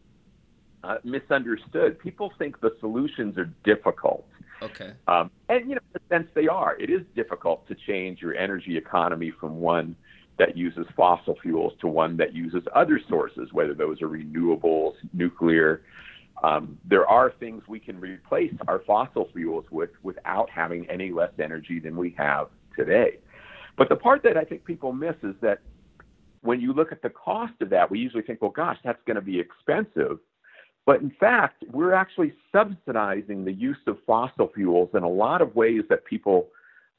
uh, 0.85 0.99
misunderstood. 1.03 1.99
People 1.99 2.33
think 2.39 2.61
the 2.61 2.77
solutions 2.81 3.39
are 3.39 3.51
difficult. 3.65 4.27
Okay. 4.61 4.93
Um, 5.07 5.31
and 5.49 5.69
you 5.69 5.77
know, 5.77 5.81
in 5.95 6.01
a 6.01 6.15
sense, 6.15 6.29
they 6.35 6.47
are. 6.47 6.77
It 6.79 6.91
is 6.91 7.03
difficult 7.15 7.67
to 7.69 7.75
change 7.75 8.21
your 8.21 8.35
energy 8.35 8.77
economy 8.77 9.31
from 9.31 9.61
one 9.61 9.97
that 10.39 10.57
uses 10.57 10.87
fossil 10.97 11.37
fuels 11.43 11.73
to 11.81 11.89
one 11.89 12.17
that 12.17 12.35
uses 12.35 12.63
other 12.75 13.01
sources, 13.09 13.49
whether 13.53 13.75
those 13.75 14.01
are 14.01 14.09
renewables, 14.09 14.95
nuclear. 15.13 15.83
Um, 16.43 16.79
there 16.85 17.07
are 17.07 17.33
things 17.41 17.63
we 17.67 17.81
can 17.81 17.99
replace 17.99 18.55
our 18.69 18.81
fossil 18.87 19.29
fuels 19.35 19.65
with 19.71 19.91
without 20.03 20.49
having 20.49 20.89
any 20.89 21.11
less 21.11 21.33
energy 21.43 21.81
than 21.81 21.97
we 21.97 22.15
have 22.17 22.49
today. 22.77 23.19
But 23.77 23.89
the 23.89 23.97
part 23.97 24.23
that 24.23 24.37
I 24.37 24.45
think 24.45 24.65
people 24.65 24.93
miss 24.93 25.17
is 25.23 25.35
that 25.41 25.61
when 26.43 26.61
you 26.61 26.73
look 26.73 26.93
at 26.93 27.03
the 27.03 27.11
cost 27.11 27.55
of 27.61 27.71
that, 27.71 27.91
we 27.91 27.99
usually 27.99 28.23
think, 28.23 28.41
well, 28.41 28.53
gosh, 28.53 28.79
that's 28.85 29.03
going 29.07 29.17
to 29.17 29.23
be 29.23 29.41
expensive. 29.41 30.19
But 30.87 31.03
in 31.03 31.11
fact, 31.21 31.65
we're 31.71 31.93
actually 31.93 32.33
subsidizing 32.53 33.45
the 33.45 33.53
use 33.53 33.77
of 33.87 33.99
fossil 34.07 34.51
fuels 34.55 34.91
in 34.95 35.03
a 35.03 35.09
lot 35.09 35.43
of 35.43 35.55
ways 35.55 35.83
that 35.91 36.05
people 36.05 36.49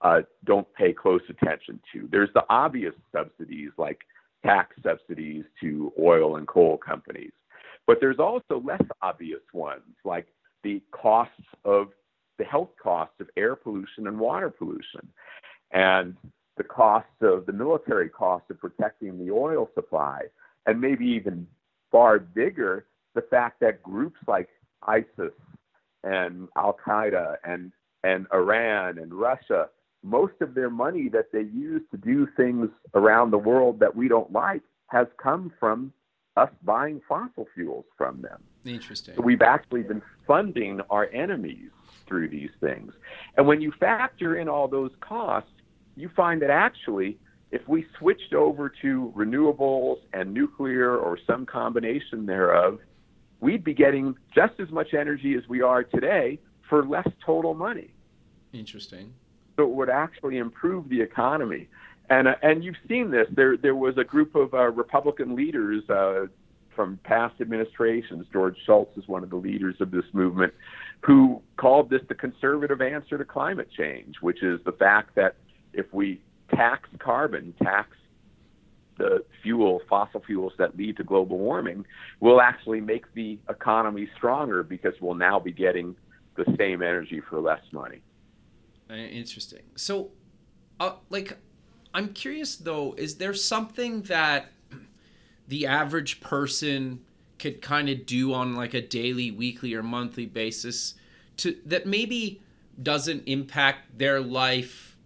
uh, 0.02 0.22
don't 0.45 0.68
pay 0.74 0.93
close 0.93 1.22
attention 1.30 1.80
to. 1.93 2.08
There's 2.12 2.30
the 2.34 2.43
obvious 2.50 2.93
subsidies 3.12 3.72
like 3.78 4.00
tax 4.45 4.76
subsidies 4.84 5.43
to 5.62 5.91
oil 6.00 6.38
and 6.38 6.47
coal 6.47 6.78
companies, 6.78 7.32
but 7.86 7.97
there's 8.00 8.20
also 8.20 8.62
less 8.64 8.82
obvious 9.02 9.41
ones 9.54 9.95
like 10.06 10.28
the 10.64 10.82
costs 10.91 11.34
of 11.66 11.89
the 12.38 12.45
health 12.45 12.70
costs 12.82 13.16
of 13.20 13.30
air 13.36 13.56
pollution 13.56 14.08
and 14.08 14.18
water 14.18 14.50
pollution, 14.50 15.08
and 15.72 16.16
the 16.58 16.64
costs 16.64 17.10
of 17.22 17.45
the 17.45 17.54
military 17.54 18.10
costs 18.10 18.50
of 18.50 18.60
protecting 18.60 19.18
the 19.18 19.32
oil 19.32 19.70
supply, 19.76 20.22
and 20.66 20.80
maybe 20.80 21.06
even 21.06 21.45
far 21.91 22.20
bigger, 22.20 22.86
the 23.16 23.22
fact 23.22 23.60
that 23.60 23.84
groups 23.84 24.20
like 24.28 24.50
ISIS 24.84 25.34
and 26.04 26.47
Al 26.56 26.78
Qaeda 26.86 27.36
and 27.43 27.72
and 28.04 28.28
Iran 28.34 28.97
and 29.00 29.14
Russia, 29.14 29.68
most 30.04 30.34
of 30.41 30.54
their 30.54 30.70
money 30.70 31.10
that 31.10 31.32
they 31.32 31.41
use 31.41 31.82
to 31.91 31.97
do 31.97 32.28
things 32.38 32.70
around 32.93 33.32
the 33.32 33.38
world 33.38 33.80
that 33.80 33.95
we 33.95 34.08
don't 34.08 34.32
like 34.32 34.62
has 34.88 35.08
come 35.22 35.52
from 35.60 35.93
us 36.38 36.50
buying 36.64 37.02
fossil 37.08 37.47
fuels 37.54 37.86
from 37.97 38.22
them. 38.22 38.41
Interesting. 38.66 39.16
So 39.16 39.22
we've 39.22 39.41
actually 39.41 39.84
been 39.84 40.02
funding 40.26 40.82
our 40.89 41.10
enemies 41.10 41.70
through 42.08 42.30
these 42.30 42.50
things. 42.60 42.93
And 43.38 43.47
when 43.47 43.62
you 43.62 43.72
factor 43.80 44.38
in 44.38 44.47
all 44.47 44.68
those 44.68 44.91
costs, 45.02 45.52
you 45.95 46.10
find 46.16 46.41
that 46.41 46.50
actually, 46.50 47.18
if 47.52 47.68
we 47.68 47.86
switched 47.97 48.34
over 48.34 48.72
to 48.82 49.14
renewables 49.16 49.97
and 50.14 50.34
nuclear 50.34 50.97
or 50.97 51.18
some 51.28 51.45
combination 51.45 52.26
thereof, 52.26 52.80
we'd 53.41 53.64
be 53.64 53.74
getting 53.74 54.16
just 54.34 54.54
as 54.60 54.70
much 54.70 54.93
energy 54.93 55.36
as 55.36 55.47
we 55.50 55.62
are 55.62 55.84
today 55.84 56.39
for 56.70 56.86
less 56.86 57.08
total 57.26 57.54
money. 57.54 57.93
Interesting. 58.54 59.14
So 59.60 59.68
would 59.68 59.89
actually 59.89 60.38
improve 60.38 60.88
the 60.88 61.01
economy. 61.01 61.68
And, 62.10 62.30
uh, 62.30 62.36
and 62.41 62.64
you've 62.64 62.78
seen 62.88 63.12
this. 63.12 63.28
There, 63.36 63.57
there 63.57 63.76
was 63.76 63.97
a 63.97 64.05
group 64.05 64.34
of 64.34 64.53
uh, 64.53 64.72
Republican 64.72 65.36
leaders 65.36 65.84
uh, 65.89 66.28
from 66.74 66.97
past 67.03 67.41
administrations. 67.41 68.26
George 68.32 68.55
Shultz 68.66 68.97
is 68.97 69.05
one 69.10 69.22
of 69.22 69.30
the 69.30 69.36
leaders 69.36 69.76
of 69.82 69.91
this 69.91 70.05
movement, 70.14 70.53
who 71.01 71.41
called 71.57 71.89
this 71.89 71.99
the 72.07 72.16
conservative 72.16 72.82
answer 72.82 73.18
to 73.18 73.26
climate 73.26 73.68
change, 73.78 74.16
which 74.22 74.41
is 74.41 74.62
the 74.64 74.72
fact 74.72 75.14
that 75.16 75.36
if 75.74 75.93
we 75.93 76.22
tax 76.55 76.88
carbon, 76.99 77.53
tax 77.62 77.89
the 78.97 79.26
fuel, 79.43 79.82
fossil 79.89 80.22
fuels 80.26 80.53
that 80.57 80.78
lead 80.78 80.95
to 80.97 81.03
global 81.03 81.38
warming, 81.38 81.86
we'll 82.22 82.39
actually 82.39 82.80
make 82.80 83.14
the 83.14 83.38
economy 83.49 84.07
stronger 84.16 84.64
because 84.64 84.93
we'll 85.01 85.16
now 85.16 85.38
be 85.38 85.51
getting 85.51 85.97
the 86.38 86.45
same 86.57 86.82
energy 86.82 87.22
for 87.30 87.41
less 87.41 87.62
money. 87.74 88.01
Uh, 88.89 88.95
interesting. 88.95 89.61
So, 89.75 90.09
uh, 90.79 90.93
like, 91.09 91.37
I'm 91.93 92.13
curious 92.13 92.55
though, 92.55 92.95
is 92.97 93.15
there 93.15 93.33
something 93.33 94.03
that 94.03 94.51
the 95.47 95.67
average 95.67 96.21
person 96.21 97.01
could 97.37 97.61
kind 97.61 97.89
of 97.89 98.05
do 98.05 98.33
on 98.33 98.55
like 98.55 98.73
a 98.73 98.81
daily, 98.81 99.31
weekly, 99.31 99.73
or 99.73 99.83
monthly 99.83 100.25
basis 100.25 100.95
to 101.37 101.57
that 101.65 101.85
maybe 101.85 102.41
doesn't 102.81 103.23
impact 103.27 103.97
their 103.97 104.19
life 104.19 104.97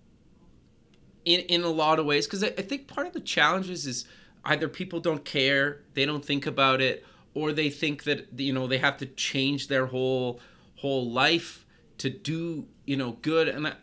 in 1.25 1.41
in 1.41 1.63
a 1.63 1.69
lot 1.69 1.99
of 1.99 2.05
ways? 2.05 2.25
Because 2.25 2.43
I, 2.43 2.47
I 2.47 2.61
think 2.61 2.87
part 2.87 3.07
of 3.07 3.13
the 3.13 3.19
challenges 3.19 3.85
is 3.85 4.05
either 4.45 4.67
people 4.67 4.99
don't 4.99 5.23
care, 5.25 5.81
they 5.93 6.05
don't 6.05 6.23
think 6.23 6.45
about 6.45 6.81
it, 6.81 7.05
or 7.33 7.51
they 7.53 7.69
think 7.69 8.03
that 8.03 8.39
you 8.39 8.53
know 8.53 8.67
they 8.67 8.79
have 8.79 8.97
to 8.97 9.05
change 9.05 9.67
their 9.67 9.87
whole 9.87 10.39
whole 10.77 11.09
life 11.09 11.62
to 12.03 12.09
do 12.09 12.67
you 12.85 12.97
know 12.97 13.17
good. 13.21 13.47
And 13.47 13.67
I, 13.67 13.73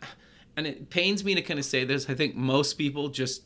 and 0.55 0.67
it 0.67 0.91
pains 0.91 1.23
me 1.23 1.33
to 1.33 1.41
kind 1.41 1.59
of 1.59 1.65
say 1.65 1.83
this 1.83 2.09
i 2.09 2.13
think 2.13 2.35
most 2.35 2.73
people 2.73 3.09
just 3.09 3.43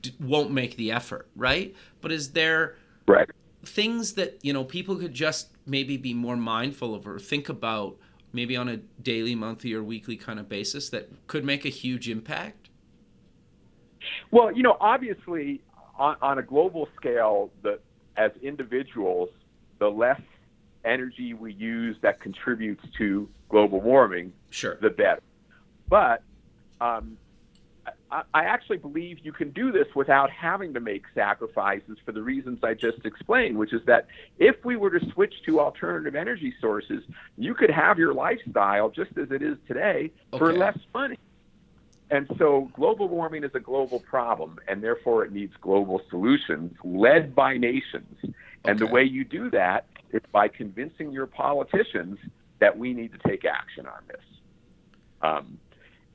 d- 0.00 0.14
won't 0.20 0.50
make 0.50 0.76
the 0.76 0.90
effort 0.90 1.28
right? 1.36 1.74
But 2.00 2.12
is 2.12 2.32
there 2.32 2.76
right. 3.06 3.28
things 3.64 4.14
that 4.14 4.38
you 4.42 4.52
know 4.52 4.64
people 4.64 4.96
could 4.96 5.14
just 5.14 5.50
maybe 5.66 5.96
be 5.96 6.14
more 6.14 6.36
mindful 6.36 6.94
of 6.94 7.06
or 7.06 7.18
think 7.18 7.48
about 7.48 7.96
maybe 8.32 8.56
on 8.56 8.68
a 8.68 8.78
daily 9.02 9.34
monthly 9.34 9.72
or 9.72 9.82
weekly 9.82 10.16
kind 10.16 10.38
of 10.38 10.48
basis 10.48 10.90
that 10.90 11.08
could 11.26 11.44
make 11.44 11.64
a 11.64 11.68
huge 11.68 12.08
impact? 12.08 12.70
Well 14.30 14.50
you 14.50 14.62
know 14.62 14.76
obviously 14.80 15.62
on, 15.98 16.16
on 16.20 16.38
a 16.38 16.42
global 16.42 16.88
scale 16.96 17.50
the 17.62 17.78
as 18.16 18.32
individuals 18.42 19.28
the 19.78 19.88
less 19.88 20.20
energy 20.86 21.34
we 21.34 21.52
use 21.52 21.96
that 22.02 22.20
contributes 22.20 22.84
to 22.98 23.28
global 23.48 23.80
warming, 23.80 24.32
sure, 24.50 24.78
the 24.80 24.90
better. 24.90 25.20
But 25.88 26.22
um, 26.80 27.16
I, 28.10 28.22
I 28.34 28.44
actually 28.44 28.78
believe 28.78 29.18
you 29.22 29.32
can 29.32 29.50
do 29.50 29.72
this 29.72 29.86
without 29.94 30.30
having 30.30 30.74
to 30.74 30.80
make 30.80 31.04
sacrifices 31.14 31.98
for 32.04 32.12
the 32.12 32.22
reasons 32.22 32.60
I 32.62 32.74
just 32.74 33.04
explained, 33.04 33.58
which 33.58 33.72
is 33.72 33.82
that 33.86 34.06
if 34.38 34.64
we 34.64 34.76
were 34.76 34.90
to 34.98 35.10
switch 35.12 35.34
to 35.46 35.60
alternative 35.60 36.14
energy 36.14 36.54
sources, 36.60 37.02
you 37.36 37.54
could 37.54 37.70
have 37.70 37.98
your 37.98 38.14
lifestyle 38.14 38.90
just 38.90 39.16
as 39.18 39.30
it 39.30 39.42
is 39.42 39.56
today 39.66 40.10
okay. 40.32 40.38
for 40.38 40.52
less 40.52 40.78
money. 40.94 41.18
And 42.10 42.30
so 42.38 42.70
global 42.74 43.08
warming 43.08 43.42
is 43.42 43.50
a 43.54 43.60
global 43.60 43.98
problem, 43.98 44.58
and 44.68 44.82
therefore 44.82 45.24
it 45.24 45.32
needs 45.32 45.52
global 45.60 46.00
solutions 46.08 46.72
led 46.84 47.34
by 47.34 47.56
nations. 47.56 48.16
And 48.22 48.34
okay. 48.64 48.78
the 48.78 48.86
way 48.86 49.02
you 49.02 49.24
do 49.24 49.50
that 49.50 49.86
is 50.16 50.22
by 50.32 50.48
convincing 50.48 51.12
your 51.12 51.26
politicians 51.26 52.18
that 52.60 52.76
we 52.76 52.92
need 52.92 53.12
to 53.12 53.28
take 53.28 53.44
action 53.44 53.86
on 53.86 54.02
this. 54.08 54.24
Um, 55.22 55.58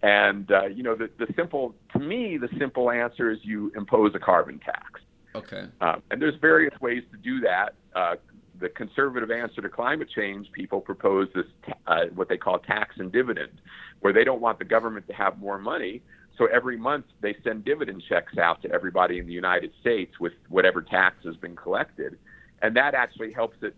and 0.04 0.52
uh, 0.52 0.66
you 0.66 0.84
know, 0.84 0.96
the, 0.96 1.10
the 1.20 1.28
simple 1.36 1.76
to 1.94 2.00
me, 2.00 2.38
the 2.38 2.50
simple 2.60 2.90
answer 2.90 3.32
is 3.32 3.40
you 3.44 3.72
impose 3.76 4.14
a 4.16 4.20
carbon 4.20 4.60
tax. 4.60 5.02
Okay. 5.36 5.66
Um, 5.80 6.02
and 6.12 6.22
there's 6.22 6.36
various 6.42 6.74
ways 6.82 7.04
to 7.12 7.18
do 7.18 7.40
that. 7.42 7.76
Uh, 7.96 8.16
the 8.60 8.70
conservative 8.70 9.32
answer 9.32 9.62
to 9.62 9.70
climate 9.70 10.08
change, 10.14 10.52
people 10.52 10.82
propose 10.82 11.28
this 11.34 11.46
uh, 11.88 12.06
what 12.16 12.30
they 12.30 12.38
call 12.38 12.60
tax 12.60 12.96
and 12.98 13.12
dividend, 13.12 13.62
where 14.02 14.14
they 14.14 14.24
don't 14.24 14.42
want 14.42 14.60
the 14.60 14.66
government 14.66 15.08
to 15.08 15.14
have 15.14 15.40
more 15.40 15.58
money. 15.58 16.02
So 16.38 16.48
every 16.48 16.78
month 16.78 17.06
they 17.22 17.36
send 17.44 17.66
dividend 17.66 18.04
checks 18.08 18.38
out 18.38 18.62
to 18.64 18.72
everybody 18.72 19.20
in 19.20 19.28
the 19.28 19.34
United 19.34 19.72
States 19.82 20.20
with 20.20 20.34
whatever 20.50 20.82
tax 20.82 21.24
has 21.26 21.36
been 21.36 21.56
collected, 21.56 22.18
and 22.62 22.76
that 22.76 22.94
actually 22.94 23.32
helps 23.32 23.58
it 23.62 23.76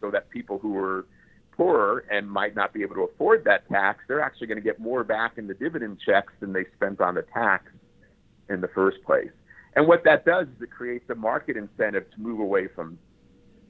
so 0.00 0.10
that 0.10 0.30
people 0.30 0.58
who 0.58 0.76
are 0.78 1.06
poorer 1.56 2.04
and 2.10 2.30
might 2.30 2.54
not 2.54 2.72
be 2.72 2.82
able 2.82 2.94
to 2.94 3.02
afford 3.02 3.44
that 3.44 3.68
tax, 3.68 4.00
they're 4.08 4.20
actually 4.20 4.46
going 4.46 4.58
to 4.58 4.64
get 4.64 4.78
more 4.78 5.02
back 5.04 5.38
in 5.38 5.46
the 5.46 5.54
dividend 5.54 5.98
checks 6.04 6.32
than 6.40 6.52
they 6.52 6.64
spent 6.76 7.00
on 7.00 7.14
the 7.14 7.24
tax 7.34 7.64
in 8.48 8.60
the 8.60 8.68
first 8.68 8.98
place. 9.04 9.30
And 9.74 9.86
what 9.86 10.04
that 10.04 10.24
does 10.24 10.46
is 10.48 10.62
it 10.62 10.70
creates 10.70 11.08
a 11.10 11.14
market 11.14 11.56
incentive 11.56 12.10
to 12.12 12.20
move 12.20 12.40
away 12.40 12.68
from 12.68 12.98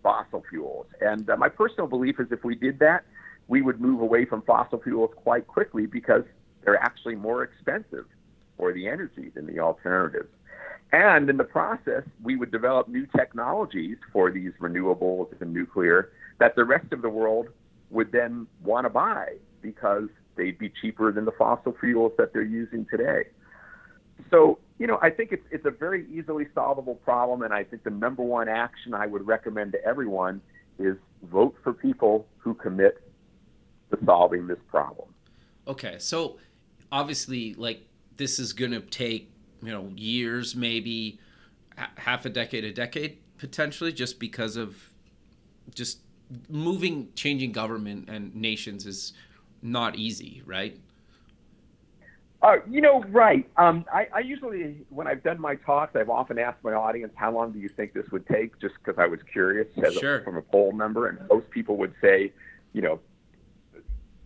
fossil 0.03 0.45
fuels. 0.49 0.87
And 1.01 1.29
uh, 1.29 1.37
my 1.37 1.49
personal 1.49 1.89
belief 1.89 2.21
is 2.21 2.29
if 2.31 2.45
we 2.45 2.55
did 2.55 2.79
that, 2.81 3.05
we 3.49 3.63
would 3.63 3.81
move 3.81 4.01
away 4.01 4.25
from 4.25 4.43
fossil 4.43 4.81
fuels 4.81 5.11
quite 5.17 5.47
quickly 5.47 5.87
because 5.87 6.23
they're 6.65 6.81
actually 6.81 7.15
more 7.15 7.43
expensive 7.43 8.07
for 8.57 8.73
the 8.73 8.89
energy 8.89 9.31
than 9.35 9.47
the 9.47 9.61
alternatives. 9.61 10.29
And 10.93 11.29
in 11.29 11.37
the 11.37 11.45
process, 11.45 12.05
we 12.23 12.37
would 12.37 12.53
develop 12.53 12.89
new 12.89 13.07
technologies 13.17 13.97
for 14.13 14.31
these 14.31 14.53
renewables 14.61 15.29
and 15.41 15.53
nuclear 15.53 16.13
that 16.39 16.55
the 16.57 16.65
rest 16.65 16.93
of 16.93 17.03
the 17.03 17.09
world 17.09 17.49
would 17.91 18.13
then 18.13 18.47
want 18.63 18.85
to 18.85 18.91
buy 18.91 19.35
because 19.63 20.09
they'd 20.37 20.59
be 20.59 20.71
cheaper 20.81 21.13
than 21.13 21.25
the 21.25 21.33
fossil 21.33 21.75
fuels 21.81 22.13
that 22.19 22.33
they're 22.33 22.43
using 22.43 22.87
today. 22.91 23.25
So, 24.31 24.59
you 24.79 24.87
know, 24.87 24.99
I 25.03 25.11
think 25.11 25.33
it's 25.33 25.47
it's 25.51 25.67
a 25.67 25.71
very 25.71 26.07
easily 26.11 26.47
solvable 26.55 26.95
problem, 26.97 27.43
and 27.43 27.53
I 27.53 27.65
think 27.65 27.85
the 27.85 27.91
number 27.91 28.23
one 28.23 28.49
action 28.49 28.95
I 28.95 29.07
would 29.07 29.27
recommend 29.27 29.73
to 29.73 29.85
everyone 29.85 30.41
is 30.79 30.97
vote 31.25 31.57
for 31.63 31.73
people 31.73 32.27
who 32.39 32.55
commit 32.55 33.03
to 33.91 33.99
solving 34.05 34.47
this 34.47 34.59
problem. 34.69 35.09
Okay, 35.69 35.97
so 35.99 36.39
obviously, 36.91 37.55
like 37.55 37.87
this 38.17 38.39
is 38.39 38.53
going 38.53 38.73
to 38.73 38.81
take 38.81 39.31
you 39.63 39.73
know 39.73 39.91
years, 39.95 40.55
maybe 40.57 41.19
half 41.97 42.25
a 42.25 42.31
decade, 42.31 42.65
a 42.65 42.73
decade 42.73 43.19
potentially, 43.39 43.93
just 43.93 44.19
because 44.19 44.57
of 44.57 44.91
just 45.75 46.01
moving, 46.49 47.09
changing 47.15 47.53
government 47.53 48.09
and 48.09 48.35
nations 48.35 48.87
is 48.87 49.13
not 49.63 49.97
easy, 49.97 50.43
right? 50.45 50.79
Uh, 52.43 52.57
you 52.69 52.81
know, 52.81 53.03
right. 53.09 53.49
Um, 53.57 53.85
I, 53.93 54.09
I 54.15 54.19
usually, 54.21 54.85
when 54.91 55.07
I've 55.07 55.23
done 55.23 55.41
my 55.41 55.55
talks, 55.57 55.97
I've 55.97 56.11
often 56.11 56.39
asked 56.39 56.63
my 56.63 56.75
audience, 56.75 57.13
"How 57.17 57.33
long 57.33 57.51
do 57.51 57.59
you 57.59 57.69
think 57.69 57.95
this 57.95 58.07
would 58.13 58.27
take?" 58.29 58.61
Just 58.61 58.75
because 58.75 58.99
I 58.99 59.07
was 59.07 59.21
curious, 59.33 59.67
as 59.85 59.95
sure. 59.95 60.19
a, 60.19 60.25
from 60.25 60.37
a 60.37 60.43
poll 60.43 60.73
number, 60.73 61.09
and 61.09 61.19
most 61.29 61.51
people 61.51 61.77
would 61.79 61.95
say, 62.01 62.33
you 62.73 62.83
know, 62.83 63.01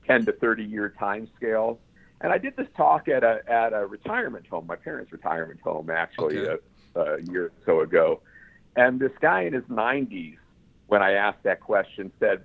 ten 0.06 0.26
to 0.26 0.32
thirty 0.32 0.64
year 0.64 0.92
time 0.98 1.28
scale. 1.36 1.78
And 2.20 2.32
I 2.32 2.38
did 2.38 2.56
this 2.56 2.66
talk 2.76 3.08
at 3.08 3.22
a 3.22 3.40
at 3.48 3.72
a 3.72 3.86
retirement 3.86 4.46
home, 4.48 4.66
my 4.66 4.76
parents' 4.76 5.12
retirement 5.12 5.60
home, 5.60 5.88
actually, 5.88 6.40
okay. 6.40 6.62
a, 6.96 7.00
a 7.00 7.22
year 7.22 7.46
or 7.46 7.52
so 7.64 7.80
ago. 7.80 8.20
And 8.76 9.00
this 9.00 9.12
guy 9.20 9.42
in 9.42 9.52
his 9.52 9.64
90s 9.64 10.36
when 10.90 11.02
I 11.02 11.12
asked 11.12 11.44
that 11.44 11.60
question, 11.60 12.10
said 12.18 12.42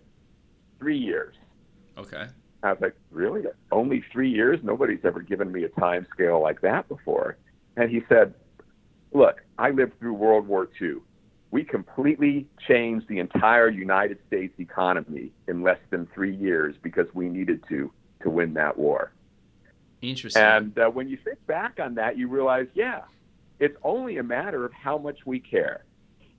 three 0.77 0.99
years. 0.99 1.33
Okay. 1.97 2.27
I 2.61 2.71
was 2.73 2.77
like, 2.79 2.95
really? 3.09 3.41
Only 3.71 4.03
three 4.11 4.29
years? 4.29 4.59
Nobody's 4.61 5.03
ever 5.03 5.21
given 5.21 5.51
me 5.51 5.63
a 5.63 5.69
time 5.69 6.05
scale 6.13 6.41
like 6.41 6.61
that 6.61 6.87
before. 6.87 7.37
And 7.75 7.89
he 7.89 8.01
said, 8.07 8.35
look, 9.13 9.41
I 9.57 9.71
lived 9.71 9.99
through 9.99 10.13
World 10.13 10.47
War 10.47 10.69
II. 10.79 10.97
We 11.49 11.63
completely 11.63 12.47
changed 12.67 13.07
the 13.07 13.17
entire 13.17 13.69
United 13.69 14.19
States 14.27 14.53
economy 14.59 15.31
in 15.47 15.63
less 15.63 15.79
than 15.89 16.07
three 16.13 16.35
years 16.35 16.75
because 16.83 17.07
we 17.13 17.29
needed 17.29 17.63
to 17.69 17.91
to 18.21 18.29
win 18.29 18.53
that 18.55 18.77
war. 18.77 19.11
Interesting. 20.01 20.41
And 20.41 20.77
uh, 20.77 20.89
when 20.89 21.07
you 21.07 21.17
think 21.23 21.45
back 21.47 21.79
on 21.79 21.95
that, 21.95 22.17
you 22.17 22.27
realize, 22.27 22.67
yeah, 22.73 23.01
it's 23.59 23.77
only 23.83 24.17
a 24.17 24.23
matter 24.23 24.65
of 24.65 24.73
how 24.73 24.97
much 24.97 25.19
we 25.25 25.39
care 25.39 25.84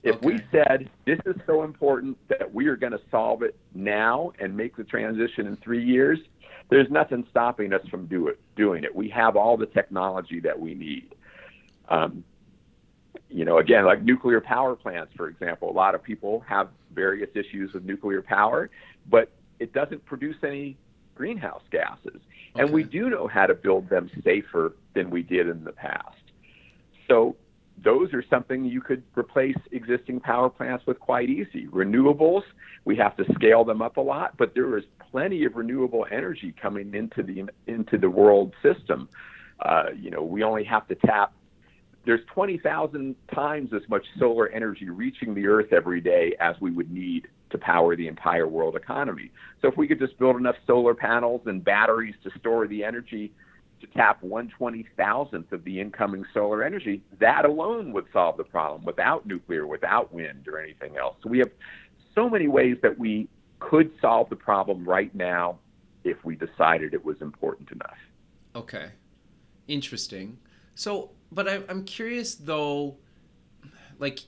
If 0.07 0.15
Okay. 0.15 0.25
we 0.25 0.41
said 0.51 0.89
this 1.05 1.19
is 1.25 1.35
so 1.45 1.63
important 1.63 2.17
that 2.29 2.53
we 2.53 2.67
are 2.67 2.77
going 2.77 2.93
to 2.93 3.01
solve 3.11 3.43
it 3.43 3.55
now 3.73 4.31
and 4.39 4.55
make 4.55 4.77
the 4.77 4.85
transition 4.85 5.47
in 5.47 5.57
three 5.57 5.83
years, 5.83 6.17
there's 6.69 6.89
nothing 6.89 7.25
stopping 7.29 7.73
us 7.73 7.85
from 7.89 8.05
do 8.07 8.27
it, 8.27 8.39
doing 8.55 8.85
it. 8.85 8.95
We 8.95 9.09
have 9.09 9.35
all 9.35 9.57
the 9.57 9.65
technology 9.65 10.39
that 10.39 10.57
we 10.57 10.73
need. 10.75 11.13
Um, 11.89 12.23
you 13.29 13.43
know, 13.43 13.57
again, 13.57 13.83
like 13.83 14.01
nuclear 14.01 14.39
power 14.39 14.77
plants, 14.77 15.11
for 15.17 15.27
example, 15.27 15.69
a 15.69 15.73
lot 15.73 15.93
of 15.93 16.01
people 16.01 16.39
have 16.47 16.69
various 16.93 17.29
issues 17.35 17.73
with 17.73 17.83
nuclear 17.83 18.21
power, 18.21 18.69
but 19.09 19.33
it 19.59 19.73
doesn't 19.73 20.05
produce 20.05 20.37
any 20.41 20.77
greenhouse 21.15 21.63
gases. 21.69 22.21
And 22.55 22.71
we 22.71 22.83
do 22.83 23.09
know 23.09 23.27
how 23.27 23.45
to 23.45 23.53
build 23.53 23.89
them 23.89 24.09
safer 24.23 24.77
than 24.95 25.09
we 25.09 25.21
did 25.21 25.49
in 25.49 25.65
the 25.65 25.73
past. 25.73 26.15
So 27.09 27.35
those 27.83 28.13
are 28.13 28.23
something 28.29 28.65
you 28.65 28.81
could 28.81 29.03
replace 29.15 29.55
existing 29.71 30.19
power 30.19 30.49
plants 30.49 30.85
with 30.87 30.99
quite 30.99 31.29
easy. 31.29 31.67
Renewables, 31.67 32.41
we 32.85 32.95
have 32.95 33.15
to 33.17 33.25
scale 33.33 33.63
them 33.63 33.81
up 33.81 33.97
a 33.97 34.01
lot, 34.01 34.35
but 34.37 34.53
there 34.55 34.77
is 34.77 34.83
plenty 35.11 35.45
of 35.45 35.55
renewable 35.55 36.05
energy 36.11 36.53
coming 36.59 36.93
into 36.93 37.21
the 37.21 37.45
into 37.67 37.97
the 37.97 38.09
world 38.09 38.53
system. 38.63 39.07
Uh, 39.59 39.85
you 39.95 40.09
know, 40.09 40.23
we 40.23 40.43
only 40.43 40.63
have 40.63 40.87
to 40.87 40.95
tap. 40.95 41.33
There's 42.05 42.21
20,000 42.33 43.15
times 43.33 43.71
as 43.75 43.81
much 43.89 44.05
solar 44.17 44.47
energy 44.49 44.89
reaching 44.89 45.35
the 45.35 45.45
Earth 45.47 45.73
every 45.73 45.99
day 45.99 46.35
as 46.39 46.55
we 46.61 46.71
would 46.71 46.89
need 46.89 47.27
to 47.49 47.57
power 47.57 47.95
the 47.95 48.07
entire 48.07 48.47
world 48.47 48.75
economy. 48.75 49.31
So 49.61 49.67
if 49.67 49.77
we 49.77 49.87
could 49.87 49.99
just 49.99 50.17
build 50.17 50.37
enough 50.37 50.55
solar 50.65 50.93
panels 50.93 51.41
and 51.45 51.63
batteries 51.63 52.15
to 52.23 52.31
store 52.39 52.67
the 52.67 52.83
energy 52.83 53.33
to 53.81 53.87
tap 53.87 54.21
120,000th 54.23 55.51
of 55.51 55.63
the 55.63 55.79
incoming 55.79 56.25
solar 56.33 56.63
energy, 56.63 57.01
that 57.19 57.45
alone 57.45 57.93
would 57.93 58.05
solve 58.11 58.37
the 58.37 58.43
problem 58.43 58.83
without 58.83 59.25
nuclear, 59.25 59.67
without 59.67 60.13
wind 60.13 60.47
or 60.47 60.59
anything 60.59 60.97
else. 60.97 61.15
So 61.23 61.29
we 61.29 61.39
have 61.39 61.51
so 62.15 62.29
many 62.29 62.47
ways 62.47 62.77
that 62.81 62.97
we 62.97 63.27
could 63.59 63.91
solve 64.01 64.29
the 64.29 64.35
problem 64.35 64.87
right 64.87 65.13
now 65.13 65.59
if 66.03 66.23
we 66.23 66.35
decided 66.35 66.93
it 66.93 67.03
was 67.03 67.21
important 67.21 67.71
enough. 67.71 67.97
Okay. 68.55 68.91
Interesting. 69.67 70.37
So, 70.75 71.11
but 71.31 71.47
I, 71.47 71.61
I'm 71.69 71.83
curious 71.83 72.35
though, 72.35 72.97
like 73.99 74.21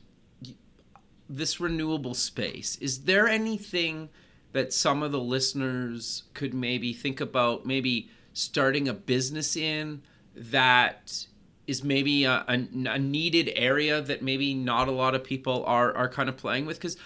this 1.30 1.60
renewable 1.60 2.14
space, 2.14 2.76
is 2.78 3.04
there 3.04 3.28
anything 3.28 4.10
that 4.52 4.74
some 4.74 5.04
of 5.04 5.12
the 5.12 5.20
listeners 5.20 6.24
could 6.34 6.54
maybe 6.54 6.92
think 6.92 7.22
about 7.22 7.66
maybe 7.66 8.10
starting 8.40 8.88
a 8.88 8.94
business 8.94 9.56
in 9.56 10.02
that 10.36 11.26
is 11.68 11.84
maybe 11.84 12.24
a, 12.24 12.46
a, 12.48 12.68
a 12.88 13.00
needed 13.00 13.52
area 13.56 14.02
that 14.02 14.22
maybe 14.22 14.54
not 14.54 14.88
a 14.88 14.92
lot 14.92 15.14
of 15.14 15.24
people 15.24 15.64
are, 15.66 15.96
are 15.96 16.10
kind 16.10 16.30
of 16.30 16.38
playing 16.38 16.66
with? 16.66 16.78
Because 16.78 16.98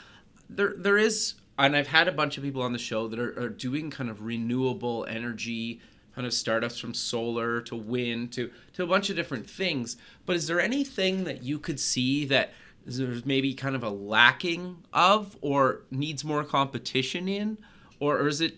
there 0.50 0.74
there 0.78 0.98
is 0.98 1.36
and 1.58 1.76
I've 1.76 1.88
had 1.88 2.08
a 2.08 2.12
bunch 2.12 2.38
of 2.38 2.44
people 2.44 2.62
on 2.62 2.74
the 2.74 2.80
show 2.80 3.08
that 3.08 3.20
are, 3.20 3.40
are 3.40 3.50
doing 3.50 3.90
kind 3.90 4.10
of 4.10 4.22
renewable 4.22 5.06
energy 5.08 5.82
kind 6.16 6.28
of 6.28 6.34
startups 6.34 6.78
from 6.80 6.94
solar 6.94 7.62
to 7.62 7.76
wind 7.76 8.32
to 8.34 8.52
to 8.74 8.84
a 8.84 8.88
bunch 8.88 9.10
of 9.10 9.16
different 9.16 9.50
things. 9.50 9.98
But 10.26 10.36
is 10.36 10.48
there 10.48 10.62
anything 10.62 11.24
that 11.24 11.44
you 11.44 11.60
could 11.60 11.80
see 11.80 12.26
that 12.26 12.52
there's 12.86 13.26
maybe 13.26 13.54
kind 13.54 13.76
of 13.76 13.84
a 13.84 13.90
lacking 13.90 14.84
of 14.94 15.38
or 15.42 15.82
needs 15.90 16.24
more 16.24 16.44
competition 16.44 17.28
in? 17.28 17.58
Or, 18.00 18.20
or 18.20 18.28
is 18.28 18.42
it 18.42 18.58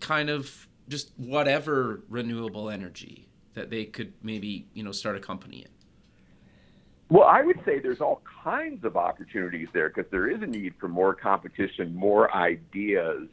kind 0.00 0.28
of 0.28 0.68
just 0.92 1.10
whatever 1.16 2.02
renewable 2.10 2.68
energy 2.68 3.26
that 3.54 3.70
they 3.70 3.86
could 3.86 4.12
maybe, 4.22 4.66
you 4.74 4.82
know, 4.84 4.92
start 4.92 5.16
a 5.16 5.20
company 5.20 5.62
in? 5.62 5.68
Well, 7.08 7.26
I 7.26 7.40
would 7.40 7.60
say 7.64 7.78
there's 7.78 8.02
all 8.02 8.20
kinds 8.44 8.84
of 8.84 8.96
opportunities 8.96 9.68
there 9.72 9.88
because 9.88 10.10
there 10.10 10.28
is 10.28 10.42
a 10.42 10.46
need 10.46 10.74
for 10.78 10.88
more 10.88 11.14
competition, 11.14 11.94
more 11.94 12.34
ideas. 12.34 13.28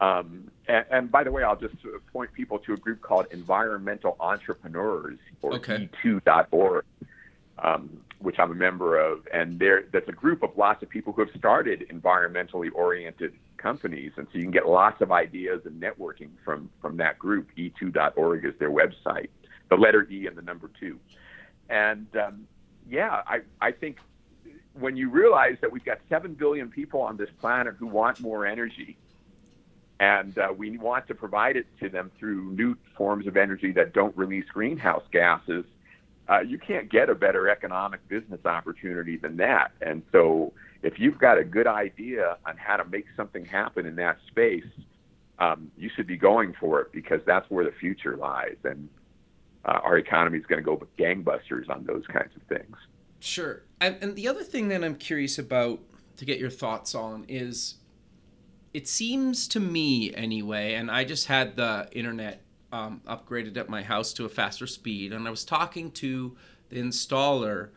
Um, 0.00 0.50
and, 0.68 0.84
and 0.90 1.10
by 1.10 1.22
the 1.22 1.30
way, 1.30 1.42
I'll 1.42 1.56
just 1.56 1.74
point 2.12 2.32
people 2.32 2.58
to 2.60 2.72
a 2.72 2.76
group 2.78 3.02
called 3.02 3.26
Environmental 3.30 4.16
Entrepreneurs 4.18 5.18
or 5.42 5.54
Okay. 5.56 5.90
E2.org, 6.02 6.84
um, 7.58 8.00
which 8.20 8.38
I'm 8.38 8.52
a 8.52 8.54
member 8.54 8.98
of. 8.98 9.26
And 9.32 9.58
there, 9.58 9.84
that's 9.92 10.08
a 10.08 10.12
group 10.12 10.42
of 10.42 10.56
lots 10.56 10.82
of 10.82 10.88
people 10.88 11.12
who 11.12 11.24
have 11.24 11.34
started 11.36 11.86
environmentally 11.90 12.68
oriented 12.74 13.34
companies. 13.56 14.12
And 14.16 14.26
so 14.30 14.38
you 14.38 14.44
can 14.44 14.50
get 14.50 14.68
lots 14.68 15.00
of 15.00 15.10
ideas 15.10 15.62
and 15.64 15.80
networking 15.80 16.30
from, 16.44 16.70
from 16.80 16.96
that 16.98 17.18
group. 17.18 17.48
E2.org 17.56 18.44
is 18.44 18.54
their 18.58 18.70
website, 18.70 19.28
the 19.68 19.76
letter 19.76 20.06
E 20.10 20.26
and 20.26 20.36
the 20.36 20.42
number 20.42 20.70
two. 20.78 20.98
And 21.68 22.06
um, 22.16 22.46
yeah, 22.88 23.22
I, 23.26 23.40
I 23.60 23.72
think 23.72 23.96
when 24.78 24.96
you 24.96 25.10
realize 25.10 25.56
that 25.60 25.72
we've 25.72 25.84
got 25.84 25.98
7 26.08 26.34
billion 26.34 26.68
people 26.68 27.00
on 27.00 27.16
this 27.16 27.30
planet 27.40 27.74
who 27.78 27.86
want 27.86 28.20
more 28.20 28.46
energy, 28.46 28.96
and 29.98 30.36
uh, 30.38 30.52
we 30.56 30.78
want 30.78 31.06
to 31.08 31.14
provide 31.14 31.56
it 31.56 31.66
to 31.78 31.88
them 31.88 32.10
through 32.18 32.52
new 32.52 32.76
forms 32.96 33.26
of 33.26 33.36
energy 33.36 33.72
that 33.72 33.92
don't 33.92 34.16
release 34.16 34.46
greenhouse 34.52 35.04
gases, 35.12 35.64
uh, 36.30 36.40
you 36.40 36.58
can't 36.58 36.90
get 36.90 37.10
a 37.10 37.14
better 37.14 37.48
economic 37.48 38.06
business 38.08 38.40
opportunity 38.44 39.16
than 39.16 39.36
that. 39.38 39.72
And 39.80 40.02
so, 40.12 40.52
if 40.82 40.98
you've 40.98 41.18
got 41.18 41.36
a 41.36 41.44
good 41.44 41.66
idea 41.66 42.38
on 42.46 42.56
how 42.56 42.76
to 42.76 42.84
make 42.84 43.04
something 43.16 43.44
happen 43.44 43.84
in 43.84 43.96
that 43.96 44.16
space, 44.28 44.64
um, 45.38 45.70
you 45.76 45.90
should 45.94 46.06
be 46.06 46.16
going 46.16 46.54
for 46.58 46.80
it 46.80 46.92
because 46.92 47.20
that's 47.26 47.50
where 47.50 47.64
the 47.64 47.72
future 47.72 48.16
lies. 48.16 48.56
And 48.64 48.88
uh, 49.64 49.80
our 49.82 49.98
economy 49.98 50.38
is 50.38 50.46
going 50.46 50.58
to 50.58 50.64
go 50.64 50.80
gangbusters 50.98 51.68
on 51.68 51.84
those 51.84 52.06
kinds 52.06 52.30
of 52.34 52.42
things. 52.48 52.76
Sure. 53.18 53.62
And, 53.80 53.98
and 54.00 54.16
the 54.16 54.28
other 54.28 54.42
thing 54.42 54.68
that 54.68 54.82
I'm 54.82 54.94
curious 54.94 55.38
about 55.38 55.80
to 56.16 56.24
get 56.24 56.38
your 56.38 56.48
thoughts 56.48 56.94
on 56.94 57.24
is 57.28 57.74
it 58.72 58.88
seems 58.88 59.48
to 59.48 59.60
me, 59.60 60.14
anyway, 60.14 60.74
and 60.74 60.90
I 60.90 61.04
just 61.04 61.26
had 61.26 61.56
the 61.56 61.88
internet 61.92 62.42
um, 62.72 63.00
upgraded 63.06 63.56
at 63.56 63.68
my 63.68 63.82
house 63.82 64.12
to 64.14 64.24
a 64.24 64.28
faster 64.28 64.66
speed, 64.66 65.12
and 65.12 65.26
I 65.26 65.30
was 65.30 65.44
talking 65.44 65.90
to 65.92 66.36
the 66.68 66.80
installer, 66.80 67.70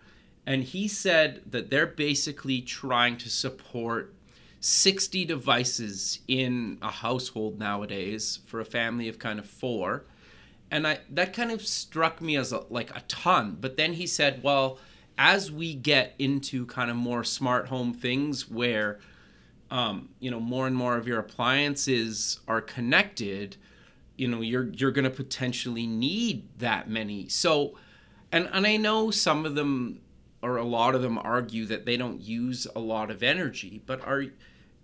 and 0.46 0.64
he 0.64 0.88
said 0.88 1.42
that 1.50 1.70
they're 1.70 1.88
basically 1.88 2.62
trying 2.62 3.18
to 3.18 3.30
support 3.30 4.14
60 4.60 5.26
devices 5.26 6.20
in 6.28 6.78
a 6.82 6.90
household 6.90 7.60
nowadays 7.60 8.40
for 8.46 8.60
a 8.60 8.66
family 8.66 9.08
of 9.08 9.20
kind 9.20 9.40
of 9.40 9.46
four 9.46 10.06
and 10.74 10.88
I 10.88 11.00
that 11.12 11.34
kind 11.34 11.52
of 11.52 11.66
struck 11.66 12.20
me 12.20 12.36
as 12.36 12.52
a, 12.52 12.64
like 12.70 12.90
a 12.96 13.02
ton. 13.02 13.58
But 13.62 13.78
then 13.78 13.94
he 13.94 14.08
said, 14.08 14.42
well, 14.42 14.80
as 15.20 15.52
we 15.52 15.76
get 15.76 16.16
into 16.18 16.66
kind 16.66 16.90
of 16.90 16.98
more 16.98 17.24
smart 17.24 17.68
home 17.68 17.94
things 17.94 18.50
where 18.50 19.00
um, 19.70 20.10
you 20.20 20.32
know 20.32 20.40
more 20.40 20.66
and 20.66 20.76
more 20.76 20.98
of 20.98 21.08
your 21.08 21.20
appliances 21.20 22.40
are 22.48 22.60
connected, 22.60 23.56
you 24.18 24.28
know 24.28 24.42
you're 24.42 24.70
you're 24.74 24.92
going 24.92 25.04
to 25.06 25.10
potentially 25.10 25.88
need 25.88 26.48
that 26.60 26.90
many. 26.90 27.28
So, 27.30 27.78
and 28.32 28.50
and 28.52 28.66
I 28.66 28.78
know 28.78 29.12
some 29.12 29.46
of 29.46 29.56
them 29.56 30.02
or 30.42 30.58
a 30.58 30.66
lot 30.66 30.94
of 30.94 31.02
them 31.02 31.18
argue 31.18 31.66
that 31.68 31.86
they 31.86 31.96
don't 31.96 32.22
use 32.22 32.68
a 32.76 32.80
lot 32.80 33.10
of 33.10 33.24
energy, 33.24 33.82
but 33.86 34.06
are 34.06 34.26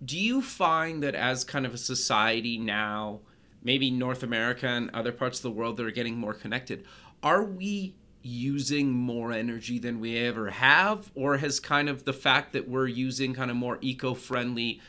do 0.04 0.18
you 0.18 0.40
find 0.40 1.02
that 1.02 1.14
as 1.14 1.44
kind 1.44 1.66
of 1.66 1.74
a 1.74 1.78
society 1.78 2.56
now? 2.58 3.20
maybe 3.62 3.90
North 3.90 4.22
America 4.22 4.66
and 4.66 4.90
other 4.90 5.12
parts 5.12 5.38
of 5.38 5.42
the 5.42 5.50
world 5.50 5.76
that 5.76 5.86
are 5.86 5.90
getting 5.90 6.16
more 6.16 6.34
connected, 6.34 6.84
are 7.22 7.44
we 7.44 7.94
using 8.22 8.90
more 8.90 9.32
energy 9.32 9.78
than 9.78 10.00
we 10.00 10.18
ever 10.18 10.50
have? 10.50 11.10
Or 11.14 11.38
has 11.38 11.60
kind 11.60 11.88
of 11.88 12.04
the 12.04 12.12
fact 12.12 12.52
that 12.52 12.68
we're 12.68 12.86
using 12.86 13.34
kind 13.34 13.50
of 13.50 13.56
more 13.56 13.78
eco 13.80 14.14
friendly, 14.14 14.80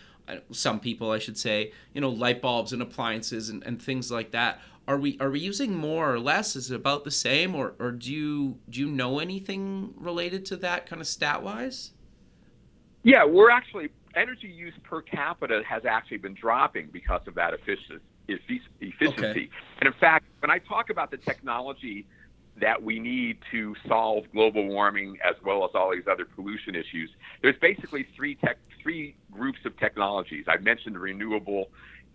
some 0.51 0.79
people 0.79 1.11
I 1.11 1.19
should 1.19 1.37
say, 1.37 1.71
you 1.93 2.01
know, 2.01 2.09
light 2.09 2.41
bulbs 2.41 2.73
and 2.73 2.81
appliances 2.81 3.49
and, 3.49 3.63
and 3.63 3.81
things 3.81 4.11
like 4.11 4.31
that, 4.31 4.59
are 4.87 4.97
we 4.97 5.17
are 5.19 5.29
we 5.29 5.39
using 5.39 5.75
more 5.75 6.13
or 6.13 6.19
less? 6.19 6.55
Is 6.55 6.71
it 6.71 6.75
about 6.75 7.03
the 7.03 7.11
same 7.11 7.55
or, 7.55 7.73
or 7.79 7.91
do 7.91 8.11
you 8.11 8.57
do 8.69 8.79
you 8.79 8.87
know 8.89 9.19
anything 9.19 9.93
related 9.97 10.45
to 10.47 10.57
that 10.57 10.85
kind 10.85 11.01
of 11.01 11.07
stat 11.07 11.43
wise? 11.43 11.91
Yeah, 13.03 13.25
we're 13.25 13.49
actually 13.49 13.89
energy 14.15 14.47
use 14.47 14.73
per 14.83 15.01
capita 15.01 15.61
has 15.67 15.85
actually 15.85 16.17
been 16.17 16.33
dropping 16.33 16.89
because 16.91 17.21
of 17.27 17.35
that 17.35 17.53
efficiency. 17.53 18.03
Efficiency, 18.27 19.05
Okay. 19.07 19.49
and 19.79 19.87
in 19.87 19.93
fact, 19.99 20.25
when 20.39 20.49
I 20.49 20.59
talk 20.59 20.89
about 20.89 21.11
the 21.11 21.17
technology 21.17 22.05
that 22.59 22.81
we 22.81 22.99
need 22.99 23.37
to 23.51 23.75
solve 23.87 24.25
global 24.33 24.67
warming 24.67 25.17
as 25.23 25.35
well 25.43 25.63
as 25.63 25.71
all 25.73 25.91
these 25.91 26.07
other 26.11 26.25
pollution 26.25 26.75
issues, 26.75 27.09
there's 27.41 27.55
basically 27.61 28.05
three 28.15 28.35
tech, 28.35 28.57
three 28.83 29.15
groups 29.31 29.59
of 29.65 29.77
technologies. 29.77 30.45
I've 30.47 30.63
mentioned 30.63 30.97
renewable 30.99 31.69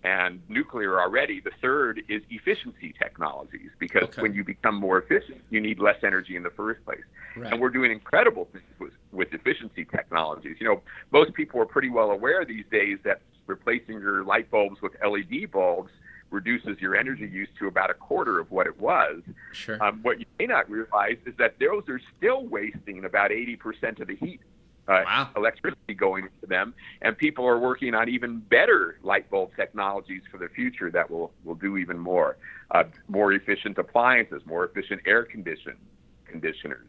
and 0.04 0.40
nuclear 0.48 1.00
already. 1.00 1.40
The 1.40 1.50
third 1.62 2.02
is 2.08 2.22
efficiency 2.30 2.94
technologies 2.98 3.70
because 3.78 4.04
Okay. 4.04 4.22
when 4.22 4.34
you 4.34 4.44
become 4.44 4.74
more 4.74 4.98
efficient, 4.98 5.40
you 5.50 5.60
need 5.60 5.80
less 5.80 5.96
energy 6.04 6.36
in 6.36 6.42
the 6.42 6.50
first 6.50 6.84
place. 6.84 7.00
Right. 7.36 7.52
And 7.52 7.60
we're 7.60 7.70
doing 7.70 7.90
incredible 7.90 8.48
things 8.52 8.64
with, 8.78 8.92
with 9.10 9.32
efficiency 9.32 9.84
technologies. 9.84 10.56
You 10.60 10.68
know, 10.68 10.82
most 11.12 11.32
people 11.34 11.60
are 11.60 11.66
pretty 11.66 11.88
well 11.90 12.10
aware 12.10 12.44
these 12.44 12.64
days 12.70 12.98
that 13.04 13.20
replacing 13.46 14.00
your 14.00 14.22
light 14.22 14.50
bulbs 14.50 14.80
with 14.82 14.92
LED 15.04 15.50
bulbs 15.50 15.90
reduces 16.30 16.80
your 16.80 16.96
energy 16.96 17.26
use 17.26 17.48
to 17.58 17.66
about 17.68 17.90
a 17.90 17.94
quarter 17.94 18.38
of 18.38 18.50
what 18.50 18.66
it 18.66 18.78
was. 18.80 19.22
Sure. 19.52 19.82
Um, 19.82 20.00
what 20.02 20.18
you 20.18 20.26
may 20.38 20.46
not 20.46 20.68
realize 20.70 21.16
is 21.24 21.34
that 21.38 21.58
those 21.60 21.84
are 21.88 22.00
still 22.16 22.44
wasting 22.46 23.04
about 23.04 23.30
80% 23.30 24.00
of 24.00 24.08
the 24.08 24.16
heat 24.16 24.40
uh, 24.88 25.02
Wow. 25.04 25.30
electricity 25.36 25.94
going 25.94 26.28
to 26.40 26.46
them, 26.46 26.72
and 27.02 27.18
people 27.18 27.44
are 27.44 27.58
working 27.58 27.92
on 27.94 28.08
even 28.08 28.38
better 28.38 28.98
light 29.02 29.28
bulb 29.30 29.50
technologies 29.56 30.22
for 30.30 30.38
the 30.38 30.48
future 30.48 30.92
that 30.92 31.10
will 31.10 31.32
will 31.44 31.56
do 31.56 31.76
even 31.76 31.98
more, 31.98 32.36
uh, 32.70 32.84
more 33.08 33.32
efficient 33.32 33.78
appliances, 33.78 34.42
more 34.46 34.64
efficient 34.64 35.00
air 35.04 35.24
condition 35.24 35.76
conditioners. 36.24 36.88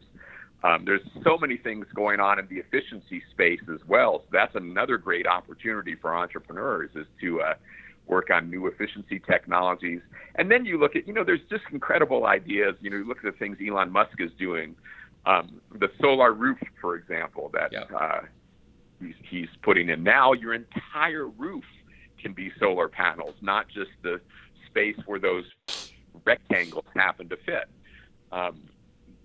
Um, 0.62 0.84
there's 0.84 1.02
so 1.24 1.38
many 1.38 1.56
things 1.56 1.86
going 1.94 2.20
on 2.20 2.38
in 2.38 2.46
the 2.48 2.56
efficiency 2.56 3.22
space 3.32 3.60
as 3.72 3.80
well. 3.86 4.20
So 4.20 4.28
that's 4.32 4.54
another 4.56 4.96
great 4.98 5.26
opportunity 5.26 5.94
for 5.94 6.14
entrepreneurs 6.16 6.90
is 6.94 7.06
to 7.20 7.40
uh, 7.42 7.54
work 8.08 8.28
on 8.32 8.50
new 8.50 8.66
efficiency 8.66 9.20
technologies. 9.20 10.00
And 10.36 10.50
then 10.50 10.64
you 10.64 10.78
look 10.78 10.96
at, 10.96 11.06
you 11.06 11.12
know, 11.12 11.24
there's 11.24 11.46
just 11.50 11.64
incredible 11.72 12.26
ideas. 12.26 12.74
You 12.80 12.90
know, 12.90 12.96
you 12.96 13.06
look 13.06 13.18
at 13.18 13.24
the 13.24 13.38
things 13.38 13.58
Elon 13.66 13.90
Musk 13.90 14.20
is 14.20 14.30
doing. 14.38 14.74
Um, 15.26 15.60
the 15.78 15.90
solar 16.00 16.32
roof, 16.32 16.58
for 16.80 16.96
example, 16.96 17.50
that 17.52 17.72
uh, 17.94 18.20
he's, 19.00 19.14
he's 19.28 19.48
putting 19.62 19.90
in 19.90 20.02
now. 20.02 20.32
Your 20.32 20.54
entire 20.54 21.28
roof 21.28 21.64
can 22.20 22.32
be 22.32 22.50
solar 22.58 22.88
panels, 22.88 23.34
not 23.40 23.68
just 23.68 23.90
the 24.02 24.20
space 24.66 24.96
where 25.06 25.18
those 25.18 25.44
rectangles 26.24 26.84
happen 26.94 27.28
to 27.28 27.36
fit. 27.36 27.68
Um, 28.32 28.62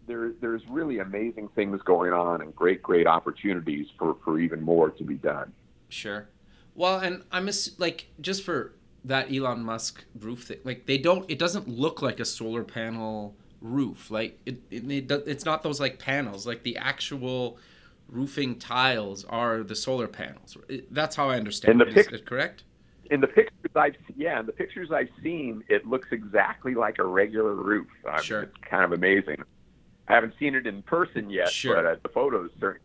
there, 0.07 0.33
there's 0.41 0.61
really 0.69 0.99
amazing 0.99 1.49
things 1.55 1.81
going 1.83 2.11
on 2.11 2.41
and 2.41 2.53
great, 2.55 2.83
great 2.83 3.07
opportunities 3.07 3.87
for, 3.97 4.17
for 4.23 4.39
even 4.39 4.61
more 4.61 4.89
to 4.89 5.03
be 5.03 5.15
done. 5.15 5.53
Sure. 5.89 6.27
Well, 6.75 6.99
and 6.99 7.23
I'm 7.31 7.47
ass- 7.47 7.71
like 7.77 8.07
just 8.21 8.43
for 8.43 8.73
that 9.05 9.31
Elon 9.33 9.63
Musk 9.63 10.03
roof 10.19 10.43
thing, 10.45 10.59
like 10.63 10.85
they 10.85 10.97
don't. 10.97 11.29
It 11.29 11.39
doesn't 11.39 11.67
look 11.67 12.01
like 12.01 12.19
a 12.19 12.25
solar 12.25 12.63
panel 12.63 13.35
roof. 13.61 14.09
Like 14.09 14.39
it, 14.45 14.59
it, 14.71 14.89
it 14.89 15.11
it's 15.27 15.45
not 15.45 15.63
those 15.63 15.79
like 15.79 15.99
panels. 15.99 16.47
Like 16.47 16.63
the 16.63 16.77
actual 16.77 17.57
roofing 18.09 18.59
tiles 18.59 19.23
are 19.25 19.63
the 19.63 19.75
solar 19.75 20.07
panels. 20.07 20.57
It- 20.67 20.93
that's 20.93 21.15
how 21.15 21.29
I 21.29 21.37
understand 21.37 21.79
the 21.79 21.85
it. 21.85 21.97
Is 21.97 22.05
pic- 22.07 22.13
it 22.13 22.25
correct? 22.25 22.63
In 23.11 23.19
the 23.21 23.27
pictures 23.27 23.71
I've 23.75 23.95
yeah, 24.15 24.39
in 24.39 24.45
the 24.45 24.53
pictures 24.53 24.89
I've 24.91 25.09
seen, 25.21 25.63
it 25.69 25.85
looks 25.85 26.07
exactly 26.11 26.73
like 26.73 26.97
a 26.99 27.05
regular 27.05 27.53
roof. 27.53 27.87
Sure. 28.21 28.43
It's 28.43 28.57
kind 28.67 28.83
of 28.83 28.93
amazing. 28.93 29.43
I 30.07 30.13
haven't 30.15 30.33
seen 30.39 30.55
it 30.55 30.65
in 30.65 30.81
person 30.83 31.29
yet, 31.29 31.49
Sure. 31.49 31.75
but 31.75 31.85
uh, 31.85 31.95
the 32.01 32.09
photos, 32.09 32.49
cer- 32.59 32.79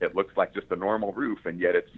it 0.00 0.14
looks 0.16 0.36
like 0.36 0.54
just 0.54 0.66
a 0.70 0.76
normal 0.76 1.12
roof, 1.12 1.40
and 1.46 1.60
yet 1.60 1.74
it's 1.76 1.90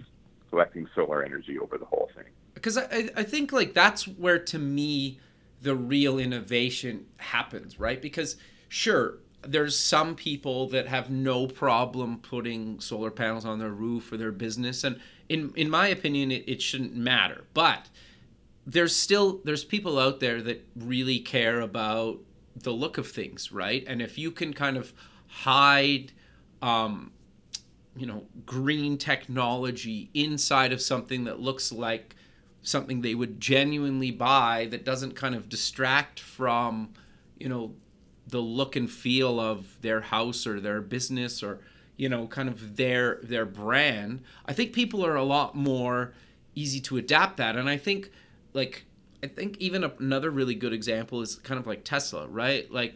collecting 0.53 0.87
solar 0.93 1.23
energy 1.23 1.57
over 1.57 1.79
the 1.79 1.85
whole 1.85 2.11
thing. 2.15 2.25
because 2.53 2.77
I, 2.77 3.09
I- 3.17 3.23
think 3.23 3.51
like 3.51 3.73
that's 3.73 4.07
where 4.07 4.37
to 4.37 4.59
me 4.59 5.19
the 5.63 5.75
real 5.75 6.19
innovation 6.19 7.07
happens 7.17 7.79
right? 7.79 7.99
Because 7.99 8.35
sure 8.69 9.17
there's 9.41 9.75
some 9.77 10.13
people 10.15 10.69
that 10.69 10.87
have 10.87 11.09
no 11.09 11.47
problem 11.47 12.19
putting 12.19 12.79
solar 12.79 13.09
panels 13.09 13.45
on 13.45 13.57
their 13.57 13.71
roof 13.71 14.03
for 14.03 14.15
their 14.15 14.31
business 14.31 14.83
and 14.83 14.99
in 15.27 15.51
in 15.55 15.71
my 15.71 15.87
opinion 15.87 16.31
it, 16.31 16.43
it 16.47 16.61
shouldn't 16.61 16.95
matter. 16.95 17.45
But 17.55 17.89
there's 18.67 18.95
still 18.95 19.41
there's 19.43 19.63
people 19.63 19.97
out 19.97 20.19
there 20.19 20.39
that 20.43 20.65
really 20.75 21.17
care 21.19 21.61
about 21.61 22.19
the 22.55 22.71
look 22.71 22.99
of 22.99 23.07
things 23.09 23.51
right? 23.51 23.83
And 23.87 24.03
if 24.03 24.19
you 24.19 24.29
can 24.29 24.53
kind 24.53 24.77
of 24.77 24.93
hide 25.27 26.11
um, 26.61 27.11
you 27.95 28.05
know 28.05 28.23
green 28.45 28.97
technology 28.97 30.09
inside 30.13 30.71
of 30.71 30.81
something 30.81 31.25
that 31.25 31.39
looks 31.39 31.71
like 31.71 32.15
something 32.61 33.01
they 33.01 33.13
would 33.13 33.39
genuinely 33.39 34.09
buy 34.09 34.67
that 34.71 34.85
doesn't 34.85 35.15
kind 35.15 35.35
of 35.35 35.49
distract 35.49 36.19
from 36.19 36.93
you 37.37 37.47
know 37.49 37.73
the 38.27 38.39
look 38.39 38.75
and 38.75 38.89
feel 38.89 39.39
of 39.39 39.81
their 39.81 40.01
house 40.01 40.47
or 40.47 40.59
their 40.59 40.81
business 40.81 41.43
or 41.43 41.59
you 41.97 42.09
know 42.09 42.25
kind 42.27 42.49
of 42.49 42.77
their 42.77 43.19
their 43.23 43.45
brand. 43.45 44.23
I 44.45 44.53
think 44.53 44.73
people 44.73 45.05
are 45.05 45.15
a 45.15 45.23
lot 45.23 45.55
more 45.55 46.13
easy 46.55 46.79
to 46.79 46.97
adapt 46.97 47.37
that. 47.37 47.55
And 47.55 47.69
i 47.69 47.77
think 47.77 48.11
like 48.53 48.85
i 49.23 49.27
think 49.27 49.57
even 49.57 49.83
another 49.83 50.29
really 50.31 50.55
good 50.55 50.73
example 50.73 51.21
is 51.21 51.35
kind 51.35 51.59
of 51.59 51.67
like 51.67 51.83
tesla 51.83 52.27
right? 52.27 52.71
Like 52.71 52.95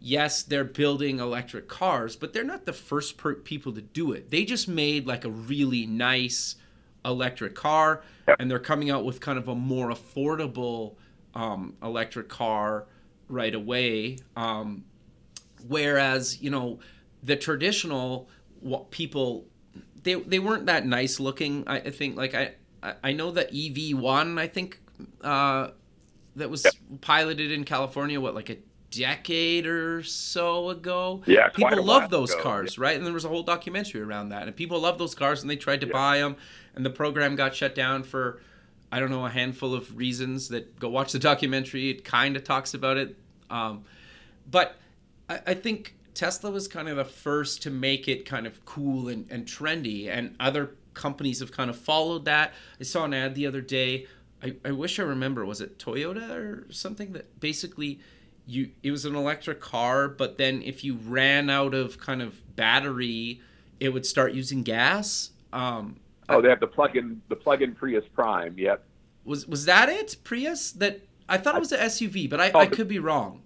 yes, 0.00 0.42
they're 0.42 0.64
building 0.64 1.18
electric 1.20 1.68
cars, 1.68 2.16
but 2.16 2.32
they're 2.32 2.44
not 2.44 2.66
the 2.66 2.72
first 2.72 3.16
per- 3.16 3.34
people 3.34 3.72
to 3.74 3.82
do 3.82 4.12
it. 4.12 4.30
They 4.30 4.44
just 4.44 4.68
made 4.68 5.06
like 5.06 5.24
a 5.24 5.30
really 5.30 5.86
nice 5.86 6.56
electric 7.04 7.54
car, 7.54 8.02
and 8.38 8.50
they're 8.50 8.58
coming 8.58 8.90
out 8.90 9.04
with 9.04 9.20
kind 9.20 9.38
of 9.38 9.48
a 9.48 9.54
more 9.54 9.88
affordable 9.90 10.96
um, 11.34 11.74
electric 11.82 12.28
car 12.28 12.86
right 13.28 13.54
away. 13.54 14.18
Um, 14.36 14.84
whereas, 15.66 16.40
you 16.40 16.50
know, 16.50 16.80
the 17.22 17.36
traditional 17.36 18.28
what 18.60 18.90
people 18.90 19.46
they 20.02 20.14
they 20.14 20.38
weren't 20.38 20.66
that 20.66 20.86
nice 20.86 21.20
looking. 21.20 21.64
I, 21.66 21.76
I 21.78 21.90
think 21.90 22.16
like 22.16 22.34
I 22.34 22.54
I- 23.02 23.12
know 23.12 23.30
that 23.32 23.50
EV 23.54 23.98
one 23.98 24.38
I 24.38 24.46
think 24.46 24.80
uh, 25.22 25.70
that 26.36 26.50
was 26.50 26.66
piloted 27.00 27.50
in 27.50 27.64
California 27.64 28.20
what 28.20 28.34
like 28.34 28.50
a 28.50 28.58
decade 28.98 29.66
or 29.66 30.02
so 30.02 30.70
ago. 30.70 31.22
Yeah, 31.26 31.48
people 31.48 31.78
a 31.78 31.80
love 31.80 32.10
those 32.10 32.32
ago, 32.32 32.42
cars, 32.42 32.78
right? 32.78 32.96
And 32.96 33.04
there 33.06 33.12
was 33.12 33.24
a 33.24 33.28
whole 33.28 33.42
documentary 33.42 34.00
around 34.02 34.30
that, 34.30 34.46
and 34.46 34.56
people 34.56 34.80
love 34.80 34.98
those 34.98 35.14
cars, 35.14 35.42
and 35.42 35.50
they 35.50 35.56
tried 35.56 35.80
to 35.82 35.86
Yeah. 35.86 35.92
buy 35.92 36.18
them, 36.18 36.36
and 36.74 36.84
the 36.84 36.90
program 36.90 37.36
got 37.36 37.54
shut 37.54 37.74
down 37.74 38.02
for 38.02 38.40
I 38.92 39.00
don't 39.00 39.10
know 39.10 39.26
a 39.26 39.30
handful 39.30 39.74
of 39.74 39.96
reasons. 39.96 40.48
That 40.48 40.78
go 40.78 40.88
watch 40.88 41.12
the 41.12 41.18
documentary. 41.18 41.90
It 41.90 42.04
kind 42.04 42.36
of 42.36 42.44
talks 42.44 42.72
about 42.74 42.96
it, 42.96 43.16
um, 43.50 43.84
but 44.50 44.76
I, 45.28 45.40
I 45.48 45.54
think 45.54 45.94
Tesla 46.14 46.50
was 46.50 46.68
kind 46.68 46.88
of 46.88 46.96
the 46.96 47.04
first 47.04 47.62
to 47.62 47.70
make 47.70 48.08
it 48.08 48.24
kind 48.24 48.46
of 48.46 48.64
cool 48.64 49.08
and, 49.08 49.26
and 49.30 49.44
trendy, 49.46 50.08
and 50.08 50.34
other 50.40 50.70
companies 50.94 51.40
have 51.40 51.52
kind 51.52 51.68
of 51.68 51.76
followed 51.76 52.24
that. 52.24 52.54
I 52.80 52.84
saw 52.84 53.04
an 53.04 53.12
ad 53.12 53.34
the 53.34 53.46
other 53.46 53.60
day. 53.60 54.06
I, 54.42 54.54
I 54.64 54.70
wish 54.70 54.98
I 54.98 55.02
remember. 55.02 55.44
Was 55.44 55.60
it 55.60 55.78
Toyota 55.78 56.30
or 56.30 56.66
something 56.72 57.12
that 57.12 57.38
basically 57.40 58.00
you 58.46 58.70
it 58.82 58.90
was 58.90 59.04
an 59.04 59.14
electric 59.14 59.60
car, 59.60 60.08
but 60.08 60.38
then 60.38 60.62
if 60.62 60.84
you 60.84 60.96
ran 60.96 61.50
out 61.50 61.74
of 61.74 61.98
kind 61.98 62.22
of 62.22 62.56
battery, 62.56 63.40
it 63.80 63.90
would 63.90 64.06
start 64.06 64.32
using 64.32 64.62
gas. 64.62 65.30
Um, 65.52 65.96
Oh, 66.28 66.40
they 66.42 66.48
have 66.48 66.58
the 66.60 66.66
plug-in 66.66 67.22
the 67.28 67.36
plug-in 67.36 67.74
Prius 67.74 68.04
Prime. 68.14 68.54
Yep. 68.58 68.84
was 69.24 69.46
was 69.46 69.64
that 69.66 69.88
it? 69.88 70.16
Prius? 70.24 70.72
That 70.72 71.02
I 71.28 71.38
thought 71.38 71.54
it 71.56 71.60
was 71.60 71.72
an 71.72 71.80
SUV, 71.80 72.28
but 72.30 72.40
I, 72.40 72.50
Oh, 72.52 72.60
I 72.60 72.66
could 72.66 72.88
be 72.88 72.98
wrong. 72.98 73.42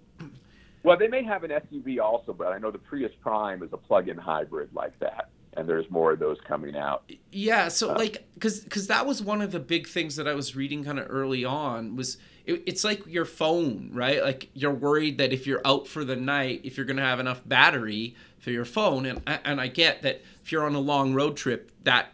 Well, 0.82 0.96
they 0.96 1.09
may 1.09 1.22
have 1.24 1.44
an 1.44 1.51
SUV 1.51 2.01
also, 2.01 2.32
but 2.32 2.48
I 2.48 2.59
know 2.59 2.70
the 2.70 2.78
Prius 2.78 3.12
Prime 3.20 3.62
is 3.62 3.70
a 3.74 3.76
plug-in 3.76 4.16
hybrid 4.16 4.70
like 4.74 4.98
that, 5.01 5.28
and 5.61 5.68
there's 5.68 5.88
more 5.90 6.12
of 6.12 6.18
those 6.18 6.38
coming 6.40 6.76
out. 6.76 7.04
Yeah, 7.30 7.68
so 7.68 7.90
uh, 7.90 7.98
like, 7.98 8.26
cause, 8.40 8.66
cause 8.68 8.86
that 8.88 9.06
was 9.06 9.22
one 9.22 9.42
of 9.42 9.52
the 9.52 9.61
big 9.61 9.86
things 9.86 10.16
that 10.16 10.26
I 10.26 10.34
was 10.34 10.56
reading 10.56 10.82
kind 10.82 10.98
of 10.98 11.06
early 11.08 11.44
on 11.44 11.94
was 11.96 12.16
it, 12.46 12.62
it's 12.66 12.82
like 12.82 13.06
your 13.06 13.26
phone, 13.26 13.90
right? 13.92 14.22
Like 14.22 14.48
you're 14.54 14.72
worried 14.72 15.18
that 15.18 15.32
if 15.32 15.46
you're 15.46 15.61
out 15.64 15.86
for 15.86 16.02
the 16.04 16.16
night, 16.16 16.62
if 16.64 16.76
you're 16.76 16.86
gonna 16.86 17.02
have 17.02 17.20
enough 17.20 17.42
battery 17.46 18.16
for 18.38 18.50
your 18.50 18.64
phone, 18.64 19.04
and 19.06 19.20
I- 19.26 19.40
and 19.44 19.61
I 19.61 19.68
get 19.68 20.02
that 20.02 20.22
if 20.42 20.50
you're 20.50 20.64
on 20.64 20.74
a 20.74 20.80
long 20.80 21.12
road 21.14 21.36
trip, 21.36 21.70
that 21.84 22.08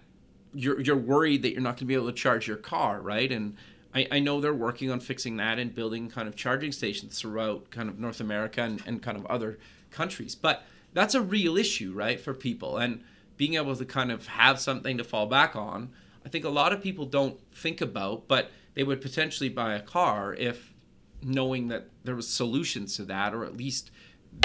you're 0.52 0.80
you're 0.80 0.96
worried 0.96 1.42
that 1.42 1.52
you're 1.52 1.60
not 1.60 1.76
gonna 1.76 1.86
be 1.86 1.94
able 1.94 2.06
to 2.06 2.12
charge 2.12 2.48
your 2.48 2.56
car, 2.56 3.00
right? 3.00 3.30
And 3.30 3.56
I, 3.94 4.08
I 4.10 4.18
know 4.18 4.40
they're 4.40 4.52
working 4.52 4.90
on 4.90 4.98
fixing 5.00 5.36
that 5.36 5.58
and 5.60 5.72
building 5.74 6.10
kind 6.10 6.26
of 6.26 6.34
charging 6.34 6.72
stations 6.72 7.20
throughout 7.20 7.70
kind 7.70 7.88
of 7.88 7.98
North 8.00 8.20
America 8.20 8.62
and, 8.62 8.82
and 8.86 9.00
kind 9.00 9.16
of 9.16 9.24
other 9.26 9.58
countries. 9.92 10.34
But 10.34 10.64
that's 10.92 11.14
a 11.14 11.20
real 11.20 11.56
issue, 11.56 11.92
right, 11.92 12.18
for 12.20 12.34
people. 12.34 12.76
And 12.78 13.04
being 13.36 13.54
able 13.54 13.76
to 13.76 13.84
kind 13.84 14.10
of 14.10 14.26
have 14.26 14.58
something 14.60 14.98
to 14.98 15.04
fall 15.04 15.26
back 15.26 15.54
on, 15.54 15.90
I 16.24 16.28
think 16.28 16.44
a 16.44 16.50
lot 16.50 16.72
of 16.72 16.82
people 16.82 17.06
don't 17.06 17.38
think 17.52 17.80
about, 17.80 18.28
but 18.28 18.50
they 18.74 18.82
would 18.82 19.00
potentially 19.00 19.48
buy 19.48 19.74
a 19.74 19.80
car 19.80 20.34
if 20.34 20.74
knowing 21.22 21.68
that 21.68 21.88
there 22.04 22.14
was 22.14 22.28
solutions 22.28 22.96
to 22.96 23.04
that, 23.04 23.34
or 23.34 23.44
at 23.44 23.56
least 23.56 23.90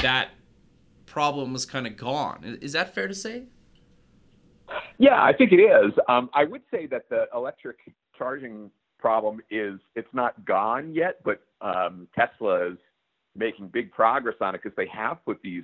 that 0.01 0.29
problem 1.05 1.53
was 1.53 1.65
kind 1.65 1.85
of 1.85 1.97
gone. 1.97 2.57
Is- 2.61 2.73
that 2.73 2.95
fair 2.95 3.07
to 3.07 3.13
say? 3.13 3.43
Yeah, 4.97 5.21
I 5.21 5.33
think 5.33 5.51
it 5.51 5.59
is. 5.59 5.91
Um, 6.07 6.29
I 6.33 6.45
would 6.45 6.61
say 6.71 6.85
that 6.87 7.09
the 7.09 7.25
electric 7.35 7.77
charging 8.17 8.71
problem 8.99 9.41
is 9.49 9.79
it's 9.95 10.13
not 10.13 10.45
gone 10.45 10.93
yet, 10.93 11.17
but 11.25 11.41
um, 11.59 12.07
Tesla 12.15 12.67
is 12.71 12.77
making 13.35 13.67
big 13.67 13.91
progress 13.91 14.35
on 14.39 14.55
it 14.55 14.61
because 14.63 14.75
they 14.77 14.87
have 14.87 15.23
put 15.25 15.41
these. 15.41 15.63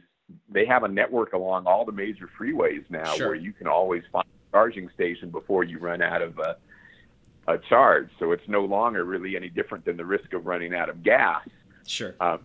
They 0.50 0.66
have 0.66 0.84
a 0.84 0.88
network 0.88 1.34
along 1.34 1.68
all 1.68 1.86
the 1.86 1.92
major 1.92 2.30
freeways 2.40 2.84
now 2.90 3.14
Sure. 3.16 3.28
where 3.28 3.36
you 3.36 3.54
can 3.54 3.68
always 3.68 4.04
find 4.12 4.26
a 4.26 4.52
charging 4.56 4.90
station 4.94 5.30
before 5.30 5.64
you 5.64 5.80
run 5.80 6.02
out 6.02 6.22
of 6.22 6.38
a, 6.40 6.58
a 7.48 7.58
charge. 7.58 8.10
So 8.20 8.32
it's 8.34 8.48
no 8.48 8.66
longer 8.66 9.04
really 9.06 9.36
any 9.36 9.50
different 9.50 9.86
than 9.86 9.96
the 9.98 10.06
risk 10.06 10.34
of 10.34 10.46
running 10.46 10.74
out 10.76 10.90
of 10.90 11.04
gas. 11.04 11.48
Sure. 11.86 12.16
Um, 12.20 12.40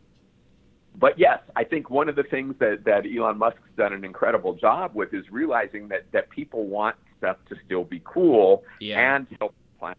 but 0.95 1.18
yes, 1.18 1.41
I 1.57 1.64
think 1.64 1.91
one 1.91 2.09
of 2.09 2.16
the 2.16 2.22
things 2.22 2.55
that, 2.61 2.85
that 2.85 3.05
Elon 3.07 3.39
Musk's 3.39 3.61
done 3.76 3.93
an 3.93 4.05
incredible 4.05 4.55
job 4.55 4.93
with 4.95 5.14
is 5.14 5.24
realizing 5.30 5.89
that, 5.89 6.05
that 6.12 6.28
people 6.30 6.66
want 6.66 6.97
stuff 7.18 7.39
to 7.49 7.57
still 7.64 7.85
be 7.85 8.01
cool 8.05 8.62
Yeah. 8.78 9.16
and 9.16 9.26
help 9.41 9.55
the 9.55 9.78
planet 9.78 9.99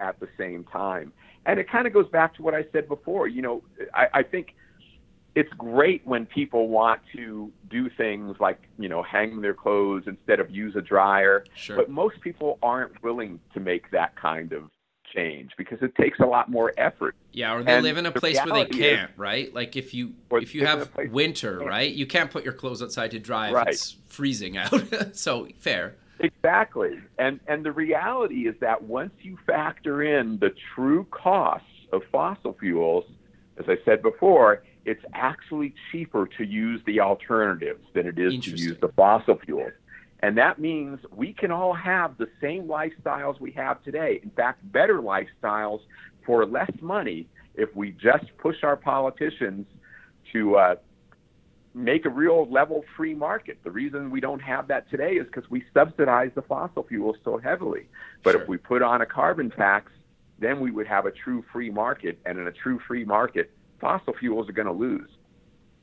at 0.00 0.18
the 0.20 0.28
same 0.38 0.64
time. 0.64 1.12
And 1.44 1.60
it 1.60 1.68
kind 1.68 1.86
of 1.86 1.92
goes 1.92 2.08
back 2.08 2.34
to 2.36 2.42
what 2.42 2.54
I 2.54 2.64
said 2.72 2.88
before. 2.88 3.28
You 3.28 3.42
know, 3.42 3.62
I, 3.94 4.06
I 4.14 4.22
think 4.22 4.54
it's 5.34 5.52
great 5.56 6.06
when 6.06 6.26
people 6.26 6.68
want 6.68 7.00
to 7.16 7.50
do 7.70 7.88
things 7.96 8.36
like 8.40 8.60
you 8.78 8.88
know 8.88 9.02
hang 9.02 9.40
their 9.40 9.54
clothes 9.54 10.04
instead 10.06 10.40
of 10.40 10.50
use 10.50 10.76
a 10.76 10.82
dryer. 10.82 11.44
Sure. 11.54 11.76
But 11.76 11.90
most 11.90 12.20
people 12.20 12.58
aren't 12.62 13.02
willing 13.02 13.40
to 13.54 13.60
make 13.60 13.90
that 13.92 14.14
kind 14.16 14.52
of 14.52 14.70
change 15.14 15.50
because 15.58 15.78
it 15.82 15.94
takes 15.96 16.18
a 16.20 16.26
lot 16.26 16.50
more 16.50 16.72
effort. 16.78 17.14
Yeah, 17.32 17.54
or 17.54 17.62
they 17.62 17.72
And 17.74 17.82
live 17.82 17.96
in 17.98 18.06
a 18.06 18.10
the 18.10 18.20
place 18.20 18.38
where 18.44 18.64
they 18.64 18.66
can't, 18.66 19.10
right? 19.16 19.52
Like 19.54 19.76
if 19.76 19.94
you 19.94 20.12
if 20.32 20.54
you 20.54 20.62
live 20.62 20.70
in 20.70 20.88
a 21.00 21.02
have 21.04 21.12
winter, 21.12 21.58
right? 21.58 21.92
You 21.92 22.06
can't 22.06 22.30
put 22.30 22.44
your 22.44 22.52
clothes 22.54 22.82
outside 22.82 23.10
to 23.12 23.18
dry 23.18 23.48
if 23.48 23.54
Right. 23.54 23.68
it's 23.68 23.96
freezing 24.06 24.56
out. 24.56 24.72
so 25.16 25.48
fair. 25.56 25.96
Exactly. 26.20 26.98
And 27.18 27.40
and 27.46 27.64
the 27.64 27.72
reality 27.72 28.46
is 28.48 28.54
that 28.60 28.82
once 28.82 29.12
you 29.22 29.38
factor 29.46 30.02
in 30.02 30.38
the 30.38 30.50
true 30.74 31.06
costs 31.10 31.66
of 31.92 32.02
fossil 32.10 32.54
fuels, 32.58 33.04
as 33.58 33.64
I 33.68 33.76
said 33.84 34.02
before, 34.02 34.62
it's 34.84 35.04
actually 35.14 35.74
cheaper 35.90 36.26
to 36.38 36.44
use 36.44 36.80
the 36.86 37.00
alternatives 37.00 37.84
than 37.94 38.06
it 38.06 38.18
is 38.18 38.32
to 38.44 38.50
use 38.50 38.76
the 38.80 38.88
fossil 38.88 39.38
fuels. 39.44 39.72
And 40.20 40.38
that 40.38 40.60
means 40.60 41.00
we 41.14 41.32
can 41.32 41.50
all 41.50 41.74
have 41.74 42.16
the 42.16 42.28
same 42.40 42.64
lifestyles 42.64 43.40
we 43.40 43.50
have 43.52 43.82
today. 43.82 44.20
In 44.22 44.30
fact, 44.30 44.60
better 44.70 45.00
lifestyles 45.00 45.80
for 46.24 46.46
less 46.46 46.70
money 46.80 47.26
if 47.54 47.74
we 47.74 47.90
just 47.90 48.24
push 48.38 48.62
our 48.62 48.76
politicians 48.76 49.66
to 50.32 50.56
uh, 50.56 50.74
make 51.74 52.04
a 52.04 52.08
real 52.08 52.48
level 52.50 52.84
free 52.96 53.14
market. 53.14 53.58
The 53.64 53.70
reason 53.70 54.10
we 54.10 54.20
don't 54.20 54.40
have 54.40 54.68
that 54.68 54.88
today 54.90 55.14
is 55.14 55.26
because 55.26 55.50
we 55.50 55.64
subsidize 55.74 56.30
the 56.34 56.42
fossil 56.42 56.84
fuels 56.84 57.16
so 57.24 57.38
heavily. 57.38 57.88
But 58.22 58.32
Sure. 58.32 58.42
if 58.42 58.48
we 58.48 58.58
put 58.58 58.82
on 58.82 59.00
a 59.00 59.06
carbon 59.06 59.50
tax, 59.50 59.90
then 60.38 60.60
we 60.60 60.70
would 60.70 60.86
have 60.86 61.06
a 61.06 61.10
true 61.10 61.44
free 61.52 61.70
market. 61.70 62.18
And 62.26 62.38
in 62.38 62.46
a 62.46 62.52
true 62.52 62.78
free 62.86 63.04
market, 63.04 63.50
fossil 63.82 64.14
fuels 64.14 64.48
are 64.48 64.52
going 64.52 64.68
to 64.68 64.72
lose. 64.72 65.10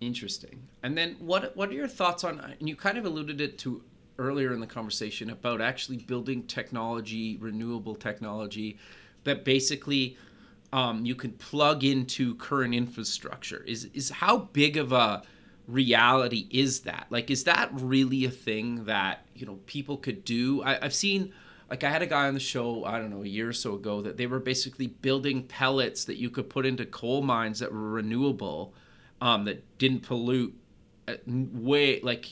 Interesting. 0.01 0.67
And 0.81 0.97
then 0.97 1.17
what 1.19 1.55
what 1.55 1.69
are 1.69 1.73
your 1.73 1.87
thoughts 1.87 2.23
on 2.23 2.39
and 2.39 2.67
you 2.69 2.75
kind 2.75 2.97
of 2.97 3.05
alluded 3.05 3.41
it 3.41 3.57
to 3.59 3.83
earlier 4.17 4.53
in 4.53 4.59
the 4.59 4.67
conversation 4.67 5.29
about 5.29 5.61
actually 5.61 5.97
building 5.97 6.43
technology, 6.43 7.37
renewable 7.37 7.95
technology 7.95 8.77
that 9.25 9.43
basically 9.43 10.17
um, 10.71 11.05
you 11.05 11.15
can 11.15 11.33
plug 11.33 11.83
into 11.83 12.35
current 12.35 12.73
infrastructure. 12.73 13.63
Is 13.65 13.89
is 13.93 14.09
how 14.09 14.37
big 14.37 14.77
of 14.77 14.93
a 14.93 15.23
reality 15.67 16.47
is 16.49 16.81
that? 16.81 17.07
Like 17.09 17.29
is 17.29 17.43
that 17.43 17.69
really 17.73 18.23
a 18.23 18.31
thing 18.31 18.85
that, 18.85 19.25
you 19.35 19.45
know, 19.45 19.59
people 19.65 19.97
could 19.97 20.23
do? 20.23 20.63
I, 20.63 20.85
I've 20.85 20.93
seen 20.93 21.33
like 21.69 21.83
I 21.83 21.89
had 21.89 22.01
a 22.01 22.07
guy 22.07 22.27
on 22.27 22.33
the 22.33 22.39
show, 22.39 22.83
I 22.85 22.99
don't 22.99 23.11
know, 23.11 23.23
a 23.23 23.27
year 23.27 23.49
or 23.49 23.53
so 23.53 23.75
ago 23.75 24.01
that 24.01 24.17
they 24.17 24.27
were 24.27 24.39
basically 24.39 24.87
building 24.87 25.43
pellets 25.43 26.05
that 26.05 26.17
you 26.17 26.29
could 26.29 26.49
put 26.49 26.65
into 26.65 26.85
coal 26.85 27.21
mines 27.21 27.59
that 27.59 27.71
were 27.71 27.91
renewable 27.91 28.73
um, 29.21 29.45
that 29.45 29.77
didn't 29.77 30.01
pollute 30.01 30.55
uh, 31.07 31.15
way 31.27 32.01
like 32.01 32.27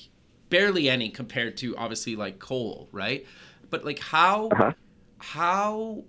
barely 0.50 0.90
any 0.90 1.10
compared 1.10 1.58
to 1.58 1.76
obviously 1.78 2.16
like 2.16 2.40
coal, 2.40 2.90
right? 2.92 3.26
But 3.70 3.86
like 3.86 4.00
how 4.00 4.56
Uh-huh. 4.56 4.74
how 5.20 6.06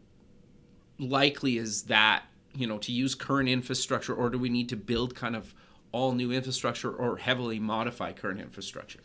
likely 0.99 1.59
is 1.59 1.85
that 1.85 2.25
you 2.55 2.67
know 2.67 2.79
to 2.79 2.93
use 2.93 3.15
current 3.15 3.49
infrastructure, 3.49 4.15
or 4.15 4.31
do 4.31 4.39
we 4.39 4.49
need 4.49 4.69
to 4.69 4.77
build 4.77 5.15
kind 5.15 5.37
of 5.37 5.55
all 5.93 6.13
new 6.13 6.33
infrastructure 6.33 6.93
or 6.93 7.17
heavily 7.17 7.59
modify 7.59 8.13
current 8.13 8.41
infrastructure? 8.41 9.01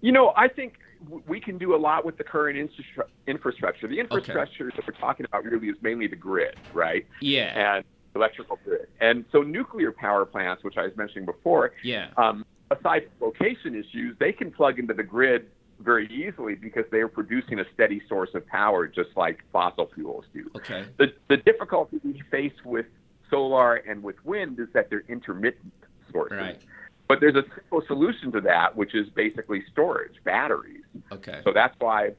You 0.00 0.12
know, 0.12 0.32
I 0.36 0.48
think 0.48 0.78
we 1.26 1.40
can 1.40 1.58
do 1.58 1.74
a 1.74 1.78
lot 1.78 2.04
with 2.04 2.18
the 2.18 2.24
current 2.24 2.70
infrastructure. 3.26 3.88
The 3.88 3.98
infrastructure 4.00 4.70
that 4.76 4.86
we're 4.86 4.94
talking 4.94 5.26
about 5.26 5.44
really 5.44 5.68
is 5.68 5.76
mainly 5.82 6.06
the 6.06 6.16
grid, 6.16 6.56
right? 6.72 7.06
Yeah, 7.20 7.76
And 7.76 7.84
electrical 8.14 8.58
grid. 8.64 8.86
And 9.00 9.24
so 9.32 9.42
nuclear 9.42 9.92
power 9.92 10.24
plants, 10.26 10.62
which 10.64 10.76
I 10.76 10.82
was 10.82 10.96
mentioning 10.96 11.24
before, 11.26 11.72
yeah, 11.82 12.08
um, 12.16 12.44
aside 12.70 13.08
from 13.18 13.28
location 13.28 13.74
issues, 13.74 14.16
they 14.18 14.32
can 14.32 14.50
plug 14.50 14.78
into 14.78 14.94
the 14.94 15.02
grid 15.02 15.46
very 15.80 16.06
easily 16.08 16.54
because 16.54 16.84
they 16.92 16.98
are 16.98 17.08
producing 17.08 17.58
a 17.60 17.64
steady 17.72 18.02
source 18.08 18.30
of 18.34 18.46
power 18.46 18.86
just 18.86 19.10
like 19.16 19.38
fossil 19.50 19.90
fuels 19.94 20.24
do. 20.34 20.50
okay, 20.56 20.84
The, 20.98 21.14
the 21.28 21.38
difficulty 21.38 21.98
we 22.04 22.20
face 22.30 22.52
with 22.64 22.86
solar 23.30 23.76
and 23.76 24.02
with 24.02 24.22
wind 24.24 24.58
is 24.60 24.68
that 24.74 24.90
they're 24.90 25.04
intermittent 25.08 25.72
sources. 26.12 26.36
right, 26.36 26.60
But 27.10 27.18
there's 27.18 27.34
a 27.34 27.42
simple 27.56 27.82
solution 27.88 28.30
to 28.30 28.40
that, 28.42 28.76
which 28.76 28.94
is 28.94 29.08
basically 29.08 29.64
storage, 29.72 30.14
batteries. 30.22 30.84
okay, 31.10 31.40
So 31.42 31.52
that's 31.52 31.74
why 31.80 32.10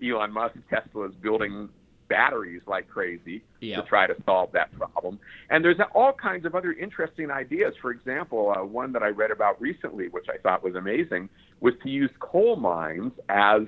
Elon 0.00 0.30
Musk, 0.30 0.54
Tesla 0.70 1.08
is 1.08 1.14
building 1.16 1.68
batteries 2.08 2.62
like 2.68 2.86
crazy 2.86 3.42
yeah, 3.60 3.80
to 3.80 3.82
try 3.88 4.06
to 4.06 4.14
solve 4.24 4.52
that 4.52 4.70
problem. 4.78 5.18
And 5.50 5.64
there's 5.64 5.78
all 5.92 6.12
kinds 6.12 6.46
of 6.46 6.54
other 6.54 6.72
interesting 6.72 7.32
ideas. 7.32 7.74
For 7.82 7.90
example, 7.90 8.54
uh, 8.56 8.64
one 8.64 8.92
that 8.92 9.02
I 9.02 9.08
read 9.08 9.32
about 9.32 9.60
recently, 9.60 10.06
which 10.06 10.26
I 10.32 10.38
thought 10.38 10.62
was 10.62 10.76
amazing, 10.76 11.28
was 11.58 11.74
to 11.82 11.88
use 11.88 12.10
coal 12.20 12.54
mines 12.54 13.10
as 13.28 13.62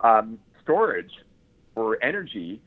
um, 0.00 0.38
storage 0.62 1.12
for 1.74 2.02
energy 2.02 2.62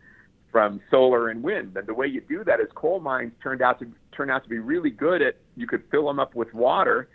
from 0.51 0.79
solar 0.91 1.29
and 1.29 1.41
wind. 1.41 1.75
And 1.77 1.87
the 1.87 1.95
way 1.95 2.05
you 2.05 2.21
do 2.21 2.43
that 2.43 2.59
is 2.59 2.67
coal 2.75 2.99
mines 2.99 3.31
turned 3.41 3.63
out 3.63 3.79
to 3.79 3.87
turn 4.15 4.29
out 4.29 4.43
to 4.43 4.49
be 4.51 4.59
really 4.59 4.91
good 4.91 5.23
at 5.23 5.37
you 5.55 5.65
could 5.65 5.81
fill 5.89 6.05
them 6.05 6.19
up 6.19 6.35
with 6.35 6.53
water 6.53 7.09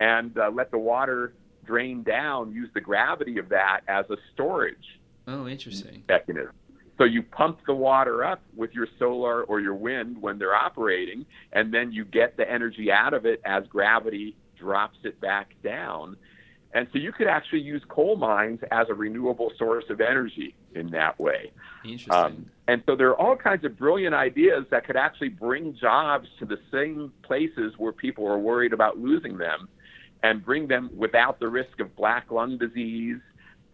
and 0.00 0.36
uh, 0.38 0.50
let 0.50 0.70
the 0.70 0.78
water 0.78 1.32
drain 1.64 2.02
down, 2.02 2.52
use 2.52 2.68
the 2.74 2.80
gravity 2.80 3.38
of 3.38 3.48
that 3.48 3.80
as 3.88 4.04
a 4.10 4.16
storage 4.34 5.00
Oh, 5.26 5.48
interesting. 5.48 6.02
mechanism. 6.08 6.52
So 6.98 7.04
you 7.04 7.22
pump 7.22 7.58
the 7.66 7.74
water 7.74 8.22
up 8.22 8.40
with 8.54 8.72
your 8.72 8.86
solar 8.98 9.42
or 9.44 9.60
your 9.60 9.74
wind 9.74 10.20
when 10.20 10.38
they're 10.38 10.54
operating, 10.54 11.26
and 11.52 11.72
then 11.74 11.90
you 11.90 12.04
get 12.04 12.36
the 12.36 12.48
energy 12.48 12.92
out 12.92 13.14
of 13.14 13.26
it 13.26 13.40
as 13.44 13.66
gravity 13.66 14.36
drops 14.56 14.98
it 15.02 15.20
back 15.20 15.54
down. 15.64 16.16
And 16.72 16.86
so 16.92 16.98
you 16.98 17.12
could 17.12 17.26
actually 17.26 17.60
use 17.60 17.82
coal 17.88 18.16
mines 18.16 18.60
as 18.70 18.88
a 18.90 18.94
renewable 18.94 19.52
source 19.58 19.84
of 19.90 20.00
energy 20.00 20.54
in 20.74 20.90
that 20.90 21.18
way. 21.18 21.52
Interesting. 21.84 22.12
Um, 22.12 22.46
and 22.68 22.82
so 22.86 22.96
there 22.96 23.08
are 23.08 23.16
all 23.20 23.36
kinds 23.36 23.64
of 23.64 23.76
brilliant 23.78 24.14
ideas 24.14 24.64
that 24.70 24.84
could 24.84 24.96
actually 24.96 25.28
bring 25.30 25.76
jobs 25.76 26.28
to 26.40 26.44
the 26.44 26.58
same 26.72 27.12
places 27.22 27.74
where 27.78 27.92
people 27.92 28.26
are 28.26 28.38
worried 28.38 28.72
about 28.72 28.98
losing 28.98 29.36
them 29.38 29.68
and 30.24 30.42
bring 30.42 30.66
them 30.66 30.88
without 30.96 31.38
the 31.38 31.46
risk 31.46 31.78
of 31.80 31.94
black 31.94 32.30
lung 32.30 32.56
disease 32.56 33.20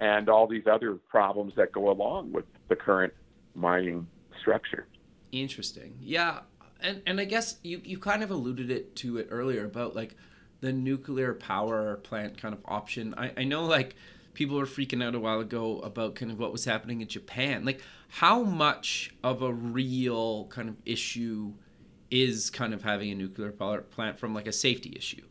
and 0.01 0.29
all 0.29 0.49
these 0.49 0.67
other 0.67 0.97
problems 1.09 1.53
that 1.57 1.71
go 1.71 1.91
along 1.91 2.33
with 2.33 2.45
the 2.69 2.75
current 2.75 3.15
mining 3.55 4.05
structure. 4.41 4.89
Interesting. 5.31 5.97
Yeah, 6.01 6.41
and 6.81 7.03
and 7.07 7.21
I 7.21 7.25
guess 7.25 7.59
you 7.63 7.81
you 7.85 7.99
kind 7.99 8.25
of 8.25 8.33
alluded 8.33 8.69
it 8.69 8.97
to 8.97 9.19
it 9.19 9.29
earlier 9.31 9.65
about 9.65 9.95
like 9.95 10.17
the 10.61 10.73
nuclear 10.73 11.35
power 11.35 11.97
plant 11.99 12.37
kind 12.37 12.53
of 12.53 12.61
option. 12.65 13.15
I 13.17 13.31
I 13.37 13.45
know 13.45 13.65
like 13.65 13.95
people 14.35 14.57
were 14.57 14.67
freaking 14.67 15.05
out 15.05 15.15
a 15.15 15.21
while 15.21 15.39
ago 15.39 15.79
about 15.81 16.17
kind 16.17 16.33
of 16.33 16.41
what 16.41 16.51
was 16.51 16.65
happening 16.65 17.01
in 17.01 17.07
Japan. 17.07 17.65
Like 17.65 17.81
how 18.09 18.43
much 18.43 19.15
of 19.23 19.41
a 19.41 19.53
real 19.53 20.47
kind 20.47 20.69
of 20.69 20.77
issue 20.85 21.53
is 22.11 22.51
kind 22.51 22.75
of 22.75 22.83
having 22.83 23.13
a 23.13 23.15
nuclear 23.15 23.53
power 23.53 23.83
plant 23.83 24.19
from 24.19 24.35
like 24.35 24.49
a 24.49 24.53
safety 24.53 24.95
issue? 24.97 25.30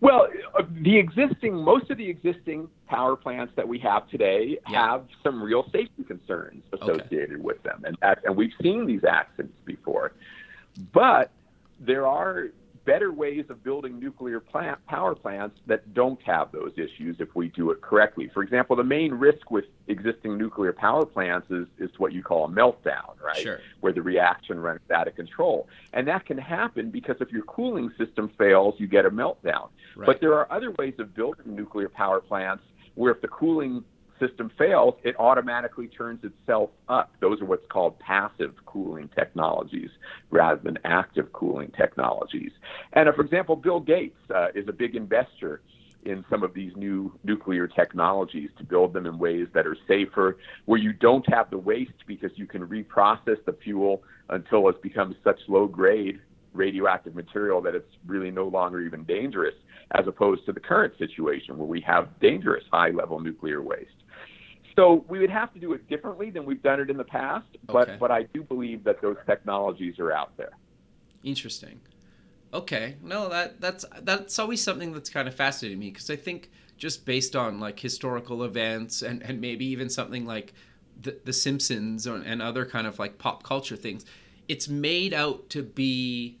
Well, 0.00 0.28
uh, 0.58 0.62
the 0.82 0.96
existing, 0.98 1.54
most 1.54 1.90
of 1.90 1.98
the 1.98 2.08
existing 2.08 2.68
power 2.86 3.16
plants 3.16 3.52
that 3.56 3.66
we 3.66 3.78
have 3.78 4.08
today 4.08 4.58
Yeah. 4.68 4.86
have 4.88 5.06
some 5.22 5.42
real 5.42 5.64
safety 5.70 6.04
concerns 6.04 6.62
Okay. 6.72 6.82
associated 6.92 7.42
with 7.42 7.62
them, 7.62 7.82
and 7.86 7.96
and 8.24 8.36
we've 8.36 8.52
seen 8.62 8.86
these 8.86 9.04
accidents 9.04 9.56
before. 9.64 10.12
But 10.92 11.30
there 11.80 12.06
are 12.06 12.48
better 12.84 13.12
ways 13.12 13.46
of 13.48 13.62
building 13.62 13.98
nuclear 13.98 14.40
plant, 14.40 14.84
power 14.86 15.14
plants 15.14 15.58
that 15.66 15.94
don't 15.94 16.20
have 16.22 16.52
those 16.52 16.72
issues 16.76 17.16
if 17.18 17.34
we 17.34 17.48
do 17.48 17.70
it 17.70 17.80
correctly. 17.80 18.30
For 18.32 18.42
example, 18.42 18.76
the 18.76 18.84
main 18.84 19.12
risk 19.12 19.50
with 19.50 19.64
existing 19.88 20.36
nuclear 20.36 20.72
power 20.72 21.06
plants 21.06 21.50
is, 21.50 21.66
is 21.78 21.90
what 21.98 22.12
you 22.12 22.22
call 22.22 22.44
a 22.44 22.48
meltdown, 22.48 23.20
right? 23.24 23.36
Sure. 23.36 23.60
Where 23.80 23.92
the 23.92 24.02
reaction 24.02 24.58
runs 24.60 24.80
out 24.94 25.08
of 25.08 25.14
control. 25.14 25.68
And 25.92 26.06
that 26.08 26.26
can 26.26 26.38
happen 26.38 26.90
because 26.90 27.16
if 27.20 27.30
your 27.30 27.42
cooling 27.42 27.90
system 27.98 28.30
fails, 28.36 28.74
you 28.78 28.86
get 28.86 29.06
a 29.06 29.10
meltdown. 29.10 29.68
Right. 29.96 30.06
But 30.06 30.20
there 30.20 30.34
are 30.34 30.50
other 30.52 30.72
ways 30.72 30.94
of 30.98 31.14
building 31.14 31.54
nuclear 31.54 31.88
power 31.88 32.20
plants 32.20 32.64
where 32.94 33.12
if 33.12 33.20
the 33.20 33.28
cooling 33.28 33.84
system 34.26 34.50
fails, 34.58 34.94
it 35.02 35.14
automatically 35.18 35.88
turns 35.88 36.24
itself 36.24 36.70
up. 36.88 37.12
Those 37.20 37.40
are 37.40 37.44
what's 37.44 37.66
called 37.68 37.98
passive 37.98 38.54
cooling 38.66 39.08
technologies 39.14 39.90
rather 40.30 40.60
than 40.62 40.78
active 40.84 41.32
cooling 41.32 41.72
technologies. 41.76 42.52
And 42.92 43.08
uh, 43.08 43.12
for 43.12 43.22
example, 43.22 43.56
Bill 43.56 43.80
Gates 43.80 44.18
uh, 44.34 44.48
is 44.54 44.68
a 44.68 44.72
big 44.72 44.94
investor 44.96 45.62
in 46.04 46.24
some 46.28 46.42
of 46.42 46.52
these 46.52 46.72
new 46.76 47.12
nuclear 47.24 47.66
technologies 47.66 48.50
to 48.58 48.64
build 48.64 48.92
them 48.92 49.06
in 49.06 49.18
ways 49.18 49.46
that 49.54 49.66
are 49.66 49.76
safer, 49.88 50.36
where 50.66 50.78
you 50.78 50.92
don't 50.92 51.26
have 51.32 51.50
the 51.50 51.58
waste 51.58 51.92
because 52.06 52.30
you 52.36 52.46
can 52.46 52.66
reprocess 52.66 53.42
the 53.46 53.56
fuel 53.64 54.02
until 54.28 54.68
it 54.68 54.82
becomes 54.82 55.16
such 55.24 55.40
low 55.48 55.66
grade 55.66 56.20
radioactive 56.52 57.14
material 57.14 57.60
that 57.60 57.74
it's 57.74 57.96
really 58.06 58.30
no 58.30 58.46
longer 58.46 58.80
even 58.80 59.02
dangerous, 59.04 59.54
as 59.92 60.06
opposed 60.06 60.46
to 60.46 60.52
the 60.52 60.60
current 60.60 60.94
situation 60.98 61.58
where 61.58 61.66
we 61.66 61.80
have 61.80 62.08
dangerous 62.20 62.64
high 62.70 62.90
level 62.90 63.18
nuclear 63.20 63.60
waste. 63.60 63.90
So 64.76 65.04
we 65.08 65.20
would 65.20 65.30
have 65.30 65.52
to 65.54 65.60
do 65.60 65.72
it 65.72 65.88
differently 65.88 66.30
than 66.30 66.44
we've 66.44 66.62
done 66.62 66.80
it 66.80 66.90
in 66.90 66.96
the 66.96 67.04
past, 67.04 67.46
but 67.70 67.88
Okay. 67.88 67.96
but 67.98 68.10
I 68.10 68.24
do 68.34 68.42
believe 68.42 68.84
that 68.84 69.00
those 69.00 69.16
technologies 69.26 69.98
are 69.98 70.12
out 70.12 70.36
there. 70.36 70.58
Interesting. 71.22 71.80
Okay, 72.52 72.96
no, 73.02 73.28
that 73.28 73.60
that's 73.60 73.84
that's 74.02 74.38
always 74.38 74.62
something 74.62 74.92
that's 74.92 75.10
kind 75.10 75.26
of 75.28 75.34
fascinating 75.34 75.78
me 75.78 75.90
because 75.90 76.10
I 76.10 76.16
think 76.16 76.50
just 76.76 77.04
based 77.06 77.34
on 77.34 77.60
like 77.60 77.80
historical 77.80 78.44
events 78.44 79.02
and 79.02 79.22
and 79.22 79.40
maybe 79.40 79.64
even 79.66 79.90
something 79.90 80.24
like 80.26 80.54
the 81.00 81.18
the 81.24 81.32
Simpsons 81.32 82.06
and 82.06 82.42
other 82.42 82.64
kind 82.64 82.86
of 82.86 82.98
like 82.98 83.18
pop 83.18 83.42
culture 83.42 83.76
things, 83.76 84.04
it's 84.48 84.68
made 84.68 85.12
out 85.14 85.50
to 85.50 85.62
be 85.62 86.38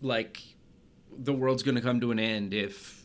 like 0.00 0.42
the 1.16 1.32
world's 1.32 1.62
going 1.62 1.76
to 1.76 1.80
come 1.80 2.00
to 2.00 2.10
an 2.12 2.18
end 2.18 2.54
if 2.54 3.03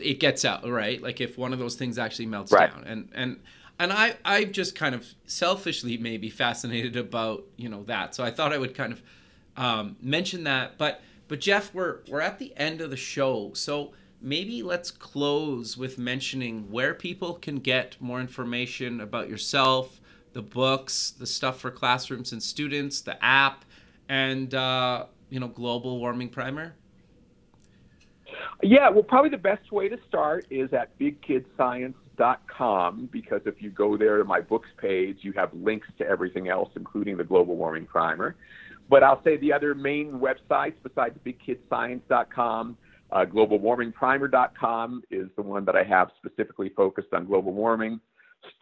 it 0.00 0.20
gets 0.20 0.44
out, 0.44 0.68
right? 0.68 1.02
Like 1.02 1.20
if 1.20 1.36
one 1.38 1.52
of 1.52 1.58
those 1.58 1.74
things 1.74 1.98
actually 1.98 2.26
melts 2.26 2.52
Right. 2.52 2.70
down, 2.70 2.84
and 2.84 3.08
and 3.14 3.40
and 3.78 3.92
I 3.92 4.16
I've 4.24 4.52
just 4.52 4.74
kind 4.74 4.94
of 4.94 5.06
selfishly 5.26 5.96
maybe 5.98 6.30
fascinated 6.30 6.96
about 6.96 7.44
you 7.56 7.68
know 7.68 7.82
that, 7.84 8.14
so 8.14 8.22
I 8.24 8.30
thought 8.30 8.52
I 8.52 8.58
would 8.58 8.74
kind 8.74 8.92
of 8.92 9.02
um, 9.56 9.96
mention 10.00 10.44
that. 10.44 10.78
But 10.78 11.00
but 11.28 11.40
Jeff, 11.40 11.74
we're 11.74 12.00
we're 12.08 12.20
at 12.20 12.38
the 12.38 12.52
end 12.56 12.80
of 12.80 12.90
the 12.90 12.96
show, 12.96 13.52
so 13.54 13.92
maybe 14.20 14.62
let's 14.62 14.90
close 14.90 15.76
with 15.76 15.98
mentioning 15.98 16.70
where 16.70 16.94
people 16.94 17.34
can 17.34 17.56
get 17.56 17.96
more 18.00 18.20
information 18.20 19.00
about 19.00 19.28
yourself, 19.28 20.00
the 20.32 20.42
books, 20.42 21.10
the 21.10 21.26
stuff 21.26 21.58
for 21.58 21.70
classrooms 21.72 22.30
and 22.32 22.40
students, 22.42 23.00
the 23.00 23.22
app, 23.24 23.64
and 24.08 24.54
uh, 24.54 25.06
you 25.30 25.40
know 25.40 25.48
global 25.48 25.98
warming 25.98 26.28
primer. 26.28 26.74
Yeah, 28.62 28.88
well, 28.90 29.02
probably 29.02 29.30
the 29.30 29.38
best 29.38 29.72
way 29.72 29.88
to 29.88 29.96
start 30.08 30.46
is 30.50 30.72
at 30.72 30.96
bigkidscience.com 30.98 33.08
because 33.12 33.40
if 33.46 33.60
you 33.60 33.70
go 33.70 33.96
there 33.96 34.18
to 34.18 34.24
my 34.24 34.40
books 34.40 34.68
page, 34.78 35.18
you 35.22 35.32
have 35.32 35.52
links 35.54 35.88
to 35.98 36.06
everything 36.06 36.48
else, 36.48 36.70
including 36.76 37.16
the 37.16 37.24
global 37.24 37.56
warming 37.56 37.86
primer. 37.86 38.36
But 38.88 39.02
I'll 39.02 39.20
say 39.24 39.38
the 39.38 39.52
other 39.52 39.74
main 39.74 40.20
websites 40.20 40.74
besides 40.82 41.18
bigkidscience.com, 41.24 42.76
uh, 43.10 43.24
globalwarmingprimer.com 43.26 45.02
is 45.10 45.28
the 45.36 45.42
one 45.42 45.64
that 45.64 45.74
I 45.76 45.84
have 45.84 46.10
specifically 46.18 46.70
focused 46.76 47.12
on 47.12 47.26
global 47.26 47.52
warming. 47.52 48.00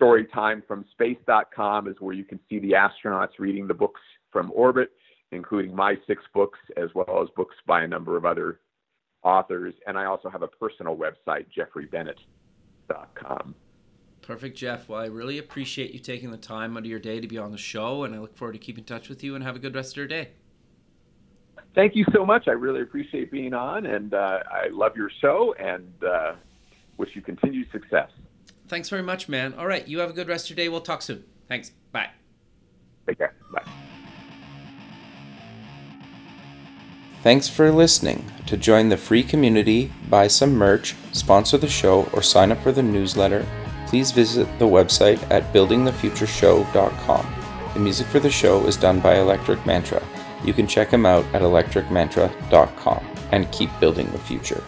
Storytimefromspace.com 0.01 1.89
is 1.89 1.97
where 2.01 2.15
you 2.15 2.25
can 2.25 2.41
see 2.49 2.59
the 2.59 2.73
astronauts 2.73 3.39
reading 3.39 3.67
the 3.67 3.75
books 3.75 4.01
from 4.31 4.53
orbit, 4.55 4.93
including 5.33 5.75
my 5.75 5.97
six 6.07 6.23
books, 6.35 6.59
as 6.77 6.91
well 6.95 7.23
as 7.23 7.29
books 7.37 7.57
by 7.67 7.83
a 7.83 7.89
number 7.89 8.17
of 8.17 8.25
other 8.25 8.61
authors. 9.23 9.75
And 9.87 9.99
I 9.99 10.05
also 10.07 10.29
have 10.29 10.43
a 10.43 10.49
personal 10.49 10.97
website, 10.97 11.47
jeffreybennett.com. 11.57 13.55
Perfect, 14.23 14.57
Jeff. 14.57 14.89
Well, 14.89 15.01
I 15.01 15.07
really 15.07 15.39
appreciate 15.39 15.93
you 15.93 15.99
taking 15.99 16.31
the 16.31 16.37
time 16.37 16.77
out 16.77 16.85
of 16.85 16.87
your 16.87 16.99
day 16.99 17.21
to 17.21 17.27
be 17.27 17.39
on 17.39 17.53
the 17.53 17.59
show, 17.59 18.05
and 18.05 18.15
I 18.15 18.19
look 18.19 18.37
forward 18.37 18.53
to 18.53 18.59
keeping 18.59 18.83
in 18.83 18.87
touch 18.87 19.09
with 19.09 19.25
you 19.25 19.35
and 19.35 19.43
have 19.43 19.57
a 19.57 19.59
good 19.59 19.75
rest 19.75 19.93
of 19.93 19.97
your 19.97 20.07
day. 20.07 20.29
Thank 21.75 21.95
you 21.95 22.05
so 22.13 22.27
much. 22.27 22.49
I 22.49 22.53
really 22.53 22.83
appreciate 22.83 23.31
being 23.31 23.55
on, 23.55 23.87
and 23.87 24.13
uh, 24.13 24.41
I 24.51 24.69
love 24.69 24.97
your 24.97 25.11
show 25.21 25.55
and 25.59 25.93
uh, 26.05 26.35
wish 26.97 27.11
you 27.15 27.23
continued 27.23 27.71
success. 27.73 28.11
Thanks 28.69 28.89
very 28.89 29.03
much, 29.03 29.29
man. 29.29 29.55
All 29.55 29.67
right, 29.67 29.87
you 29.87 29.99
have 30.01 30.11
a 30.11 30.13
good 30.13 30.29
rest 30.29 30.51
of 30.51 30.57
your 30.57 30.65
day. 30.65 30.69
We'll 30.69 30.81
talk 30.81 31.03
soon. 31.03 31.25
Thanks. 31.49 31.73
Bye. 31.93 32.11
Take 33.07 33.19
care. 33.19 33.35
Bye. 33.53 34.00
Thanks 37.23 37.49
for 37.49 37.71
listening. 37.71 38.25
To 38.47 38.57
join 38.57 38.89
the 38.89 38.97
free 38.97 39.23
community, 39.23 39.93
buy 40.09 40.27
some 40.27 40.55
merch, 40.55 40.97
sponsor 41.13 41.59
the 41.59 41.69
show, 41.69 42.09
or 42.15 42.23
sign 42.23 42.51
up 42.51 42.63
for 42.63 42.73
the 42.73 42.83
newsletter, 42.83 43.47
please 43.89 44.11
visit 44.11 44.49
the 44.59 44.67
website 44.67 45.21
at 45.31 45.53
buildingthefutureshow.com. 45.53 47.35
The 47.75 47.81
music 47.81 48.07
for 48.07 48.21
the 48.21 48.31
show 48.31 48.65
is 48.67 48.79
done 48.79 49.01
by 49.01 49.19
Electric 49.19 49.65
Mantra. 49.67 50.03
You 50.45 50.55
can 50.55 50.67
check 50.67 50.89
him 50.89 51.05
out 51.05 51.27
at 51.35 51.43
electricmantra.com 51.43 53.07
and 53.33 53.53
keep 53.53 53.71
building 53.81 54.11
the 54.13 54.19
future. 54.19 54.63